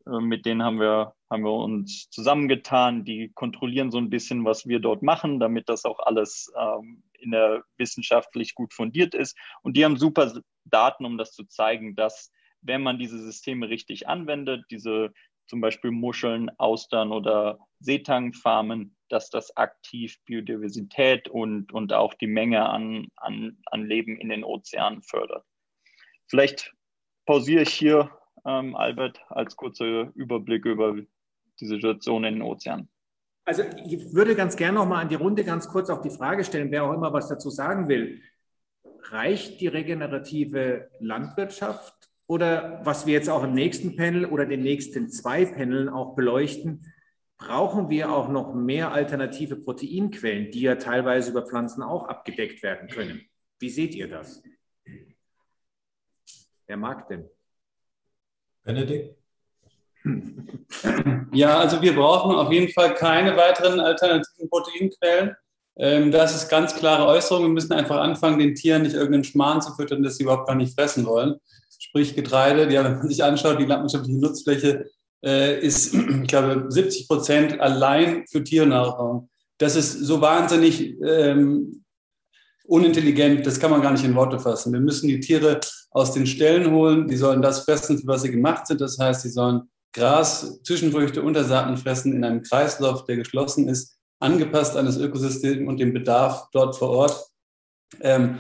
Äh, 0.08 0.20
mit 0.20 0.46
denen 0.46 0.64
haben 0.64 0.80
wir, 0.80 1.14
haben 1.30 1.44
wir 1.44 1.54
uns 1.54 2.10
zusammengetan. 2.10 3.06
Die 3.06 3.32
kontrollieren 3.34 3.92
so 3.92 3.98
ein 3.98 4.10
bisschen, 4.10 4.46
was 4.46 4.68
wir 4.68 4.80
dort 4.80 5.04
machen, 5.04 5.40
damit 5.40 5.70
das 5.70 5.86
auch 5.86 6.00
alles 6.00 6.52
ähm, 6.58 7.04
in 7.26 7.32
der 7.32 7.64
wissenschaftlich 7.78 8.56
gut 8.56 8.74
fundiert 8.74 9.14
ist. 9.14 9.38
Und 9.62 9.76
die 9.76 9.84
haben 9.84 9.98
super 9.98 10.32
Daten, 10.64 11.06
um 11.06 11.18
das 11.18 11.34
zu 11.34 11.44
zeigen, 11.46 11.96
dass 11.96 12.32
wenn 12.62 12.82
man 12.82 12.98
diese 12.98 13.20
Systeme 13.20 13.70
richtig 13.70 14.08
anwendet, 14.08 14.66
diese 14.72 15.14
zum 15.48 15.62
Beispiel 15.62 15.92
Muscheln, 15.92 16.50
Austern 16.58 17.12
oder 17.12 17.60
Seetangfarmen, 17.80 18.96
dass 19.10 19.30
das 19.30 19.56
aktiv 19.58 20.18
Biodiversität 20.26 21.28
und, 21.28 21.72
und 21.72 21.94
auch 21.94 22.14
die 22.16 22.28
Menge 22.28 22.68
an, 22.68 23.08
an, 23.16 23.58
an 23.66 23.86
Leben 23.86 24.18
in 24.18 24.30
den 24.30 24.44
Ozeanen 24.44 25.04
fördert. 25.04 25.46
Vielleicht 26.28 26.74
pausiere 27.26 27.64
ich 27.64 27.74
hier, 27.74 28.10
ähm, 28.46 28.76
Albert, 28.76 29.24
als 29.30 29.56
kurzer 29.56 30.12
Überblick 30.16 30.66
über 30.66 30.96
die 30.96 31.66
Situation 31.66 32.24
in 32.24 32.36
den 32.36 32.44
Ozeanen. 32.44 32.90
Also 33.46 33.64
ich 33.86 34.14
würde 34.14 34.36
ganz 34.36 34.56
gerne 34.56 34.80
noch 34.80 34.88
mal 34.88 35.02
an 35.02 35.10
die 35.10 35.16
Runde 35.16 35.44
ganz 35.44 35.68
kurz 35.68 35.92
auch 35.92 36.02
die 36.02 36.10
Frage 36.10 36.44
stellen, 36.44 36.72
wer 36.72 36.84
auch 36.84 36.94
immer 36.94 37.14
was 37.14 37.28
dazu 37.28 37.52
sagen 37.52 37.88
will. 37.88 38.22
Reicht 39.04 39.62
die 39.62 39.68
regenerative 39.68 40.90
Landwirtschaft 41.00 42.10
oder 42.26 42.82
was 42.84 43.06
wir 43.06 43.14
jetzt 43.14 43.30
auch 43.30 43.44
im 43.44 43.54
nächsten 43.54 43.96
Panel 43.96 44.26
oder 44.26 44.48
den 44.48 44.62
nächsten 44.62 45.10
zwei 45.10 45.46
Paneln 45.46 45.90
auch 45.90 46.16
beleuchten, 46.16 46.92
brauchen 47.38 47.90
wir 47.90 48.12
auch 48.12 48.30
noch 48.30 48.56
mehr 48.56 48.92
alternative 48.92 49.58
Proteinquellen, 49.58 50.50
die 50.50 50.62
ja 50.62 50.76
teilweise 50.76 51.30
über 51.30 51.46
Pflanzen 51.46 51.84
auch 51.84 52.06
abgedeckt 52.06 52.64
werden 52.64 52.90
können. 52.90 53.22
Wie 53.60 53.70
seht 53.70 53.94
ihr 53.94 54.10
das? 54.10 54.42
Wer 56.66 56.78
mag 56.78 57.08
denn? 57.10 57.30
Benedikt? 58.64 59.25
Ja, 61.34 61.58
also 61.60 61.82
wir 61.82 61.96
brauchen 61.96 62.36
auf 62.36 62.52
jeden 62.52 62.72
Fall 62.72 62.94
keine 62.94 63.36
weiteren 63.36 63.80
alternativen 63.80 64.50
Proteinquellen. 64.50 65.36
Ähm, 65.78 66.12
das 66.12 66.36
ist 66.36 66.50
ganz 66.50 66.76
klare 66.76 67.06
Äußerung. 67.08 67.44
Wir 67.44 67.50
müssen 67.50 67.74
einfach 67.74 67.98
anfangen, 67.98 68.40
den 68.40 68.56
Tieren 68.56 68.84
nicht 68.84 68.96
irgendeinen 68.96 69.24
Schmarrn 69.24 69.62
zu 69.62 69.74
füttern, 69.74 70.04
das 70.04 70.18
sie 70.18 70.24
überhaupt 70.24 70.48
gar 70.48 70.56
nicht 70.56 70.80
fressen 70.80 71.06
wollen 71.06 71.36
sprich 71.96 72.16
Getreide. 72.16 72.72
Ja, 72.74 72.84
wenn 72.84 72.98
man 72.98 73.08
sich 73.08 73.24
anschaut, 73.24 73.60
die 73.60 73.66
landwirtschaftliche 73.66 74.20
Nutzfläche 74.20 74.86
äh, 75.24 75.60
ist, 75.60 75.94
ich 75.94 76.28
glaube, 76.28 76.66
70 76.68 77.08
Prozent 77.08 77.60
allein 77.60 78.26
für 78.30 78.44
Tiernahrung. 78.44 79.30
Das 79.58 79.76
ist 79.76 80.00
so 80.00 80.20
wahnsinnig 80.20 80.96
ähm, 81.02 81.84
unintelligent, 82.66 83.46
das 83.46 83.60
kann 83.60 83.72
man 83.72 83.82
gar 83.82 83.92
nicht 83.92 84.04
in 84.04 84.16
Worte 84.16 84.40
fassen. 84.40 84.74
Wir 84.74 84.82
müssen 84.82 85.08
die 85.08 85.20
Tiere 85.20 85.62
aus 85.92 86.12
den 86.12 86.28
Ställen 86.28 86.72
holen, 86.72 87.08
die 87.08 87.16
sollen 87.16 87.42
das 87.42 87.64
fressen, 87.64 87.98
für 87.98 88.08
was 88.08 88.24
sie 88.24 88.32
gemacht 88.32 88.68
sind. 88.68 88.82
Das 88.82 88.98
heißt, 89.00 89.22
sie 89.22 89.30
sollen 89.30 89.70
Gras, 89.96 90.62
Zwischenfrüchte, 90.64 91.24
Untersaaten 91.24 91.78
fressen 91.78 92.14
in 92.14 92.24
einem 92.24 92.42
Kreislauf, 92.42 93.06
der 93.06 93.16
geschlossen 93.16 93.70
ist, 93.70 93.98
angepasst 94.20 94.76
an 94.76 94.86
das 94.86 94.98
Ökosystem 94.98 95.68
und 95.68 95.80
den 95.80 95.94
Bedarf 95.94 96.50
dort 96.52 96.76
vor 96.76 96.90
Ort. 96.90 97.26
Ähm, 98.02 98.38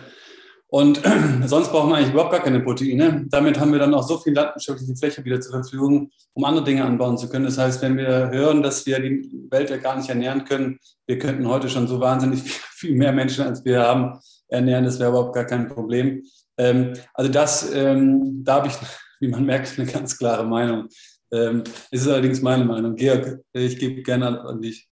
und 0.67 1.01
sonst 1.45 1.71
brauchen 1.71 1.89
wir 1.89 1.95
eigentlich 1.95 2.11
überhaupt 2.11 2.33
gar 2.33 2.43
keine 2.43 2.59
Proteine. 2.59 3.25
Damit 3.29 3.57
haben 3.57 3.71
wir 3.71 3.79
dann 3.79 3.93
auch 3.93 4.05
so 4.05 4.17
viel 4.17 4.33
landwirtschaftliche 4.33 4.97
Fläche 4.97 5.23
wieder 5.23 5.39
zur 5.39 5.53
Verfügung, 5.53 6.11
um 6.33 6.43
andere 6.43 6.65
Dinge 6.65 6.83
anbauen 6.83 7.17
zu 7.17 7.29
können. 7.29 7.45
Das 7.45 7.57
heißt, 7.57 7.81
wenn 7.81 7.95
wir 7.95 8.29
hören, 8.31 8.61
dass 8.61 8.85
wir 8.85 8.99
die 8.99 9.47
Welt 9.49 9.69
ja 9.69 9.77
gar 9.77 9.95
nicht 9.95 10.09
ernähren 10.09 10.43
können, 10.43 10.77
wir 11.07 11.19
könnten 11.19 11.47
heute 11.47 11.69
schon 11.69 11.87
so 11.87 12.01
wahnsinnig 12.01 12.41
viel 12.73 12.95
mehr 12.95 13.13
Menschen, 13.13 13.45
als 13.45 13.63
wir 13.63 13.81
haben, 13.81 14.19
ernähren. 14.49 14.83
Das 14.83 14.99
wäre 14.99 15.11
überhaupt 15.11 15.35
gar 15.35 15.45
kein 15.45 15.69
Problem. 15.69 16.23
Ähm, 16.57 16.93
also 17.13 17.31
das, 17.31 17.73
ähm, 17.73 18.43
da 18.43 18.55
habe 18.55 18.67
ich, 18.67 18.73
wie 19.21 19.29
man 19.29 19.45
merkt, 19.45 19.79
eine 19.79 19.89
ganz 19.89 20.17
klare 20.17 20.45
Meinung. 20.45 20.89
Ähm, 21.31 21.63
ist 21.91 22.07
allerdings 22.07 22.41
meine 22.41 22.65
Meinung. 22.65 22.95
Georg, 22.95 23.39
ich 23.53 23.77
gebe 23.79 24.01
gerne 24.03 24.41
an 24.41 24.61
dich. 24.61 24.87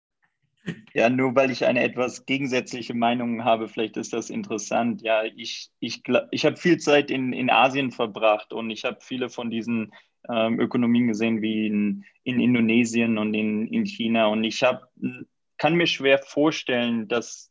Ja, 0.95 1.11
nur 1.11 1.35
weil 1.35 1.51
ich 1.51 1.65
eine 1.65 1.83
etwas 1.83 2.25
gegensätzliche 2.25 2.95
Meinung 2.95 3.45
habe, 3.45 3.69
vielleicht 3.69 3.97
ist 3.97 4.13
das 4.13 4.31
interessant. 4.31 5.03
Ja, 5.03 5.25
ich, 5.25 5.71
ich, 5.81 6.03
ich 6.31 6.45
habe 6.45 6.57
viel 6.57 6.79
Zeit 6.79 7.11
in, 7.11 7.33
in 7.33 7.51
Asien 7.51 7.91
verbracht 7.91 8.53
und 8.53 8.71
ich 8.71 8.85
habe 8.85 8.99
viele 9.01 9.29
von 9.29 9.51
diesen 9.51 9.93
ähm, 10.29 10.61
Ökonomien 10.61 11.09
gesehen, 11.09 11.43
wie 11.43 11.67
in, 11.67 12.05
in 12.23 12.41
Indonesien 12.41 13.19
und 13.19 13.35
in, 13.35 13.67
in 13.67 13.87
China. 13.87 14.27
Und 14.27 14.45
ich 14.45 14.63
hab, 14.63 14.89
kann 15.59 15.75
mir 15.75 15.87
schwer 15.87 16.19
vorstellen, 16.19 17.09
dass 17.09 17.51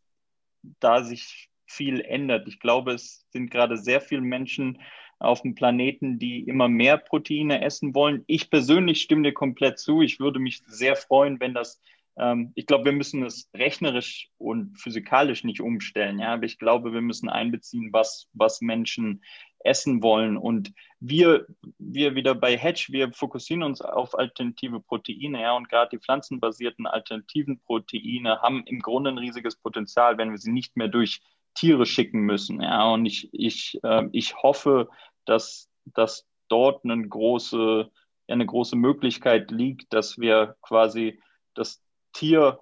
da 0.79 1.03
sich 1.03 1.49
viel 1.65 2.01
ändert. 2.01 2.47
Ich 2.47 2.59
glaube, 2.59 2.93
es 2.93 3.25
sind 3.32 3.49
gerade 3.49 3.77
sehr 3.77 4.01
viele 4.01 4.21
Menschen 4.21 4.79
auf 5.22 5.41
dem 5.41 5.55
Planeten, 5.55 6.19
die 6.19 6.41
immer 6.41 6.67
mehr 6.67 6.97
Proteine 6.97 7.61
essen 7.61 7.95
wollen. 7.95 8.24
Ich 8.28 8.49
persönlich 8.49 9.01
stimme 9.01 9.24
dir 9.24 9.34
komplett 9.34 9.80
zu. 9.80 10.01
Ich 10.01 10.19
würde 10.19 10.39
mich 10.39 10.61
sehr 10.67 10.95
freuen, 10.95 11.39
wenn 11.39 11.53
das 11.53 11.82
ähm, 12.17 12.51
ich 12.55 12.65
glaube, 12.65 12.86
wir 12.86 12.91
müssen 12.91 13.24
es 13.24 13.49
rechnerisch 13.55 14.30
und 14.38 14.78
physikalisch 14.80 15.43
nicht 15.43 15.61
umstellen, 15.61 16.19
ja, 16.19 16.34
aber 16.34 16.43
ich 16.43 16.59
glaube, 16.59 16.93
wir 16.93 17.01
müssen 17.01 17.30
einbeziehen, 17.30 17.91
was, 17.93 18.30
was 18.34 18.61
Menschen 18.61 19.24
essen 19.63 20.01
wollen. 20.01 20.38
Und 20.38 20.74
wir, 20.99 21.45
wir 21.78 22.15
wieder 22.15 22.36
bei 22.36 22.57
Hedge, 22.57 22.88
wir 22.89 23.11
fokussieren 23.13 23.63
uns 23.63 23.82
auf 23.82 24.17
alternative 24.17 24.80
Proteine, 24.80 25.41
ja, 25.41 25.55
und 25.55 25.69
gerade 25.69 25.97
die 25.97 26.03
pflanzenbasierten 26.03 26.86
alternativen 26.86 27.59
Proteine 27.59 28.41
haben 28.41 28.63
im 28.65 28.80
Grunde 28.80 29.11
ein 29.11 29.17
riesiges 29.17 29.55
Potenzial, 29.55 30.17
wenn 30.17 30.32
wir 30.32 30.38
sie 30.38 30.51
nicht 30.51 30.76
mehr 30.78 30.88
durch 30.88 31.22
Tiere 31.53 31.86
schicken 31.86 32.22
müssen, 32.22 32.61
ja, 32.61 32.91
und 32.91 33.05
ich, 33.05 33.30
ich, 33.34 33.80
äh, 33.84 34.07
ich 34.13 34.36
hoffe, 34.36 34.89
dass, 35.26 35.69
dass 35.86 36.28
dort 36.47 36.84
eine 36.84 37.07
große, 37.07 37.89
eine 38.28 38.45
große 38.45 38.76
Möglichkeit 38.76 39.51
liegt, 39.51 39.93
dass 39.93 40.17
wir 40.17 40.55
quasi 40.61 41.19
das 41.53 41.82
Tier 42.13 42.59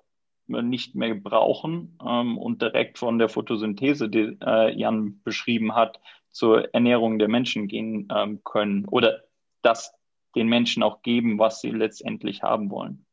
nicht 0.48 0.96
mehr 0.96 1.14
brauchen 1.14 1.98
ähm, 2.06 2.38
und 2.38 2.62
direkt 2.62 2.98
von 2.98 3.20
der 3.20 3.30
Photosynthese, 3.30 4.10
die 4.10 4.38
äh, 4.44 4.74
Jan 4.76 5.22
beschrieben 5.24 5.76
hat, 5.76 6.00
zur 6.32 6.74
Ernährung 6.74 7.20
der 7.20 7.28
Menschen 7.28 7.68
gehen 7.68 8.08
ähm, 8.16 8.44
können 8.44 8.86
oder 8.86 9.22
das 9.62 9.94
den 10.36 10.48
Menschen 10.48 10.84
auch 10.84 11.02
geben, 11.02 11.40
was 11.40 11.62
sie 11.62 11.72
letztendlich 11.72 12.44
haben 12.44 12.70
wollen. 12.70 13.06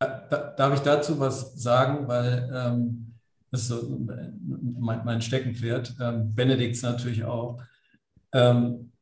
Darf 0.00 0.74
ich 0.74 0.80
dazu 0.80 1.20
was 1.20 1.54
sagen, 1.62 2.08
weil 2.08 2.50
ähm, 2.52 3.14
das 3.50 3.62
ist 3.62 3.68
so 3.68 3.98
mein, 3.98 5.04
mein 5.04 5.22
Steckenpferd, 5.22 5.94
ähm, 6.00 6.34
Benedikts 6.34 6.82
natürlich 6.82 7.24
auch. 7.24 7.62
Ähm, 8.32 8.92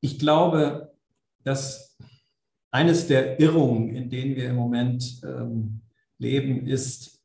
ich 0.00 0.18
glaube, 0.18 0.92
dass 1.44 1.96
eines 2.70 3.06
der 3.06 3.38
Irrungen, 3.38 3.90
in 3.90 4.10
denen 4.10 4.36
wir 4.36 4.48
im 4.48 4.56
Moment 4.56 5.20
ähm, 5.24 5.80
leben, 6.18 6.66
ist, 6.66 7.20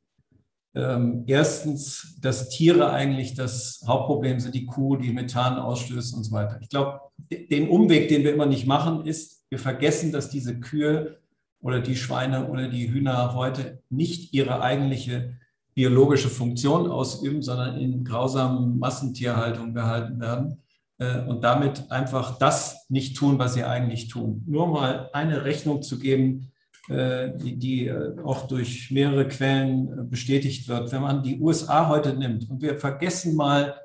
ähm, 0.75 1.23
erstens, 1.25 2.17
dass 2.21 2.49
Tiere 2.49 2.91
eigentlich 2.91 3.33
das 3.33 3.83
Hauptproblem 3.87 4.39
sind, 4.39 4.53
die 4.53 4.65
Kuh, 4.65 4.97
die 4.97 5.11
Methan 5.11 5.57
ausstößt 5.57 6.15
und 6.15 6.23
so 6.23 6.31
weiter. 6.31 6.59
Ich 6.61 6.69
glaube, 6.69 6.99
den 7.31 7.69
Umweg, 7.69 8.09
den 8.09 8.23
wir 8.23 8.33
immer 8.33 8.45
nicht 8.45 8.67
machen, 8.67 9.05
ist, 9.05 9.45
wir 9.49 9.59
vergessen, 9.59 10.11
dass 10.11 10.29
diese 10.29 10.59
Kühe 10.59 11.19
oder 11.61 11.79
die 11.79 11.95
Schweine 11.95 12.49
oder 12.49 12.67
die 12.67 12.91
Hühner 12.91 13.33
heute 13.33 13.81
nicht 13.89 14.33
ihre 14.33 14.61
eigentliche 14.61 15.37
biologische 15.73 16.29
Funktion 16.29 16.91
ausüben, 16.91 17.41
sondern 17.41 17.77
in 17.77 18.03
grausamen 18.03 18.77
Massentierhaltung 18.77 19.73
gehalten 19.73 20.19
werden 20.19 20.61
äh, 20.99 21.21
und 21.21 21.43
damit 21.43 21.91
einfach 21.91 22.37
das 22.37 22.85
nicht 22.89 23.17
tun, 23.17 23.39
was 23.39 23.53
sie 23.53 23.63
eigentlich 23.63 24.07
tun. 24.07 24.43
Nur 24.47 24.67
mal 24.67 25.09
eine 25.13 25.45
Rechnung 25.45 25.81
zu 25.81 25.99
geben, 25.99 26.51
äh, 26.89 27.31
die, 27.37 27.57
die 27.57 27.87
äh, 27.87 28.15
auch 28.23 28.47
durch 28.47 28.91
mehrere 28.91 29.27
Quellen 29.27 30.09
bestätigt 30.09 30.67
wird. 30.67 30.91
Wenn 30.91 31.01
man 31.01 31.23
die 31.23 31.39
USA 31.39 31.89
heute 31.89 32.13
nimmt 32.13 32.49
und 32.49 32.61
wir 32.61 32.77
vergessen 32.77 33.35
mal, 33.35 33.75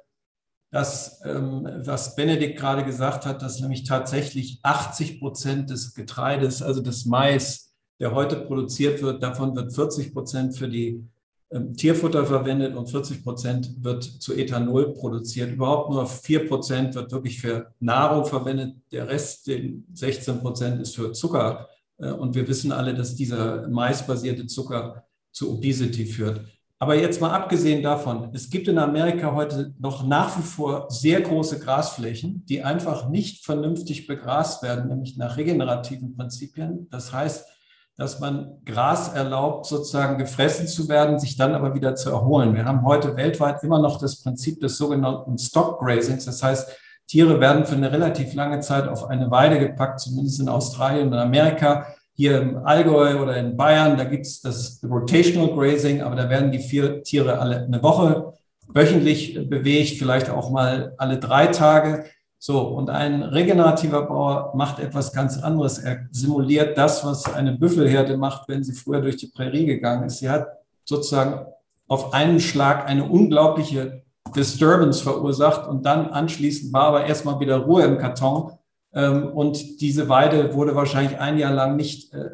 dass, 0.70 1.20
ähm, 1.26 1.68
was 1.84 2.16
Benedikt 2.16 2.58
gerade 2.58 2.84
gesagt 2.84 3.26
hat, 3.26 3.42
dass 3.42 3.60
nämlich 3.60 3.84
tatsächlich 3.84 4.60
80 4.62 5.20
Prozent 5.20 5.68
des 5.68 5.94
Getreides, 5.94 6.62
also 6.62 6.80
des 6.80 7.04
Mais, 7.04 7.74
der 8.00 8.14
heute 8.14 8.36
produziert 8.36 9.02
wird, 9.02 9.22
davon 9.22 9.54
wird 9.54 9.74
40 9.74 10.14
Prozent 10.14 10.56
für 10.56 10.68
die 10.68 11.06
Tierfutter 11.76 12.24
verwendet 12.24 12.74
und 12.74 12.90
40 12.90 13.22
Prozent 13.22 13.84
wird 13.84 14.04
zu 14.04 14.34
Ethanol 14.34 14.94
produziert. 14.94 15.52
Überhaupt 15.52 15.90
nur 15.90 16.06
4 16.06 16.48
Prozent 16.48 16.94
wird 16.94 17.12
wirklich 17.12 17.40
für 17.40 17.72
Nahrung 17.80 18.24
verwendet. 18.24 18.76
Der 18.90 19.08
Rest, 19.08 19.46
den 19.46 19.86
16 19.92 20.40
Prozent, 20.40 20.80
ist 20.80 20.96
für 20.96 21.12
Zucker. 21.12 21.68
Äh, 21.98 22.12
und 22.12 22.34
wir 22.34 22.48
wissen 22.48 22.72
alle, 22.72 22.94
dass 22.94 23.14
dieser 23.14 23.68
maisbasierte 23.68 24.46
Zucker 24.46 25.04
zu 25.30 25.52
Obesity 25.52 26.06
führt. 26.06 26.40
Aber 26.78 26.96
jetzt 26.96 27.20
mal 27.20 27.30
abgesehen 27.30 27.80
davon, 27.80 28.30
es 28.32 28.50
gibt 28.50 28.66
in 28.66 28.76
Amerika 28.76 29.32
heute 29.34 29.72
noch 29.78 30.04
nach 30.04 30.36
wie 30.36 30.42
vor 30.42 30.86
sehr 30.88 31.20
große 31.20 31.60
Grasflächen, 31.60 32.44
die 32.46 32.62
einfach 32.64 33.08
nicht 33.08 33.44
vernünftig 33.44 34.08
begrast 34.08 34.64
werden, 34.64 34.88
nämlich 34.88 35.16
nach 35.16 35.36
regenerativen 35.36 36.16
Prinzipien. 36.16 36.88
Das 36.90 37.12
heißt, 37.12 37.46
dass 37.96 38.20
man 38.20 38.58
Gras 38.64 39.12
erlaubt, 39.12 39.66
sozusagen 39.66 40.18
gefressen 40.18 40.66
zu 40.66 40.88
werden, 40.88 41.18
sich 41.18 41.36
dann 41.36 41.54
aber 41.54 41.74
wieder 41.74 41.94
zu 41.94 42.10
erholen. 42.10 42.54
Wir 42.54 42.64
haben 42.64 42.84
heute 42.84 43.16
weltweit 43.16 43.62
immer 43.62 43.80
noch 43.80 43.98
das 43.98 44.22
Prinzip 44.22 44.60
des 44.60 44.78
sogenannten 44.78 45.38
Stock 45.38 45.78
Grazings. 45.78 46.24
Das 46.24 46.42
heißt, 46.42 46.70
Tiere 47.06 47.40
werden 47.40 47.66
für 47.66 47.76
eine 47.76 47.92
relativ 47.92 48.32
lange 48.34 48.60
Zeit 48.60 48.88
auf 48.88 49.04
eine 49.04 49.30
Weide 49.30 49.58
gepackt, 49.58 50.00
zumindest 50.00 50.40
in 50.40 50.48
Australien 50.48 51.08
und 51.08 51.18
Amerika. 51.18 51.86
Hier 52.14 52.40
im 52.40 52.64
Allgäu 52.64 53.20
oder 53.20 53.36
in 53.36 53.56
Bayern, 53.56 53.96
da 53.96 54.04
gibt 54.04 54.26
es 54.26 54.40
das 54.40 54.80
Rotational 54.82 55.54
Grazing, 55.54 56.02
aber 56.02 56.16
da 56.16 56.30
werden 56.30 56.50
die 56.50 56.58
vier 56.58 57.02
Tiere 57.02 57.38
alle 57.38 57.64
eine 57.64 57.82
Woche 57.82 58.32
wöchentlich 58.68 59.34
bewegt, 59.48 59.98
vielleicht 59.98 60.30
auch 60.30 60.50
mal 60.50 60.94
alle 60.96 61.18
drei 61.18 61.48
Tage. 61.48 62.04
So, 62.44 62.60
und 62.60 62.90
ein 62.90 63.22
regenerativer 63.22 64.02
Bauer 64.02 64.50
macht 64.56 64.80
etwas 64.80 65.12
ganz 65.12 65.40
anderes. 65.40 65.78
Er 65.78 66.08
simuliert 66.10 66.76
das, 66.76 67.06
was 67.06 67.32
eine 67.32 67.52
Büffelherde 67.52 68.16
macht, 68.16 68.48
wenn 68.48 68.64
sie 68.64 68.72
früher 68.72 69.00
durch 69.00 69.16
die 69.16 69.28
Prärie 69.28 69.64
gegangen 69.64 70.06
ist. 70.06 70.18
Sie 70.18 70.28
hat 70.28 70.48
sozusagen 70.84 71.46
auf 71.86 72.12
einen 72.12 72.40
Schlag 72.40 72.88
eine 72.88 73.04
unglaubliche 73.04 74.02
Disturbance 74.34 75.04
verursacht 75.04 75.68
und 75.68 75.86
dann 75.86 76.08
anschließend 76.08 76.72
war 76.72 76.86
aber 76.86 77.04
erstmal 77.04 77.38
wieder 77.38 77.58
Ruhe 77.58 77.84
im 77.84 77.98
Karton. 77.98 78.50
Ähm, 78.92 79.28
und 79.28 79.80
diese 79.80 80.08
Weide 80.08 80.52
wurde 80.52 80.74
wahrscheinlich 80.74 81.20
ein 81.20 81.38
Jahr 81.38 81.52
lang 81.52 81.76
nicht 81.76 82.12
äh, 82.12 82.28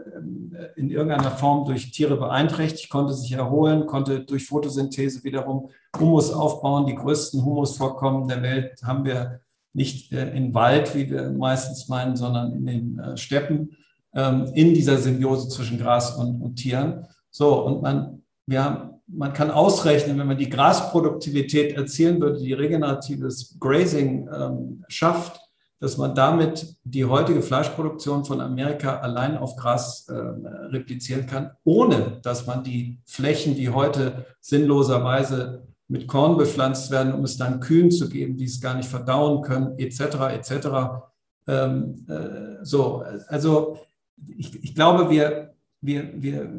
in 0.77 0.89
irgendeiner 0.89 1.33
Form 1.33 1.67
durch 1.67 1.91
Tiere 1.91 2.17
beeinträchtigt, 2.17 2.89
konnte 2.89 3.13
sich 3.13 3.33
erholen, 3.33 3.85
konnte 3.85 4.21
durch 4.21 4.47
Photosynthese 4.47 5.23
wiederum 5.23 5.69
Humus 6.01 6.33
aufbauen. 6.33 6.87
Die 6.87 6.95
größten 6.95 7.45
Humusvorkommen 7.45 8.27
der 8.27 8.41
Welt 8.41 8.81
haben 8.83 9.05
wir 9.05 9.41
nicht 9.79 10.13
äh, 10.13 10.37
im 10.37 10.53
Wald, 10.53 10.95
wie 10.95 11.09
wir 11.09 11.31
meistens 11.31 11.89
meinen, 11.89 12.17
sondern 12.17 12.53
in 12.53 12.67
den 12.67 12.99
äh, 12.99 13.17
Steppen, 13.17 13.77
ähm, 14.15 14.51
in 14.55 14.75
dieser 14.75 14.99
Symbiose 14.99 15.49
zwischen 15.49 15.79
Gras 15.79 16.17
und, 16.17 16.43
und 16.43 16.57
Tieren. 16.57 17.07
So, 17.31 17.65
und 17.65 17.81
man, 17.81 18.23
wir 18.47 18.63
haben, 18.63 18.91
man 19.07 19.33
kann 19.33 19.51
ausrechnen, 19.51 20.19
wenn 20.19 20.27
man 20.27 20.37
die 20.37 20.51
Grasproduktivität 20.51 21.77
erzielen 21.77 22.21
würde, 22.21 22.41
die 22.41 22.53
regeneratives 22.53 23.57
Grazing 23.59 24.29
ähm, 24.29 24.85
schafft, 24.89 25.41
dass 25.81 25.97
man 25.97 26.15
damit 26.15 26.77
die 26.83 27.05
heutige 27.05 27.41
Fleischproduktion 27.41 28.25
von 28.25 28.41
Amerika 28.41 28.99
allein 28.99 29.39
auf 29.39 29.55
Gras 29.55 30.09
äh, 30.09 30.13
replizieren 30.13 31.27
kann, 31.27 31.53
ohne 31.63 32.19
dass 32.23 32.47
man 32.47 32.65
die 32.65 32.99
Flächen, 33.07 33.55
die 33.55 33.69
heute 33.69 34.27
sinnloserweise 34.41 35.69
mit 35.89 36.07
Korn 36.07 36.37
bepflanzt 36.37 36.91
werden, 36.91 37.15
um 37.15 37.25
es 37.25 37.37
dann 37.39 37.61
Kühen 37.61 37.91
zu 37.91 38.09
geben, 38.09 38.37
die 38.37 38.45
es 38.45 38.61
gar 38.61 38.75
nicht 38.75 38.89
verdauen 38.89 39.43
können, 39.43 39.79
etc. 39.79 40.01
etc. 40.35 40.69
Ähm, 41.47 42.07
äh, 42.09 42.63
so, 42.63 43.03
also 43.29 43.79
ich, 44.37 44.63
ich 44.63 44.75
glaube, 44.75 45.09
wir, 45.11 45.55
wir, 45.81 46.11
wir 46.21 46.51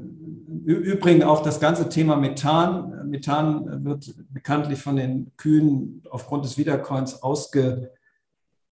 übrigens 0.65 1.25
auch 1.25 1.43
das 1.43 1.59
ganze 1.59 1.89
Thema 1.89 2.15
Methan. 2.15 3.07
Methan 3.09 3.86
wird 3.86 4.13
bekanntlich 4.32 4.82
von 4.82 4.95
den 4.95 5.32
Kühen 5.38 6.01
aufgrund 6.09 6.45
des 6.45 6.57
Wiederkäuens 6.57 7.21
ausgerülpst. 7.21 7.84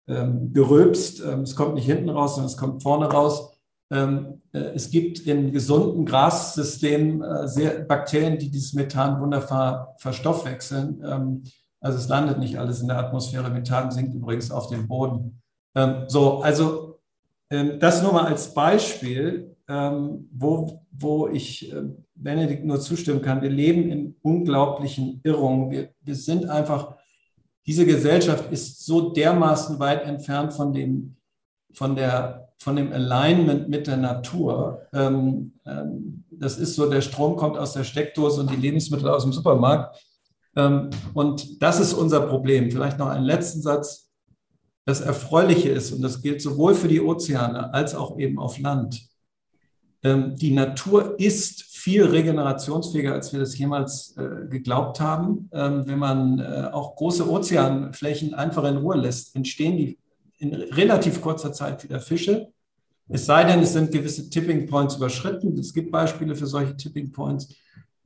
Ähm, 0.07 1.40
es 1.42 1.57
kommt 1.57 1.74
nicht 1.74 1.86
hinten 1.86 2.11
raus, 2.11 2.36
sondern 2.36 2.50
es 2.50 2.57
kommt 2.57 2.82
vorne 2.82 3.07
raus. 3.07 3.53
Ähm, 3.91 4.43
äh, 4.53 4.59
es 4.74 4.91
gibt 4.91 5.20
in 5.20 5.53
gesunden 5.53 6.07
Grassystemen 6.07 7.22
äh, 7.22 7.49
sehr 7.49 7.80
Bakterien, 7.85 8.39
die 8.39 8.51
dieses 8.51 8.72
Methan 8.72 9.20
wunderbar 9.20 9.95
verstoffwechseln. 9.99 11.03
Ähm, 11.05 11.43
also 11.80 11.99
es 11.99 12.09
landet 12.09 12.39
nicht 12.39 12.59
alles 12.59 12.80
in 12.80 12.89
der 12.89 12.99
Atmosphäre. 12.99 13.51
Methan 13.51 13.91
sinkt 13.91 14.14
übrigens 14.14 14.51
auf 14.51 14.68
dem 14.68 14.89
Boden. 14.89 15.43
Ähm, 15.74 16.05
so, 16.09 16.41
also 16.41 16.91
das 17.78 18.03
nur 18.03 18.14
mal 18.14 18.24
als 18.24 18.53
Beispiel, 18.53 19.55
wo, 19.68 20.82
wo 20.91 21.28
ich 21.28 21.72
Benedikt 22.14 22.64
nur 22.64 22.80
zustimmen 22.80 23.22
kann. 23.22 23.43
Wir 23.43 23.51
leben 23.51 23.91
in 23.91 24.16
unglaublichen 24.22 25.20
Irrungen. 25.22 25.70
Wir, 25.70 25.91
wir 26.01 26.14
sind 26.14 26.49
einfach, 26.49 26.97
diese 27.66 27.87
Gesellschaft 27.87 28.51
ist 28.51 28.85
so 28.85 29.12
dermaßen 29.12 29.78
weit 29.78 30.05
entfernt 30.05 30.55
von 30.55 30.72
dem, 30.72 31.16
von 31.74 31.95
der 31.95 32.43
von 32.59 32.76
dem 32.76 32.92
Alignment 32.92 33.68
mit 33.68 33.86
der 33.86 33.96
Natur. 33.96 34.86
Ähm, 34.92 35.52
ähm, 35.66 36.24
das 36.30 36.59
ist 36.59 36.74
so, 36.74 36.88
der 36.88 37.00
Strom 37.00 37.36
kommt 37.36 37.59
aus 37.59 37.72
der 37.72 37.84
Steckdose 37.84 38.40
und 38.40 38.50
die 38.50 38.57
Lebensmittel 38.57 39.09
aus 39.09 39.22
dem 39.22 39.32
Supermarkt. 39.32 40.02
Ähm, 40.57 40.90
und 41.12 41.62
das 41.62 41.80
ist 41.80 41.92
unser 41.92 42.20
Problem. 42.22 42.70
Vielleicht 42.70 42.98
noch 42.98 43.09
einen 43.09 43.24
letzten 43.24 43.61
Satz. 43.61 44.11
Das 44.86 45.00
Erfreuliche 45.00 45.70
ist, 45.70 45.92
und 45.92 46.02
das 46.02 46.20
gilt 46.22 46.42
sowohl 46.42 46.74
für 46.74 46.88
die 46.88 47.00
Ozeane 47.00 47.72
als 47.72 47.94
auch 47.94 48.18
eben 48.18 48.38
auf 48.38 48.59
Land, 48.59 49.09
ähm, 50.05 50.36
die 50.36 50.52
Natur 50.52 51.18
ist 51.18 51.62
viel 51.62 52.05
regenerationsfähiger, 52.05 53.14
als 53.14 53.32
wir 53.32 53.40
das 53.40 53.57
jemals 53.59 54.14
äh, 54.18 54.46
geglaubt 54.48 55.00
haben. 55.00 55.48
Ähm, 55.52 55.86
wenn 55.86 55.98
man 55.98 56.38
äh, 56.38 56.68
auch 56.70 56.94
große 56.94 57.28
Ozeanflächen 57.28 58.34
einfach 58.34 58.64
in 58.64 58.76
Ruhe 58.76 58.96
lässt, 58.96 59.34
entstehen 59.34 59.78
die 59.78 59.98
in 60.39 60.55
relativ 60.55 61.20
kurzer 61.20 61.53
Zeit 61.53 61.82
wieder 61.85 62.01
Fische. 62.01 62.49
Es 63.09 63.26
sei 63.26 63.45
denn, 63.45 63.61
es 63.61 63.74
sind 63.74 63.93
gewisse 63.93 64.30
Tipping 64.30 64.66
Points 64.66 64.97
überschritten. 64.97 65.59
Es 65.59 65.74
gibt 65.74 65.93
Beispiele 65.93 66.35
für 66.35 66.47
solche 66.47 66.76
Tipping 66.76 67.12
Points, 67.12 67.55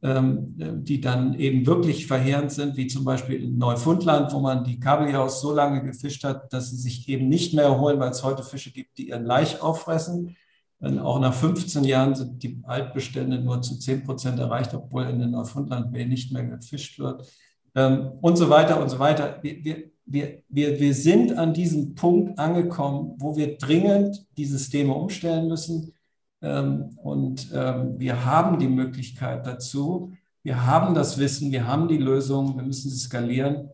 ähm, 0.03 0.55
die 0.85 1.01
dann 1.01 1.35
eben 1.35 1.67
wirklich 1.67 2.07
verheerend 2.07 2.53
sind, 2.53 2.77
wie 2.77 2.89
zum 2.89 3.05
Beispiel 3.05 3.43
in 3.43 3.59
Neufundland, 3.59 4.33
wo 4.33 4.41
man 4.41 4.65
die 4.65 4.81
Kabeljaus 4.81 5.41
so 5.41 5.55
lange 5.55 5.85
gefischt 5.85 6.25
hat, 6.25 6.53
dass 6.53 6.71
sie 6.71 6.77
sich 6.77 7.09
eben 7.09 7.29
nicht 7.29 7.55
mehr 7.55 7.65
erholen, 7.65 8.01
weil 8.01 8.11
es 8.11 8.25
heute 8.25 8.43
Fische 8.43 8.73
gibt, 8.73 8.99
die 8.99 9.09
ihren 9.09 9.25
Laich 9.25 9.63
auffressen. 9.63 10.37
Und 10.81 11.01
auch 11.01 11.19
nach 11.19 11.35
15 11.35 11.85
Jahren 11.85 12.15
sind 12.15 12.43
die 12.43 12.61
Altbestände 12.63 13.41
nur 13.41 13.63
zu 13.63 13.79
10 13.79 14.05
Prozent 14.05 14.39
erreicht, 14.39 14.75
obwohl 14.75 15.05
in 15.05 15.19
der 15.19 15.29
Neufundland 15.29 15.91
nicht 15.93 16.33
mehr 16.33 16.45
gefischt 16.45 16.99
wird. 16.99 17.29
Ähm, 17.75 18.13
und 18.21 18.37
so 18.37 18.49
weiter 18.51 18.81
und 18.81 18.89
so 18.89 18.99
weiter. 18.99 19.39
Wir, 19.43 19.65
wir, 19.65 19.91
wir, 20.11 20.43
wir, 20.49 20.81
wir 20.81 20.95
sind 20.95 21.37
an 21.37 21.53
diesem 21.53 21.95
Punkt 21.95 22.39
angekommen, 22.39 23.15
wo 23.19 23.37
wir 23.37 23.59
dringend 23.59 24.27
die 24.37 24.47
Systeme 24.47 24.95
umstellen 24.95 25.49
müssen. 25.49 25.95
Ähm, 26.41 26.97
und 27.03 27.51
ähm, 27.55 27.99
wir 27.99 28.25
haben 28.25 28.59
die 28.59 28.69
Möglichkeit 28.69 29.47
dazu. 29.47 30.13
Wir 30.43 30.65
haben 30.65 30.95
das 30.95 31.19
Wissen, 31.19 31.53
wir 31.53 31.67
haben 31.67 31.89
die 31.89 31.99
Lösung, 31.99 32.57
wir 32.57 32.63
müssen 32.65 32.91
sie 32.91 32.99
skalieren. 32.99 33.71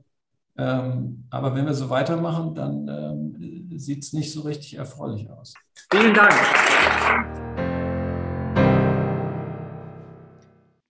Ähm, 0.57 1.25
aber 1.31 1.55
wenn 1.55 1.67
wir 1.67 1.75
so 1.75 1.89
weitermachen, 1.91 2.55
dann 2.55 3.37
sieht 3.77 4.05
es 4.05 4.13
nicht 4.13 4.33
so 4.33 4.43
richtig 4.43 4.75
erfreulich 4.75 5.29
aus. 5.31 5.55
Vielen 5.91 6.15
Dank. 6.15 6.33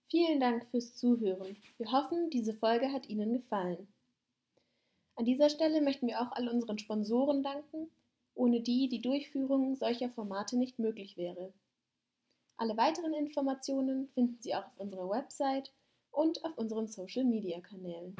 Vielen 0.09 0.39
Dank 0.39 0.67
fürs 0.69 0.95
Zuhören. 0.95 1.57
Wir 1.77 1.91
hoffen, 1.91 2.29
diese 2.31 2.53
Folge 2.53 2.91
hat 2.91 3.09
Ihnen 3.09 3.33
gefallen. 3.33 3.87
An 5.17 5.23
dieser 5.23 5.49
Stelle 5.49 5.81
möchten 5.81 6.07
wir 6.07 6.21
auch 6.21 6.33
all 6.33 6.49
unseren 6.49 6.77
Sponsoren 6.77 7.41
danken, 7.41 7.89
ohne 8.33 8.59
die 8.59 8.89
die 8.89 9.01
Durchführung 9.01 9.77
solcher 9.77 10.09
Formate 10.09 10.57
nicht 10.57 10.77
möglich 10.77 11.15
wäre. 11.15 11.53
Alle 12.57 12.75
weiteren 12.75 13.13
Informationen 13.13 14.09
finden 14.09 14.37
Sie 14.41 14.53
auch 14.55 14.65
auf 14.65 14.77
unserer 14.77 15.09
Website 15.09 15.71
und 16.11 16.43
auf 16.43 16.57
unseren 16.57 16.89
Social-Media-Kanälen. 16.89 18.15